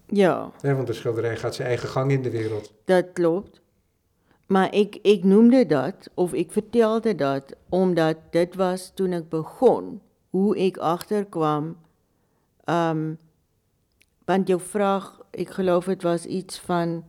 ja, 0.05 0.51
Hè, 0.61 0.75
want 0.75 0.87
de 0.87 0.93
schilderij 0.93 1.37
gaat 1.37 1.55
zijn 1.55 1.67
eigen 1.67 1.89
gang 1.89 2.11
in 2.11 2.21
de 2.21 2.29
wereld. 2.29 2.73
dat 2.85 3.05
klopt. 3.13 3.61
Maar 4.47 4.69
ek 4.69 4.95
ek 5.01 5.23
noemde 5.23 5.65
dat 5.65 6.09
of 6.13 6.33
ek 6.33 6.51
vertelde 6.51 7.15
dat 7.15 7.55
omdat 7.69 8.17
dit 8.29 8.55
was 8.55 8.91
toen 8.95 9.11
ek 9.11 9.29
begon 9.29 10.01
hoe 10.29 10.57
ek 10.57 10.77
agterkwam 10.77 11.77
ehm 12.63 12.97
um, 12.97 13.17
want 14.25 14.47
jou 14.47 14.61
vraag 14.61 15.19
ek 15.31 15.49
geloof 15.49 15.85
dit 15.85 16.01
was 16.01 16.25
iets 16.25 16.59
van 16.59 17.03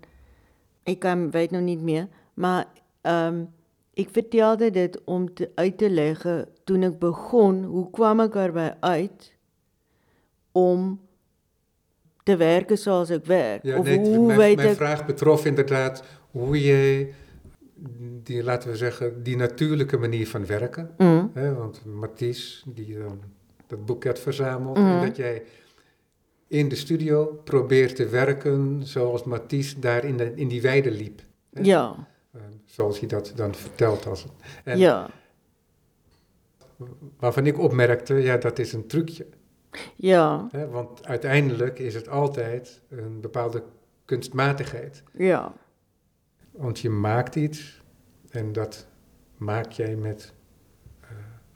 ek 0.83 0.99
kan 0.99 1.31
weet 1.31 1.51
nou 1.51 1.63
nie 1.63 1.79
meer 1.79 2.09
maar 2.35 2.67
ehm 3.01 3.35
um, 3.35 3.49
ek 3.95 4.09
vertelde 4.11 4.71
dit 4.71 5.01
om 5.05 5.35
te 5.35 5.51
uit 5.55 5.79
te 5.79 5.91
leg 5.91 6.23
toe 6.65 6.79
ek 6.87 6.99
begon 6.99 7.65
hoe 7.65 7.91
kwam 7.91 8.21
ek 8.21 8.33
daarby 8.33 8.71
uit 8.81 9.33
om 10.53 11.01
te 12.23 12.37
werken 12.37 12.79
zoals 12.79 13.11
ik 13.11 13.25
werk? 13.25 13.63
Ja, 13.63 13.79
of 13.79 13.85
nee, 13.85 13.99
hoe 13.99 14.27
mijn, 14.27 14.39
weet 14.39 14.57
mijn 14.57 14.69
ik... 14.69 14.77
vraag 14.77 15.07
betrof 15.07 15.45
inderdaad 15.45 16.05
hoe 16.31 16.61
jij 16.61 17.15
die, 18.23 18.43
laten 18.45 18.71
we 18.71 18.77
zeggen, 18.77 19.23
die 19.23 19.37
natuurlijke 19.37 19.97
manier 19.97 20.29
van 20.29 20.47
werken. 20.47 20.91
Mm. 20.99 21.31
Hè, 21.35 21.55
want 21.55 21.85
Mathies, 21.85 22.65
die 22.67 22.99
dan 22.99 23.21
dat 23.67 23.87
boeket 23.87 24.19
verzamelt, 24.19 24.79
Mm. 24.79 24.87
en 24.87 25.07
dat 25.07 25.17
jij 25.17 25.43
in 26.53 26.69
de 26.69 26.77
studio 26.77 27.41
probeert 27.45 27.97
te 27.97 28.09
werken 28.09 28.81
zoals 28.87 29.25
Mathies 29.25 29.77
daar 29.77 30.05
in, 30.05 30.17
de, 30.17 30.33
in 30.35 30.49
die 30.49 30.63
weide 30.63 30.91
liep. 30.91 31.21
Hè? 31.53 31.61
Ja, 31.63 32.09
Eh, 32.33 32.41
zoals 32.65 32.99
hij 32.99 33.09
dat 33.09 33.33
dan 33.37 33.55
vertelt. 33.55 34.07
Als. 34.07 34.27
En 34.65 34.79
ja, 34.79 35.11
waarvan 37.19 37.47
ik 37.47 37.59
opmerkte, 37.59 38.15
ja, 38.15 38.37
dat 38.37 38.59
is 38.59 38.73
een 38.73 38.87
trucje. 38.87 39.27
ja, 39.97 40.49
Hè? 40.51 40.69
Want 40.69 41.07
uiteindelijk 41.07 41.79
is 41.79 41.95
het 41.95 42.09
altijd 42.09 42.81
een 42.89 43.21
bepaalde 43.21 43.63
kunstmatigheid. 44.05 45.03
ja, 45.13 45.53
Want 46.51 46.79
je 46.79 46.91
maakt 46.91 47.37
iets 47.37 47.83
en 48.31 48.53
dat 48.53 48.87
maak 49.37 49.73
jij 49.73 49.97
met 49.97 50.33
eh, 51.01 51.09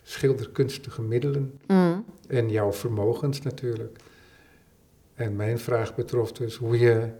schilderkunstige 0.03 1.03
middelen 1.03 1.61
mm. 1.67 2.05
en 2.29 2.51
jouw 2.51 2.73
vermogens 2.73 3.43
natuurlijk. 3.43 3.99
En 5.17 5.37
mijn 5.37 5.59
vraag 5.59 5.95
betrof 5.95 6.33
dus 6.33 6.57
hoe 6.57 6.79
je 6.79 7.11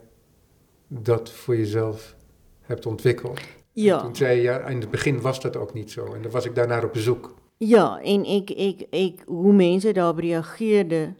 dat 0.89 1.31
voor 1.31 1.57
jezelf 1.57 2.17
hebt 2.61 2.87
ontwikkeld. 2.87 3.41
ja. 3.73 4.01
Toen 4.01 4.17
zei 4.17 4.37
je, 4.37 4.43
ja, 4.43 4.59
in 4.59 4.81
het 4.81 4.91
begin 4.91 5.21
was 5.21 5.41
dat 5.41 5.57
ook 5.57 5.75
niet 5.75 5.91
zo. 5.91 6.15
En 6.15 6.23
dan 6.23 6.31
was 6.31 6.45
ik 6.45 6.55
daarnaar 6.55 6.85
op 6.85 6.93
bezoek. 6.93 7.35
Ja, 7.57 8.01
en 8.01 8.25
ek 8.25 8.51
ek 8.51 8.81
ek 8.91 9.23
hoe 9.27 9.53
mense 9.53 9.93
daarop 9.93 10.19
reageerde 10.19 11.15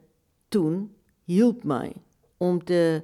toen 0.49 0.93
hielp 1.25 1.65
my 1.65 1.93
om 2.37 2.65
te 2.65 3.03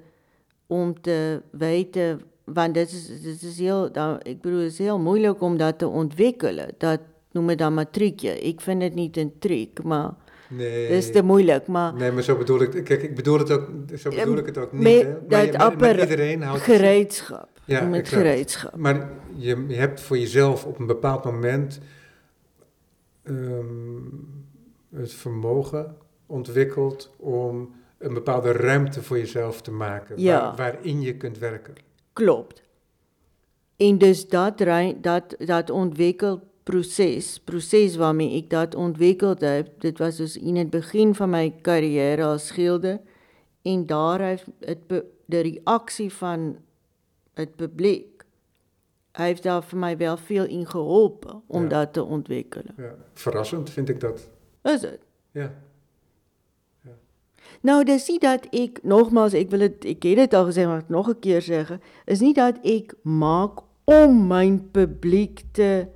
om 0.66 1.01
te 1.01 1.43
wete 1.51 2.18
want 2.45 2.75
dit 2.75 2.93
is 2.93 3.23
dit 3.23 3.43
is 3.43 3.59
heel 3.59 3.91
ek 4.18 4.41
bedoel 4.41 4.59
dit 4.59 4.73
is 4.73 4.79
heel 4.79 4.99
moeilik 4.99 5.41
om 5.41 5.57
dat 5.57 5.79
te 5.79 5.89
ontwikkelen. 5.89 6.75
Dat 6.79 7.01
noem 7.31 7.47
dit 7.47 7.59
dan 7.59 7.75
matriekje. 7.75 8.31
Ek 8.31 8.61
vind 8.61 8.81
dit 8.81 8.95
nie 8.95 9.11
'n 9.14 9.33
triek, 9.39 9.83
maar 9.83 10.14
Nee, 10.57 10.86
is 10.88 11.12
te 11.12 11.22
moeilijk, 11.22 11.66
maar 11.66 11.94
nee, 11.94 12.12
maar 12.12 12.22
zo 12.22 12.36
bedoel 12.36 12.61
ik, 12.62 12.84
kijk, 12.84 13.03
ik 13.03 13.14
bedoel 13.14 13.38
het 13.38 13.50
ook, 13.50 13.68
zo 13.98 14.11
bedoel 14.11 14.36
ik 14.36 14.46
het 14.46 14.59
ook 14.59 14.72
niet. 14.72 14.82
met 14.82 15.03
hè. 15.03 15.16
Maar, 15.28 15.44
je- 15.44 15.59
appara- 15.59 16.00
iedereen 16.00 16.42
houdt 16.42 16.62
gereedschap. 16.62 17.48
Ja, 17.64 17.84
met 17.84 18.00
exact. 18.00 18.22
gereedschap. 18.22 18.76
Maar 18.76 19.11
je, 19.36 19.64
je 19.68 19.74
hebt 19.74 20.00
voor 20.00 20.18
jezelf 20.18 20.64
op 20.64 20.78
een 20.78 20.86
bepaald 20.86 21.24
moment 21.24 21.78
ehm, 23.22 23.64
het 24.94 25.12
vermogen 25.12 25.96
ontwikkeld 26.26 27.14
om 27.18 27.74
een 27.98 28.14
bepaalde 28.14 28.53
ruimte 28.53 29.03
voor 29.03 29.18
jezelf 29.18 29.62
te 29.62 29.70
maken, 29.70 30.20
Ja. 30.20 30.40
waar- 30.40 30.57
waarin 30.57 31.00
je 31.00 31.16
kunt 31.16 31.38
werken. 31.38 31.74
Klopt. 32.12 32.62
En 33.76 33.98
dus 33.98 34.28
dat 34.28 34.59
dat 35.00 35.34
dat 35.38 35.70
ontwikkel 35.70 36.42
proses, 36.62 37.38
proses 37.44 37.96
waarmee 37.96 38.36
ek 38.42 38.50
dat 38.50 38.74
ontwikkeld 38.74 39.40
heb, 39.40 39.80
dit 39.80 39.98
was 39.98 40.16
dus 40.16 40.36
in 40.36 40.56
het 40.56 40.70
begin 40.70 41.14
van 41.14 41.30
my 41.30 41.54
carrière 41.62 42.24
as 42.24 42.46
skilder 42.46 43.00
en 43.62 43.86
daar 43.86 44.20
heeft 44.20 44.46
het 44.60 44.78
de 45.26 45.40
reaksie 45.40 46.12
van 46.12 46.56
het 47.34 47.56
publiek 47.56 48.24
heeft 49.12 49.42
daar 49.42 49.62
vir 49.62 49.78
my 49.78 49.96
wel 49.96 50.16
veel 50.16 50.44
in 50.44 50.66
geholpen 50.66 51.42
om 51.46 51.62
Ja. 51.62 51.68
dat 51.68 51.92
te 51.92 52.02
ontwikkelen. 52.04 52.74
Ja, 52.76 52.94
verrassend 53.14 53.70
vind 53.70 53.88
ik 53.88 54.00
dat. 54.00 54.28
Is 54.62 54.80
dit? 54.80 54.98
Ja, 55.30 55.52
Nou, 57.62 57.84
dis 57.84 58.08
nie 58.08 58.18
dat 58.18 58.46
ek 58.50 58.80
nogmaals, 58.82 59.34
ek 59.38 59.50
wil 59.50 59.58
dit 59.66 59.84
ek 59.84 60.02
het 60.08 60.16
dit 60.16 60.34
al 60.34 60.48
gesê, 60.48 60.64
maar 60.66 60.80
ek 60.82 60.88
nog 60.90 61.08
'n 61.08 61.18
keer 61.20 61.42
sê, 61.42 61.78
is 62.06 62.20
nie 62.20 62.34
dat 62.34 62.58
ek 62.62 62.94
maak 63.02 63.60
om 63.84 64.26
my 64.26 64.58
publiek 64.72 65.44
te 65.52 65.86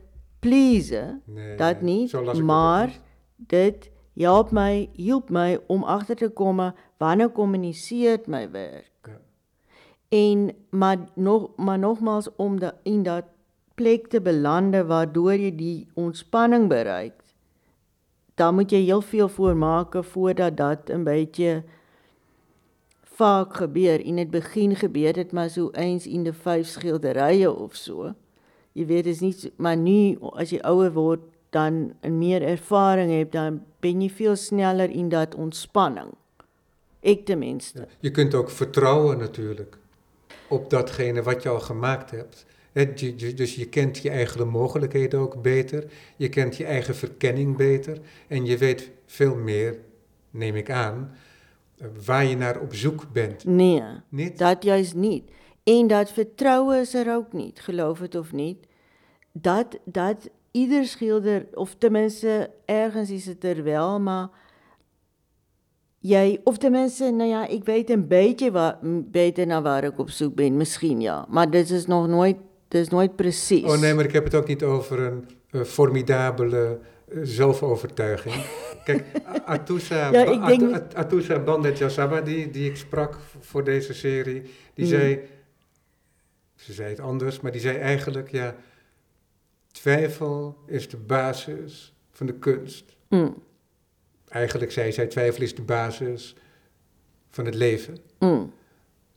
please, 0.46 1.20
nee, 1.24 1.56
dat 1.56 1.80
nie, 1.80 2.16
ook 2.16 2.42
maar 2.42 2.98
dit 3.36 3.90
help 4.14 4.50
my, 4.50 4.88
help 4.96 5.30
my 5.30 5.58
om 5.66 5.84
agter 5.84 6.16
te 6.16 6.28
kom 6.28 6.60
wanneer 6.98 7.30
kommuniseer 7.34 8.20
my 8.26 8.50
werk. 8.50 9.10
Ja. 9.10 9.18
En 10.08 10.50
maar 10.70 10.98
nog 11.14 11.56
maar 11.56 11.78
nogmaals 11.78 12.28
om 12.36 12.60
de, 12.60 12.74
in 12.82 13.02
dat 13.02 13.24
plek 13.74 14.06
te 14.06 14.20
belande 14.20 14.84
waardoor 14.84 15.34
jy 15.34 15.54
die 15.56 15.88
ontspanning 15.94 16.68
bereik. 16.68 17.22
Dan 18.34 18.54
moet 18.54 18.70
jy 18.70 18.84
heel 18.84 19.02
veel 19.02 19.28
voormaak 19.28 19.96
voordat 20.04 20.56
dat 20.56 20.88
'n 20.88 21.02
bietjie 21.02 21.62
vaak 23.02 23.56
gebeur. 23.56 24.00
In 24.00 24.18
het 24.18 24.30
begin 24.30 24.76
gebeur 24.76 25.12
dit 25.12 25.32
maar 25.32 25.50
so 25.50 25.70
eens 25.72 26.06
in 26.06 26.22
die 26.22 26.32
vyf 26.32 26.66
skilderye 26.66 27.52
of 27.52 27.74
so. 27.74 28.14
Jy 28.76 28.84
weet 28.86 29.06
is 29.06 29.20
nie 29.24 29.32
so, 29.32 29.48
maar 29.56 29.76
nu 29.76 30.16
as 30.36 30.50
jy 30.52 30.58
ouer 30.68 30.92
word 30.92 31.20
dan 31.50 31.92
en 32.00 32.18
meer 32.18 32.42
ervaring 32.42 33.12
het, 33.18 33.32
dan 33.32 33.62
ben 33.80 34.00
jy 34.02 34.10
veel 34.10 34.36
sneller 34.36 34.90
in 34.90 35.08
dat 35.08 35.34
ontspanning. 35.34 36.10
Ek 37.00 37.24
ten 37.24 37.38
minste. 37.38 37.78
Ja, 37.78 37.86
Je 38.00 38.10
kunt 38.10 38.34
ook 38.34 38.50
vertrouwen 38.50 39.18
natuurlijk 39.18 39.78
op 40.48 40.70
datgene 40.70 41.22
wat 41.22 41.42
je 41.42 41.48
al 41.48 41.60
gemaakt 41.60 42.10
hebt. 42.10 42.44
Je- 42.72 43.14
je- 43.16 43.34
Dus 43.34 43.54
je 43.54 43.68
kent 43.68 43.98
je 43.98 44.10
eigen 44.10 44.48
mogelijkheden 44.48 45.20
ook 45.20 45.42
beter. 45.42 45.84
Je 46.16 46.28
kent 46.28 46.56
je 46.56 46.64
eigen 46.64 46.94
verkenning 46.94 47.56
beter. 47.56 47.98
En 48.28 48.44
je 48.46 48.56
weet 48.58 48.90
veel 49.06 49.36
meer, 49.36 49.78
neem 50.30 50.54
ik 50.54 50.70
aan, 50.70 51.16
eh, 51.78 51.86
waar 52.06 52.24
je 52.24 52.36
naar 52.36 52.60
op 52.60 52.74
zoek 52.74 53.06
bent. 53.12 53.44
Nee. 53.44 53.82
Niet? 54.08 54.38
Dat 54.38 54.62
juist 54.64 54.94
niet. 54.94 55.30
En 55.66 55.86
dat 55.86 56.10
vertrouwen 56.12 56.80
is 56.80 56.94
er 56.94 57.14
ook 57.14 57.32
niet, 57.32 57.60
geloof 57.60 57.98
het 57.98 58.14
of 58.14 58.32
niet. 58.32 58.66
Dat, 59.32 59.78
dat 59.84 60.28
ieder 60.50 60.84
schilder, 60.84 61.46
of 61.54 61.74
tenminste 61.78 62.50
ergens 62.64 63.10
is 63.10 63.26
het 63.26 63.44
er 63.44 63.62
wel, 63.62 64.00
maar 64.00 64.28
jy, 65.98 66.40
of 66.44 66.58
tenminste, 66.58 67.10
nou 67.10 67.28
ja, 67.30 67.46
ik 67.46 67.64
weet 67.64 67.90
een 67.90 68.06
beetje 68.08 68.50
wat, 68.50 68.76
beter 69.10 69.46
naar 69.46 69.62
waar 69.62 69.84
ik 69.84 69.98
op 69.98 70.10
zoek 70.10 70.34
ben, 70.34 70.56
misschien 70.56 71.00
ja. 71.00 71.26
Maar 71.28 71.50
dit 71.50 71.70
is 71.70 71.86
nog 71.86 72.08
nooit, 72.08 72.36
dit 72.68 72.80
is 72.80 72.88
nooit 72.88 73.16
precies. 73.16 73.64
Oh 73.64 73.80
nee, 73.80 73.94
maar 73.94 74.04
ik 74.04 74.12
heb 74.12 74.24
het 74.24 74.34
ook 74.34 74.46
niet 74.46 74.62
over 74.62 75.00
een 75.00 75.28
eh, 75.50 75.62
formidabele 75.62 76.78
eh, 77.08 77.18
zelfovertuiging. 77.22 78.34
Kijk, 78.84 79.04
Atusa, 79.44 80.10
Ja, 80.12 80.82
Atusa 80.94 81.38
Bandet 81.38 82.24
die, 82.24 82.50
die 82.50 82.70
ik 82.70 82.76
sprak 82.76 83.18
voor 83.40 83.64
deze 83.64 83.94
serie, 83.94 84.42
die 84.74 84.84
Mm. 84.84 84.90
zei, 84.90 85.20
ze 86.66 86.72
zei 86.72 86.88
het 86.88 87.00
anders, 87.00 87.40
maar 87.40 87.52
die 87.52 87.60
zei 87.60 87.78
eigenlijk, 87.78 88.30
ja, 88.30 88.56
twijfel 89.72 90.56
is 90.66 90.88
de 90.88 90.96
basis 90.96 91.94
van 92.10 92.26
de 92.26 92.34
kunst. 92.38 92.96
Mm, 93.08 93.42
Eigenlijk 94.28 94.72
zei 94.72 94.92
zij, 94.92 95.06
twijfel 95.06 95.42
is 95.42 95.54
de 95.54 95.62
basis 95.62 96.36
van 97.30 97.44
het 97.44 97.54
leven. 97.54 97.98
mm. 98.18 98.52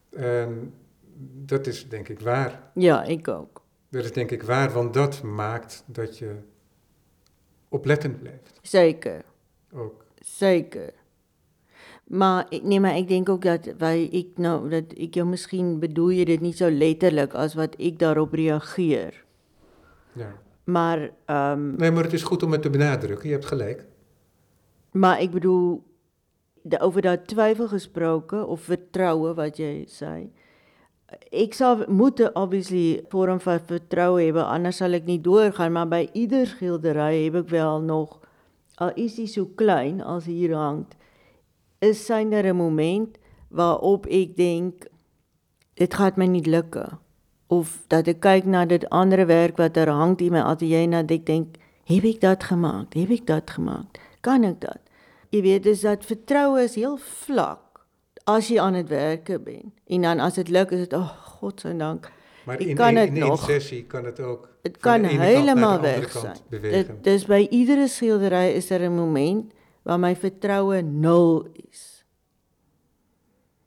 En 0.09 0.73
dat 1.45 1.67
is 1.67 1.89
denk 1.89 2.09
ik 2.09 2.19
waar. 2.19 2.71
Ja, 2.73 3.03
ik 3.03 3.27
ook. 3.27 3.61
Dat 3.89 4.03
is 4.03 4.13
denk 4.13 4.31
ik 4.31 4.43
waar, 4.43 4.71
want 4.71 4.93
dat 4.93 5.21
maakt 5.23 5.83
dat 5.85 6.17
je 6.17 6.35
oplettend 7.69 8.19
blijft. 8.19 8.59
Zeker. 8.61 9.23
Ook. 9.73 10.05
Zeker. 10.19 10.93
Maar 12.09 12.47
nee, 12.63 12.79
maar 12.81 12.97
ek 12.97 13.07
dink 13.07 13.29
ook 13.29 13.43
dat 13.45 13.67
wy 13.77 14.09
ek 14.17 14.39
nou 14.41 14.69
dat 14.69 14.95
jou 15.13 15.27
miskien 15.29 15.75
bedoel 15.79 16.11
jy 16.17 16.23
dit 16.25 16.41
nie 16.41 16.53
so 16.57 16.69
letterlik 16.73 17.35
as 17.37 17.53
wat 17.53 17.75
ek 17.77 17.99
daarop 18.01 18.33
reageer. 18.33 19.13
Ja. 20.17 20.33
Maar 20.65 21.09
ehm 21.25 21.75
Nee, 21.77 21.91
maar 21.91 22.03
het 22.03 22.13
is 22.13 22.25
goed 22.25 22.43
om 22.43 22.51
het 22.51 22.61
te 22.61 22.69
benadrukken. 22.69 23.27
Je 23.27 23.33
hebt 23.33 23.45
gelijk. 23.45 23.85
maar 24.91 25.19
ek 25.19 25.31
bedoel 25.31 25.83
de, 26.61 26.79
over 26.79 27.01
dat 27.01 27.27
twyfel 27.27 27.67
gesproke 27.67 28.45
of 28.45 28.61
vertroue 28.61 29.33
wat 29.33 29.57
jy 29.57 29.85
sê. 29.87 30.29
Ek 31.31 31.53
sal 31.57 31.85
moet 31.87 32.21
obviously 32.33 33.03
vorm 33.09 33.39
van 33.39 33.61
vertroue 33.65 34.27
hê, 34.29 34.33
anders 34.43 34.77
sal 34.77 34.93
ek 34.93 35.05
nie 35.05 35.21
doorgaan, 35.21 35.73
maar 35.73 35.87
by 35.89 36.03
ieder 36.13 36.45
skildery 36.47 37.23
heb 37.23 37.35
ek 37.43 37.49
wel 37.49 37.81
nog 37.81 38.19
al 38.79 38.93
is 38.95 39.17
die 39.17 39.27
so 39.27 39.45
klein 39.59 40.01
as 40.01 40.25
hier 40.29 40.55
hang, 40.55 40.85
is 41.81 42.05
syner 42.05 42.45
'n 42.45 42.55
moment 42.55 43.17
waarop 43.49 44.05
ek 44.05 44.35
denk 44.37 44.85
dit 45.73 45.93
gaan 45.93 46.11
my 46.15 46.25
nie 46.25 46.43
lukke 46.49 46.97
of 47.47 47.79
dat 47.87 48.07
ek 48.07 48.19
kyk 48.19 48.45
na 48.45 48.65
dit 48.65 48.89
ander 48.89 49.25
werk 49.25 49.57
wat 49.57 49.77
er 49.77 49.89
hang 49.89 50.19
in 50.21 50.31
my 50.31 50.39
ateljee 50.39 50.83
en 50.83 50.91
dat 50.91 51.11
ek 51.11 51.25
dink, 51.25 51.55
heb 51.85 52.03
ek 52.03 52.19
dit 52.21 52.43
gemaak? 52.43 52.93
Heb 52.93 53.09
ek 53.09 53.25
dit 53.25 53.49
gemaak? 53.49 53.97
Kan 54.21 54.43
ek 54.43 54.59
dit? 54.61 54.81
Jy 55.29 55.41
weet, 55.41 55.63
dis 55.63 55.81
dat 55.81 56.05
vertroue 56.05 56.63
is 56.63 56.75
heel 56.75 56.97
vlak 56.97 57.85
as 58.25 58.47
jy 58.49 58.59
aan 58.59 58.73
dit 58.73 58.89
werke 58.89 59.39
ben. 59.39 59.73
En 59.87 60.01
dan 60.01 60.19
as 60.19 60.33
dit 60.35 60.49
luk 60.49 60.71
is 60.71 60.87
ag, 60.89 60.93
oh, 61.01 61.09
God 61.39 61.61
se 61.61 61.73
dank. 61.77 62.11
Maar 62.45 62.55
Ek 62.59 62.67
in 62.67 62.75
kan 62.75 62.95
een, 62.95 63.07
in 63.07 63.15
één 63.15 63.27
nog. 63.27 63.43
sessie 63.45 63.83
kan 63.85 64.05
het 64.05 64.19
ook 64.19 64.49
van 64.61 64.71
kan 64.79 65.01
naar 65.01 65.11
helemaal 65.11 65.77
andere 65.77 65.99
weg 65.99 66.11
zijn. 66.11 66.99
dis 67.01 67.25
by 67.25 67.47
iedere 67.49 67.87
skildery 67.87 68.53
is 68.55 68.67
daar 68.67 68.81
'n 68.81 68.95
moment 68.95 69.53
waar 69.89 69.99
my 69.99 70.13
vertroue 70.15 70.81
nul 70.81 71.47
is. 71.51 72.05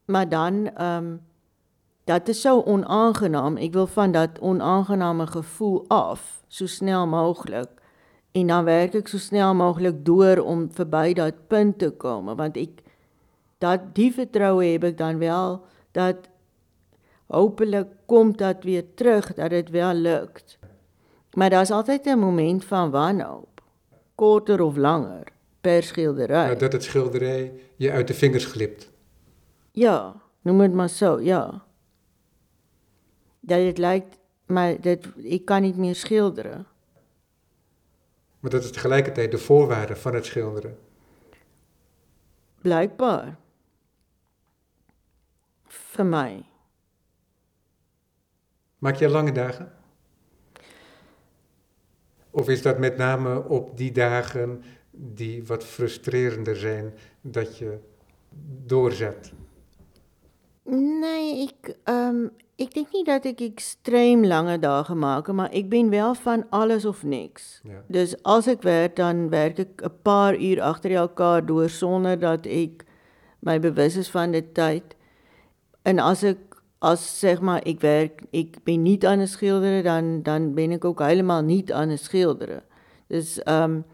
Maar 0.05 0.29
dan 0.29 0.67
ehm 0.75 1.05
um, 1.05 1.21
dat 2.05 2.29
is 2.29 2.41
so 2.41 2.63
onaangenaam. 2.63 3.57
Ek 3.57 3.73
wil 3.73 3.87
van 3.87 4.13
dat 4.13 4.39
onaangename 4.41 5.27
gevoel 5.27 5.85
af 5.89 6.43
so 6.47 6.67
snel 6.67 7.07
moontlik. 7.07 7.71
En 8.33 8.47
dan 8.47 8.65
werk 8.65 8.95
ek 8.95 9.09
so 9.09 9.19
snel 9.19 9.55
moontlik 9.55 10.05
deur 10.07 10.43
om 10.43 10.69
verby 10.73 11.13
dat 11.13 11.47
punt 11.47 11.79
te 11.79 11.91
kom 11.91 12.31
want 12.35 12.57
ek 12.57 12.83
dat 13.59 13.91
die 13.95 14.13
vertroue 14.15 14.65
heb 14.73 14.85
ek 14.85 14.99
dan 14.99 15.19
wel 15.19 15.63
dat 15.91 16.31
hopelik 17.27 17.91
kom 18.07 18.37
dat 18.37 18.63
weer 18.63 18.95
terug 18.95 19.35
dat 19.35 19.51
dit 19.51 19.71
wel 19.71 19.95
lukt. 19.95 20.59
Maar 21.35 21.51
daar's 21.51 21.71
altyd 21.71 22.07
'n 22.07 22.19
moment 22.19 22.65
van 22.65 22.91
wanhoop, 22.91 23.63
korter 24.15 24.63
of 24.63 24.77
langer 24.77 25.32
per 25.63 25.83
skildery. 25.83 26.33
Maar 26.33 26.59
dat 26.59 26.73
het 26.73 26.83
schilderij 26.83 27.53
je 27.77 27.91
uit 27.91 28.07
de 28.07 28.15
vingers 28.15 28.45
glipt. 28.45 28.91
Ja, 29.71 30.23
noem 30.41 30.59
dit 30.59 30.73
maar 30.73 30.89
so, 30.89 31.21
ja. 31.21 31.65
Dat 33.41 33.59
dit 33.59 33.79
lyk 33.79 34.05
maar 34.47 34.81
dit 34.81 35.07
ek 35.25 35.45
kan 35.45 35.63
nie 35.63 35.75
meer 35.75 35.95
skildere. 35.95 36.65
Maar 38.41 38.51
dat 38.51 38.65
is 38.65 38.71
tegelijkertijd 38.71 39.31
de 39.31 39.39
voorwaarde 39.39 39.97
van 39.97 40.15
het 40.15 40.27
schilderen. 40.27 40.79
Blykbaar. 42.63 43.37
Vir 45.67 46.07
my. 46.07 46.45
Maak 48.79 48.97
jij 48.97 49.09
lange 49.09 49.33
dagen? 49.33 49.73
Of 52.31 52.49
is 52.49 52.63
dat 52.63 52.79
met 52.79 52.97
name 52.97 53.43
op 53.49 53.77
die 53.77 53.93
dagen 53.93 54.63
die 54.93 55.43
wat 55.47 55.65
frustrerender 55.65 56.57
zijn, 56.57 56.93
dat 57.21 57.59
je 57.59 57.79
doorzet? 58.67 59.33
Nee, 60.65 61.49
ek 61.49 61.75
ehm 61.85 62.09
um, 62.09 62.31
ek 62.63 62.75
dink 62.77 62.93
nie 62.95 63.03
dat 63.03 63.25
ek 63.27 63.41
ekstreem 63.43 64.23
lange 64.29 64.55
dae 64.63 64.95
maak, 64.95 65.27
maar 65.35 65.51
ek 65.51 65.67
ben 65.73 65.91
wel 65.91 66.15
van 66.15 66.45
alles 66.55 66.85
of 66.87 67.03
niks. 67.03 67.61
Ja. 67.67 67.81
Dus 67.89 68.15
as 68.23 68.47
ek 68.47 68.63
werk 68.63 68.97
dan 68.97 69.31
werk 69.33 69.59
ek 69.59 69.83
'n 69.83 69.97
paar 70.03 70.37
uur 70.39 70.61
agter 70.63 70.93
elkaar 70.93 71.47
deur 71.47 71.71
sonder 71.71 72.19
dat 72.19 72.47
ek 72.47 72.85
my 73.41 73.59
bewus 73.59 73.97
is 73.97 74.11
van 74.11 74.31
die 74.31 74.53
tyd. 74.53 74.95
En 75.83 75.99
as 75.99 76.23
ek 76.23 76.39
as 76.79 77.03
zeg 77.21 77.41
maar 77.41 77.63
ek 77.67 77.81
werk 77.81 78.23
ek 78.33 78.63
ben 78.65 78.83
nie 78.83 78.99
aan 79.07 79.21
'n 79.21 79.27
skildere 79.27 79.83
dan 79.83 80.23
dan 80.23 80.55
ben 80.55 80.73
ek 80.73 80.85
ook 80.85 81.01
heeltemal 81.01 81.43
nie 81.43 81.65
aan 81.75 81.91
'n 81.91 81.99
skildere. 81.99 82.63
Dus 83.09 83.41
um, 83.47 83.85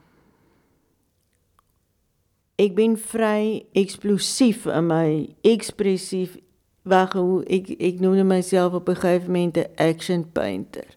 ek 2.59 2.75
ben 2.75 2.97
vry 2.99 3.63
eksplosief 3.79 4.67
in 4.67 4.89
my 4.91 5.09
ekspressief 5.47 6.37
wag 6.89 7.15
hoe 7.15 7.45
ek 7.47 7.71
ek 7.79 8.01
noem 8.03 8.27
myself 8.27 8.75
op 8.75 8.89
'n 8.89 8.99
gegeven 8.99 9.33
moment 9.33 9.57
'n 9.57 9.71
action 9.77 10.25
painter. 10.33 10.89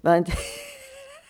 Want 0.00 0.28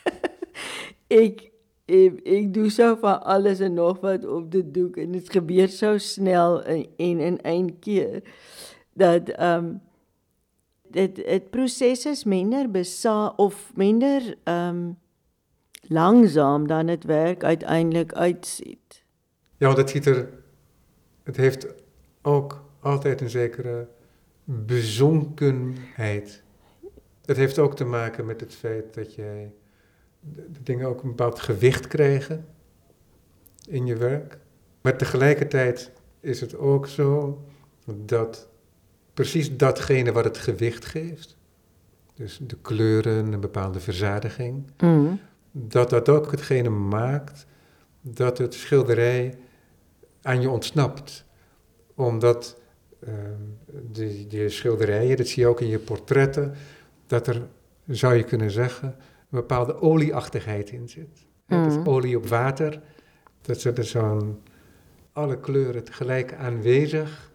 ek 1.23 1.51
ek 1.89 2.21
ek 2.25 2.55
doen 2.55 2.71
so 2.71 2.97
van 2.97 3.23
alles 3.23 3.61
en 3.61 3.75
nog 3.75 4.01
wat 4.01 4.25
op 4.25 4.51
die 4.51 4.71
doek 4.71 4.97
en 4.97 5.13
dit 5.13 5.31
gebeur 5.31 5.69
so 5.69 5.99
snel 5.99 6.63
en 6.63 6.87
en 6.97 7.21
in 7.21 7.39
een 7.43 7.79
keer 7.79 8.23
dat 8.95 9.29
ehm 9.29 9.65
um, 9.65 9.81
dit 10.91 11.17
dit 11.17 11.51
proses 11.51 12.07
is 12.07 12.25
minder 12.25 12.71
besa 12.71 13.33
of 13.37 13.73
minder 13.75 14.37
ehm 14.45 14.69
um, 14.69 14.97
langsaam 15.89 16.67
dan 16.67 16.87
dit 16.87 17.05
werk 17.05 17.45
uiteindelik 17.45 18.13
uitsien. 18.13 18.79
Ja, 19.63 19.69
want 19.69 19.81
het 19.81 19.91
ziet 19.91 20.07
er, 20.07 20.29
het 21.23 21.37
heeft 21.37 21.67
ook 22.23 22.65
altijd 22.81 23.21
een 23.21 23.31
zekere 23.31 23.89
bezonkenheid. 24.45 26.43
Het 27.25 27.37
heeft 27.37 27.59
ook 27.59 27.77
te 27.77 27.85
maken 27.85 28.27
met 28.27 28.41
het 28.41 28.55
feit 28.55 28.95
dat 28.95 29.15
jij 29.15 29.53
de, 30.21 30.47
de 30.53 30.63
dingen 30.63 30.87
ook 30.87 31.03
een 31.03 31.09
bepaald 31.09 31.41
gewicht 31.41 31.87
krijgen 31.87 32.47
in 33.69 33.87
je 33.87 33.97
werk. 33.97 34.39
Maar 34.81 34.97
tegelijkertijd 34.97 35.93
is 36.21 36.41
het 36.41 36.57
ook 36.57 36.87
zo 36.87 37.43
dat 37.87 38.49
precies 39.15 39.57
datgene 39.57 40.13
wat 40.13 40.25
het 40.25 40.39
gewicht 40.39 40.85
geeft, 40.85 41.37
dus 42.15 42.41
de 42.47 42.57
kleuren, 42.63 43.33
een 43.33 43.41
bepaalde 43.41 43.81
verzadiging, 43.81 44.71
Mm. 44.79 45.21
dat 45.53 45.91
dat 45.91 46.09
ook 46.09 46.31
hetgene 46.31 46.71
maakt 46.71 47.47
dat 48.01 48.39
het 48.39 48.55
schilderij 48.55 49.39
aan 50.23 50.41
je 50.41 50.51
ontsnapt. 50.51 51.25
Omdat 51.95 52.61
uh, 53.09 53.15
de, 53.93 54.27
de 54.27 54.49
schilderijen, 54.49 55.17
dat 55.17 55.27
zie 55.29 55.43
je 55.43 55.49
ook 55.49 55.61
in 55.61 55.69
je 55.69 55.79
portretten, 55.79 56.55
dat 57.07 57.27
er, 57.27 57.43
zou 57.87 58.15
je 58.15 58.23
kunnen 58.25 58.51
zeggen, 58.51 58.89
een 58.89 59.39
bepaalde 59.39 59.81
olieachtigheid 59.81 60.71
in 60.71 60.89
zit. 60.89 61.27
Mm. 61.47 61.63
Dat 61.63 61.77
Mhm. 61.77 61.89
olie 61.89 62.17
op 62.17 62.27
water, 62.27 62.81
dat 63.41 63.65
er 63.65 63.85
zo'n 63.85 64.41
alle 65.13 65.41
kleuren 65.41 65.85
tegelijk 65.85 66.35
aanwezig, 66.35 67.31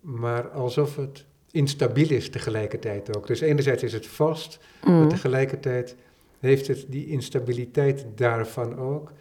maar 0.00 0.48
alsof 0.48 0.96
het 0.96 1.24
instabiel 1.50 2.10
is 2.10 2.30
tegelijkertijd 2.30 3.16
ook. 3.16 3.26
Dus 3.26 3.40
enerzijds 3.40 3.82
is 3.82 3.92
het 3.92 4.06
vast, 4.06 4.58
maar 4.84 4.92
Mm. 4.92 5.08
tegelijkertijd 5.08 5.96
heeft 6.40 6.66
het 6.66 6.84
die 6.88 7.06
instabiliteit 7.06 8.06
daarvan 8.14 8.78
ook, 8.78 9.12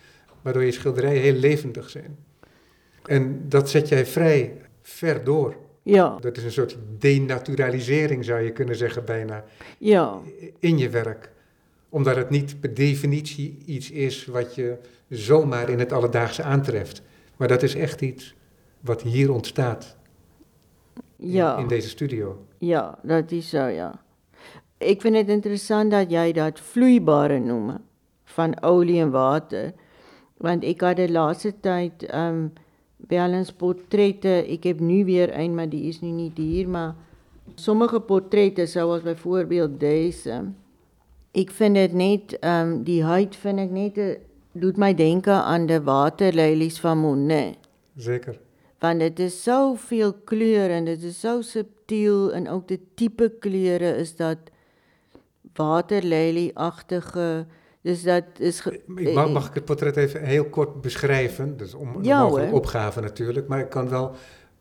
waardoor 0.42 0.64
je 0.64 0.72
schilderijen 0.72 1.22
heel 1.22 1.34
levendig 1.34 1.90
zijn. 1.90 2.18
En 3.06 3.46
dat 3.50 3.70
zet 3.70 3.90
jij 3.90 4.06
vrij 4.06 4.62
ver 4.82 5.24
door. 5.24 5.56
Ja, 5.84 6.18
Dat 6.20 6.38
is 6.38 6.44
een 6.44 6.52
soort 6.52 6.78
denaturalisering, 6.98 8.26
zou 8.26 8.42
je 8.42 8.52
kunnen 8.52 8.76
zeggen, 8.76 9.06
bijna, 9.06 9.44
ja. 9.78 10.20
in 10.60 10.78
je 10.78 10.90
werk. 10.90 11.32
Omdat 11.90 12.16
het 12.16 12.30
niet 12.30 12.60
per 12.60 12.74
definitie 12.74 13.58
iets 13.66 13.92
is 13.92 14.26
wat 14.26 14.56
je 14.56 14.78
zomaar 15.10 15.70
in 15.70 15.80
het 15.80 15.92
alledaagse 15.92 16.44
aantreft. 16.44 17.02
Maar 17.38 17.48
dat 17.48 17.64
is 17.64 17.76
echt 17.76 18.02
iets 18.02 18.36
wat 18.80 19.02
hier 19.02 19.32
ontstaat 19.32 19.98
in, 21.18 21.32
Ja. 21.32 21.58
in 21.58 21.68
deze 21.68 21.90
studio. 21.90 22.46
Ja, 22.58 22.98
dat 23.04 23.32
is 23.32 23.50
so 23.50 23.66
ja. 23.66 24.02
Ek 24.78 25.02
vind 25.02 25.14
dit 25.16 25.28
interessant 25.30 25.92
dat 25.92 26.12
jy 26.12 26.32
dat 26.32 26.60
vloeibare 26.60 27.40
noem 27.40 27.78
van 28.24 28.62
olie 28.64 29.00
en 29.02 29.12
water. 29.12 29.74
Want 30.38 30.64
ek 30.64 30.82
het 30.82 30.98
die 30.98 31.12
laaste 31.12 31.54
tyd 31.60 32.04
ehm 32.06 32.28
um, 32.36 32.54
wel 33.08 33.34
eens 33.34 33.52
portrette. 33.52 34.46
Ek 34.48 34.64
heb 34.64 34.80
nu 34.80 35.06
weer 35.06 35.38
een, 35.38 35.56
maar 35.56 35.70
die 35.70 35.88
is 35.88 36.02
nu 36.02 36.10
nie 36.10 36.32
hier, 36.36 36.70
maar 36.70 36.96
sommige 37.56 38.00
portrette 38.00 38.66
soos 38.66 39.02
byvoorbeeld 39.02 39.80
deze. 39.80 40.44
Ek 41.32 41.52
vind 41.52 41.76
dit 41.76 41.94
net 41.94 42.38
ehm 42.40 42.72
um, 42.72 42.84
die 42.84 43.04
huid 43.04 43.36
vind 43.36 43.60
ek 43.60 43.72
net 43.72 43.98
'n 43.98 44.18
doet 44.54 44.78
my 44.78 44.94
denke 44.94 45.32
aan 45.32 45.66
die 45.66 45.80
waterlelies 45.82 46.80
van 46.80 46.98
Monet 46.98 47.58
Zeker. 47.98 48.40
want 48.80 49.00
dit 49.00 49.20
is 49.20 49.44
soveel 49.44 50.14
kleur 50.14 50.70
en 50.70 50.86
dit 50.86 51.04
is 51.04 51.20
so 51.20 51.42
subtiel 51.42 52.34
en 52.34 52.50
ook 52.50 52.68
die 52.68 52.80
tipe 52.96 53.32
kleure 53.40 53.96
is 53.98 54.16
dat 54.16 54.38
waterlelie-agtige 55.56 57.46
dus 57.84 58.04
dat 58.04 58.24
is 58.38 58.66
Ik 58.96 59.14
mag, 59.14 59.30
mag 59.30 59.48
ik 59.48 59.54
het 59.54 59.66
portret 59.66 59.96
even 59.96 60.24
heel 60.24 60.46
kort 60.46 60.82
beschrijven? 60.82 61.58
Dat 61.58 61.68
is 61.68 61.74
om, 61.74 61.96
een 61.96 62.04
Ja, 62.04 62.22
mogelijke 62.22 62.50
hoor. 62.50 62.60
opgave 62.60 63.02
natuurlijk, 63.02 63.48
maar 63.48 63.60
ik 63.60 63.70
kan 63.70 63.90
wel 63.90 64.16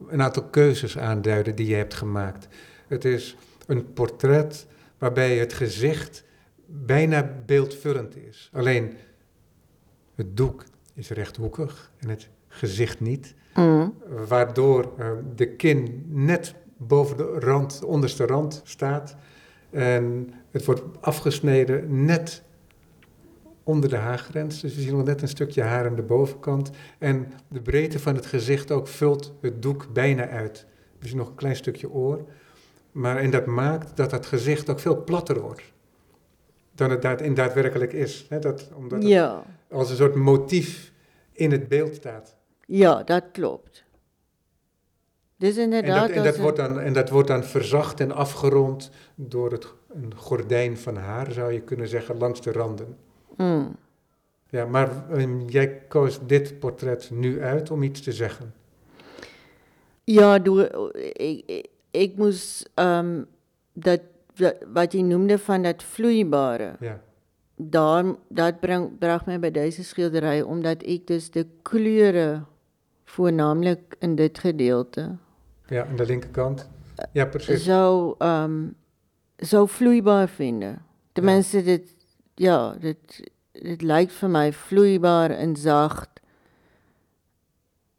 een 0.08 0.22
aantal 0.22 0.44
keuzes 0.44 0.98
aanduiden 0.98 1.54
die 1.56 1.66
je 1.66 1.74
hebt 1.74 1.94
gemaakt. 1.94 2.48
Het 2.88 3.04
is 3.04 3.36
een 3.66 3.92
portret 3.92 4.66
waarbij 4.98 5.36
het 5.38 5.52
gezicht 5.52 6.24
bijna 6.66 7.30
beeldvullend 7.46 8.16
is. 8.16 8.50
Alleen 8.52 8.92
het 10.14 10.36
doek 10.36 10.64
is 10.94 11.10
rechthoekig 11.10 11.90
en 11.98 12.08
het 12.08 12.28
gezicht 12.48 13.00
niet, 13.00 13.34
mm, 13.54 13.94
waardoor 14.28 14.92
eh, 14.98 15.10
de 15.36 15.48
kin 15.48 16.04
net 16.08 16.54
boven 16.76 17.16
de 17.16 17.36
rand, 17.38 17.78
de 17.80 17.86
onderste 17.86 18.26
rand 18.26 18.60
staat 18.64 19.16
en 19.70 20.32
het 20.50 20.64
wordt 20.64 20.82
afgesneden 21.00 22.04
net 22.04 22.42
onder 23.62 23.88
de 23.90 23.96
haargrens. 23.96 24.60
Dus 24.60 24.74
we 24.74 24.80
zien 24.80 24.96
nog 24.96 25.04
net 25.06 25.22
een 25.22 25.28
stukje 25.28 25.62
haar 25.62 25.86
aan 25.86 25.94
de 25.96 26.02
bovenkant. 26.02 26.70
En 26.98 27.32
de 27.48 27.60
breedte 27.62 27.98
van 27.98 28.14
het 28.14 28.26
gezicht 28.26 28.70
ook 28.70 28.88
vult 28.88 29.32
het 29.40 29.62
doek 29.62 29.92
bijna 29.92 30.28
uit. 30.28 30.66
We 30.98 31.08
zien 31.08 31.16
nog 31.16 31.28
een 31.28 31.34
klein 31.34 31.56
stukje 31.56 31.90
oor. 31.90 32.24
Maar 32.92 33.16
en 33.16 33.30
dat 33.30 33.46
maakt 33.46 33.96
dat 33.96 34.10
het 34.10 34.26
gezicht 34.26 34.70
ook 34.70 34.80
veel 34.80 35.04
platter 35.04 35.40
wordt 35.40 35.62
dan 36.74 36.90
het 36.90 37.02
daad, 37.02 37.20
in 37.20 37.34
daadwerkelijk 37.34 37.92
is. 37.92 38.26
Hè? 38.28 38.38
Dat, 38.38 38.70
omdat 38.74 38.98
het 39.02 39.08
Ja. 39.10 39.42
als 39.70 39.90
een 39.90 39.96
soort 39.96 40.14
motief 40.14 40.92
in 41.32 41.50
het 41.50 41.68
beeld 41.68 41.94
staat. 41.94 42.36
Ja, 42.66 43.02
dat 43.02 43.24
klopt. 43.32 43.84
En 45.38 45.56
inderdaad 45.58 46.08
dat, 46.08 46.16
en, 46.16 46.24
dat 46.24 46.36
'n- 46.36 46.40
wordt 46.40 46.56
dan, 46.56 46.80
en 46.80 46.92
dat 46.92 47.10
wordt 47.10 47.28
dan 47.28 47.44
verzacht 47.44 48.00
en 48.00 48.12
afgerond 48.12 48.90
door 49.14 49.52
het, 49.52 49.72
een 49.92 50.12
gordijn 50.16 50.78
van 50.78 50.96
haar, 50.96 51.32
zou 51.32 51.52
je 51.52 51.60
kunnen 51.60 51.88
zeggen, 51.88 52.18
langs 52.18 52.40
de 52.40 52.52
randen. 52.52 52.96
Mm. 53.36 53.76
Ja, 54.48 54.64
maar 54.66 55.10
ehm, 55.10 55.40
jij 55.40 55.82
koos 55.88 56.18
dit 56.26 56.58
portret 56.58 57.10
nu 57.10 57.42
uit 57.42 57.70
om 57.70 57.82
iets 57.82 58.00
te 58.00 58.12
zeggen. 58.12 58.54
Ja, 60.04 60.38
door 60.38 60.60
ek 61.16 61.42
ek, 61.46 61.66
ek 61.90 62.16
moes 62.16 62.66
ehm 62.74 63.22
dat 63.72 64.00
dat- 64.34 64.56
wat 64.72 64.92
jy 64.92 65.00
noemde 65.00 65.38
van 65.38 65.62
dat 65.62 65.82
vloeibare. 65.82 66.76
Ja, 66.80 67.00
Daar 67.56 68.04
dat 68.28 68.60
bracht 68.98 69.26
my 69.26 69.38
by 69.38 69.50
deze 69.50 69.84
skildery 69.84 70.40
omdat 70.40 70.82
ek 70.82 71.06
dus 71.06 71.30
de 71.30 71.46
kleure 71.62 72.42
voornamelijk 73.04 73.96
in 73.98 74.14
dit 74.14 74.38
gedeelte 74.38 75.16
ja, 75.66 75.86
aan 75.86 75.96
de 75.96 76.06
linkerkant. 76.06 76.68
Ja, 77.12 77.24
precies. 77.26 77.64
sou 77.64 78.14
ehm 78.18 78.66
sou 79.36 79.68
vloeibaar 79.68 80.28
vind. 80.28 80.64
Ten 81.12 81.24
minste 81.24 81.62
dit 81.62 81.94
ja, 82.34 82.76
dit 82.80 83.22
dit 83.52 83.82
lyk 83.82 84.10
vir 84.10 84.30
my 84.32 84.52
vloeibaar 84.52 85.30
en 85.30 85.56
sag. 85.56 86.06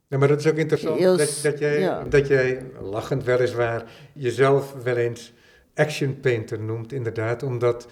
Ja, 0.08 0.18
maar 0.18 0.28
dat 0.28 0.40
is 0.40 0.48
ook 0.48 0.56
interessant 0.58 1.00
Heel 1.00 1.18
dat, 1.18 1.40
dat, 1.44 1.60
jij, 1.60 1.80
ja. 1.80 2.04
dat 2.04 2.28
jij, 2.28 2.66
lachend 2.82 3.24
weliswaar, 3.24 3.92
jezelf 4.14 4.74
wel 4.84 4.96
eens 4.96 5.34
action 5.76 6.20
painter 6.20 6.60
noemt, 6.60 6.92
inderdaad, 6.92 7.44
omdat 7.44 7.88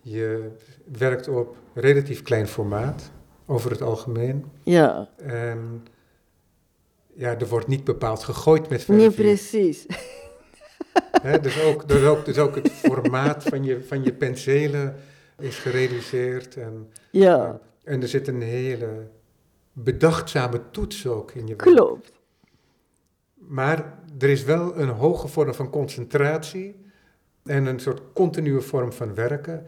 je 0.00 0.50
werkt 0.98 1.28
op 1.28 1.56
relatief 1.74 2.22
klein 2.22 2.48
formaat, 2.48 3.10
over 3.46 3.70
het 3.70 3.82
algemeen. 3.82 4.44
Ja. 4.62 5.08
En 5.16 5.86
ja, 7.14 7.38
er 7.38 7.48
wordt 7.48 7.66
niet 7.66 7.84
bepaald 7.84 8.24
gegooid 8.24 8.68
met 8.68 8.88
Nee, 8.88 8.98
verf. 8.98 9.16
hier. 9.16 9.24
presies. 9.24 9.86
Hè, 11.22 11.40
dus, 11.40 11.62
ook, 11.62 11.88
dus, 11.88 12.04
ook, 12.04 12.24
dus 12.24 12.38
ook 12.38 12.54
het 12.54 12.70
formaat 12.70 13.42
van 13.42 13.64
je, 13.64 13.84
van 13.84 14.04
je 14.04 14.12
penselen 14.12 14.96
is 15.38 15.58
gereduceerd. 15.58 16.56
En, 16.56 16.90
Ja, 17.10 17.60
en 17.84 18.02
er 18.02 18.08
zit 18.08 18.28
een 18.28 18.42
hele 18.42 19.08
bedachtzame 19.72 20.60
toets 20.70 21.06
ook 21.06 21.32
in 21.32 21.46
je 21.46 21.56
werk. 21.56 21.74
klopt. 21.74 22.12
Maar 23.34 23.98
er 24.18 24.28
is 24.28 24.44
wel 24.44 24.76
een 24.76 24.88
hoge 24.88 25.28
vorm 25.28 25.54
van 25.54 25.70
concentratie 25.70 26.76
en 27.44 27.66
een 27.66 27.80
soort 27.80 28.00
continue 28.12 28.60
vorm 28.60 28.92
van 28.92 29.14
werken, 29.14 29.66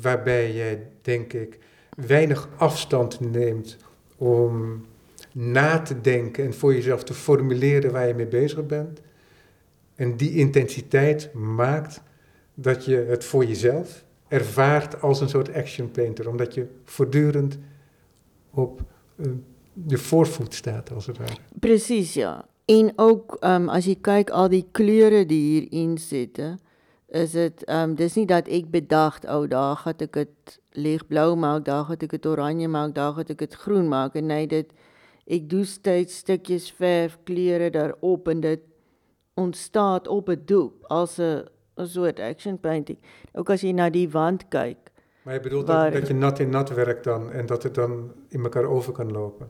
waarbij 0.00 0.52
jij, 0.54 0.90
denk 1.02 1.32
ik, 1.32 1.58
weinig 1.96 2.48
afstand 2.56 3.20
neemt 3.20 3.76
om 4.16 4.84
na 5.32 5.82
te 5.82 6.00
denken 6.00 6.44
en 6.44 6.54
voor 6.54 6.74
jezelf 6.74 7.04
te 7.04 7.14
formuleren 7.14 7.92
waar 7.92 8.06
je 8.06 8.14
mee 8.14 8.26
bezig 8.26 8.66
bent. 8.66 9.00
En 9.94 10.16
die 10.16 10.34
intensiteit 10.34 11.32
maakt 11.34 12.02
dat 12.54 12.84
je 12.84 12.96
het 12.96 13.24
voor 13.24 13.44
jezelf 13.44 14.04
ervaart 14.28 15.02
als 15.02 15.20
een 15.20 15.28
soort 15.28 15.54
action 15.54 15.90
painter, 15.90 16.28
omdat 16.28 16.54
je 16.54 16.66
voortdurend 16.84 17.58
op 18.50 18.80
eh, 19.16 19.26
de 19.72 19.98
voorvoet 19.98 20.54
staat, 20.54 20.92
als 20.92 21.06
het 21.06 21.18
ware. 21.18 21.36
Presies, 21.60 22.14
ja. 22.14 22.44
En 22.64 22.92
ook 22.96 23.36
ehm 23.40 23.68
as 23.68 23.86
jy 23.88 23.96
kyk 24.00 24.30
al 24.30 24.48
die 24.52 24.66
kleure 24.72 25.22
die 25.26 25.40
hierin 25.40 25.96
sit, 25.98 26.40
is 27.08 27.30
dit 27.32 27.64
ehm 27.64 27.94
dis 27.96 28.14
nie 28.14 28.26
dat 28.28 28.48
ek 28.48 28.68
bedacht, 28.70 29.24
oh, 29.24 29.48
daar 29.48 29.76
gaan 29.76 30.04
ek 30.04 30.12
dit 30.12 30.58
ligblou 30.76 31.36
maak, 31.36 31.64
daar 31.64 31.84
gaan 31.88 32.04
ek 32.04 32.10
dit 32.10 32.26
oranje 32.26 32.68
maak, 32.68 32.92
daar 32.94 33.14
gaan 33.16 33.32
ek 33.32 33.38
dit 33.38 33.54
groen 33.54 33.88
maak 33.88 34.18
en 34.20 34.28
nee, 34.28 34.46
dit 34.46 34.74
ek 35.24 35.48
doen 35.48 35.64
steeds 35.64 36.20
stukkies 36.24 36.68
verf 36.76 37.16
kleure 37.24 37.70
daarop 37.70 38.28
en 38.28 38.44
dit 38.44 38.60
ontstaat 39.34 40.08
op 40.08 40.28
'n 40.28 40.42
doek 40.44 40.84
as 40.92 41.18
'n 41.18 41.48
'n 41.78 41.86
soort 41.86 42.20
action 42.20 42.58
painting. 42.60 42.98
Ook 43.32 43.50
as 43.50 43.60
jy 43.60 43.72
na 43.72 43.90
die 43.90 44.08
wand 44.10 44.48
kyk. 44.48 44.76
Maar 45.22 45.34
je 45.34 45.40
bedoelt 45.40 45.66
dat, 45.66 45.92
dat 45.92 46.06
je 46.08 46.14
nat 46.14 46.38
in 46.38 46.50
nat 46.50 46.68
werkt 46.74 47.04
dan 47.04 47.30
en 47.32 47.46
dat 47.46 47.62
het 47.62 47.74
dan 47.74 48.12
in 48.28 48.42
elkaar 48.42 48.64
over 48.64 48.92
kan 48.92 49.10
lopen? 49.12 49.48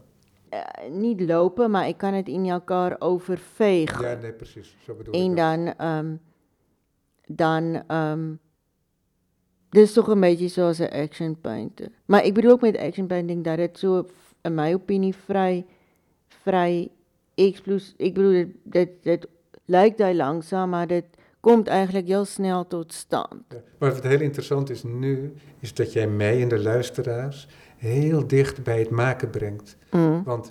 Uh, 0.55 0.61
nie 0.91 1.27
lope, 1.27 1.69
maar 1.69 1.85
ek 1.87 1.99
kan 1.99 2.13
dit 2.13 2.29
in 2.29 2.43
mekaar 2.43 2.97
overveeg. 2.99 4.01
Ja, 4.03 4.15
nee, 4.23 4.33
precies. 4.33 4.77
Zo 4.85 4.95
bedoel 4.95 5.15
En 5.15 5.21
ik 5.31 5.37
dat. 5.37 5.37
dan 5.37 5.75
ehm 5.77 6.15
dan 7.27 7.83
ehm 7.87 8.33
dis 9.71 9.93
tog 9.93 10.09
'n 10.09 10.21
bietjie 10.21 10.49
soos 10.49 10.79
'n 10.81 10.93
action 10.93 11.37
painter. 11.41 11.89
Maar 12.07 12.23
ek 12.23 12.35
bedoel 12.35 12.51
ook 12.51 12.61
met 12.61 12.77
action 12.79 13.07
painting 13.07 13.45
dat 13.45 13.57
dit 13.57 13.79
so 13.79 14.03
f- 14.03 14.35
in 14.43 14.55
my 14.55 14.73
opinie 14.75 15.15
vry 16.45 16.91
eksplos 17.35 17.95
ek 17.99 18.15
bedoel 18.15 18.33
dit 18.33 18.49
dit, 18.65 18.91
dit 19.03 19.27
lyk 19.67 19.97
daai 19.99 20.15
langsaam 20.15 20.71
maar 20.71 20.87
dit 20.87 21.05
kom 21.53 21.63
eintlik 21.67 22.07
heel 22.07 22.25
snel 22.25 22.67
tot 22.67 22.93
stand. 22.93 23.43
Maar 23.79 23.93
wat 23.93 24.03
heel 24.03 24.21
interessant 24.21 24.71
is 24.71 24.83
nu, 24.83 25.35
is 25.59 25.75
dat 25.75 25.93
jij 25.93 26.07
mij 26.09 26.43
en 26.43 26.49
de 26.49 26.59
luisteraars 26.59 27.49
heel 27.77 28.27
dicht 28.27 28.63
bij 28.63 28.79
het 28.79 28.91
maken 28.91 29.31
brengt. 29.31 29.77
Mm. 29.91 30.23
Want 30.25 30.51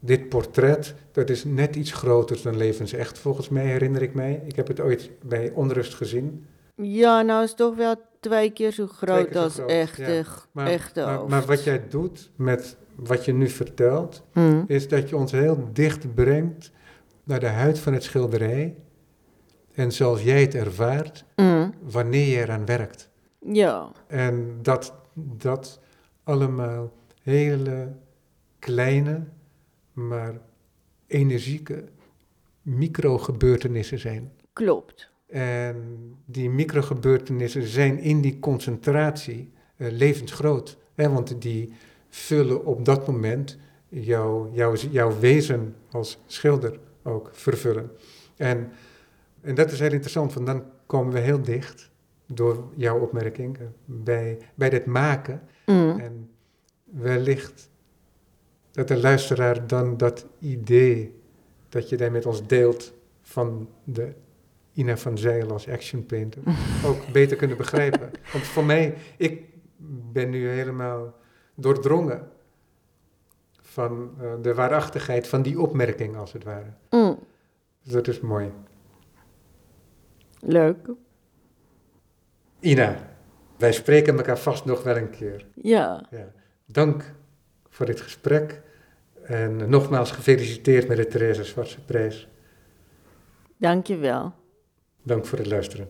dit 0.00 0.28
portret, 0.28 0.94
dat 1.12 1.30
is 1.30 1.44
net 1.44 1.76
iets 1.76 1.92
groter 1.92 2.42
dan 2.42 2.56
levensecht, 2.56 3.18
volgens 3.18 3.48
mij 3.48 3.64
herinner 3.64 4.02
ik 4.02 4.14
mij. 4.14 4.42
Ik 4.46 4.56
heb 4.56 4.68
het 4.68 4.80
ooit 4.80 5.10
bij 5.22 5.50
Onrust 5.54 5.94
gezien. 5.94 6.46
Ja, 6.74 7.22
nou 7.22 7.44
is 7.44 7.54
tog 7.54 7.76
wel 7.76 7.94
twee 8.20 8.50
keer 8.50 8.72
so 8.72 8.86
groot 8.86 9.24
keer 9.28 9.34
so 9.34 9.40
as 9.44 9.54
groot, 9.54 9.68
egte 9.68 10.12
ja. 10.12 10.24
Maar, 10.52 10.66
egte 10.66 11.00
maar, 11.00 11.16
hoofd. 11.16 11.30
maar 11.30 11.44
wat 11.44 11.64
jij 11.64 11.82
doet 11.88 12.30
met 12.36 12.76
wat 12.94 13.24
je 13.24 13.32
nu 13.32 13.48
vertelt, 13.48 14.22
Mm. 14.32 14.64
is 14.66 14.88
dat 14.88 15.08
je 15.08 15.16
ons 15.16 15.32
heel 15.32 15.68
dicht 15.72 16.14
brengt 16.14 16.70
naar 17.24 17.40
de 17.40 17.46
huid 17.46 17.78
van 17.78 17.92
het 17.92 18.02
schilderij. 18.02 18.74
En 19.74 19.92
zoals 19.92 20.22
jij 20.22 20.40
het 20.40 20.54
ervaart, 20.54 21.24
Mm. 21.36 21.74
wanneer 21.82 22.26
je 22.28 22.36
eraan 22.42 22.64
werkt. 22.64 23.10
Ja. 23.38 23.92
En 24.06 24.58
dat 24.62 24.94
dat 25.14 25.80
allemaal 26.22 26.92
hele 27.22 27.92
kleine, 28.58 29.24
maar 29.92 30.40
energieke 31.06 31.84
microgebeurtenissen 32.62 33.98
zijn. 33.98 34.32
Klopt. 34.52 35.10
En 35.26 35.76
die 36.24 36.50
microgebeurtenissen 36.50 37.66
zijn 37.66 37.98
in 37.98 38.20
die 38.20 38.38
concentratie 38.38 39.52
eh, 39.76 39.90
levensgroot. 39.90 40.78
Hè? 40.94 41.10
Want 41.10 41.42
die 41.42 41.72
vullen 42.08 42.64
op 42.64 42.84
dat 42.84 43.06
moment 43.06 43.58
jouw, 43.88 44.50
jouw, 44.52 44.74
jouw 44.90 45.18
wezen 45.18 45.74
als 45.90 46.18
schilder 46.26 46.78
ook 47.02 47.30
vervullen. 47.32 47.90
En, 48.36 48.72
en 49.42 49.54
dat 49.54 49.72
is 49.72 49.80
heel 49.80 49.92
interessant, 49.92 50.34
want 50.34 50.46
dan 50.46 50.64
komen 50.86 51.12
we 51.12 51.18
heel 51.18 51.42
dicht, 51.42 51.90
door 52.26 52.64
jouw 52.74 52.98
opmerking, 52.98 53.58
eh, 53.58 53.64
bij, 53.84 54.38
bij 54.54 54.70
dit 54.70 54.86
maken. 54.86 55.42
Mm. 55.66 55.98
En 55.98 56.30
wellicht 56.84 57.70
dat 58.70 58.88
de 58.88 59.00
luisteraar 59.00 59.66
dan 59.66 59.96
dat 59.96 60.26
idee 60.38 61.20
dat 61.68 61.88
je 61.88 61.96
daar 61.96 62.12
met 62.12 62.26
ons 62.26 62.46
deelt 62.46 62.92
van 63.22 63.68
de 63.84 64.12
Ina 64.72 64.96
van 64.96 65.18
Zeil 65.18 65.50
als 65.50 65.68
action 65.68 66.06
painter 66.06 66.42
ook 66.86 67.12
beter 67.12 67.36
kunnen 67.36 67.56
begrijpen. 67.56 68.10
Want 68.32 68.44
voor 68.44 68.64
mij, 68.64 68.94
ik 69.16 69.42
ben 70.12 70.30
nu 70.30 70.48
helemaal 70.48 71.14
doordrongen 71.54 72.28
van 73.60 74.10
eh, 74.20 74.32
de 74.42 74.54
waarachtigheid 74.54 75.28
van 75.28 75.42
die 75.42 75.60
opmerking 75.60 76.16
als 76.16 76.32
het 76.32 76.44
ware. 76.44 76.72
Mm. 76.90 77.18
Dus 77.82 77.92
dat 77.92 78.08
is 78.08 78.20
mooi. 78.20 78.50
Leuk. 80.44 80.88
Ina, 82.60 82.96
wij 83.58 83.72
spreken 83.72 84.16
elkaar 84.16 84.38
vast 84.38 84.64
nog 84.64 84.82
wel 84.82 84.96
een 84.96 85.10
keer. 85.10 85.46
Ja. 85.54 86.06
Ja. 86.10 86.32
Dank 86.66 87.14
voor 87.68 87.86
dit 87.86 88.00
gesprek 88.00 88.62
en 89.22 89.70
nogmaals 89.70 90.10
gefeliciteerd 90.10 90.88
met 90.88 90.96
de 90.96 91.06
Therese 91.06 91.44
Zwartse 91.44 91.84
prijs. 91.84 92.28
Dankjewel. 93.56 94.32
Dank 95.02 95.26
voor 95.26 95.38
het 95.38 95.46
luisteren. 95.46 95.88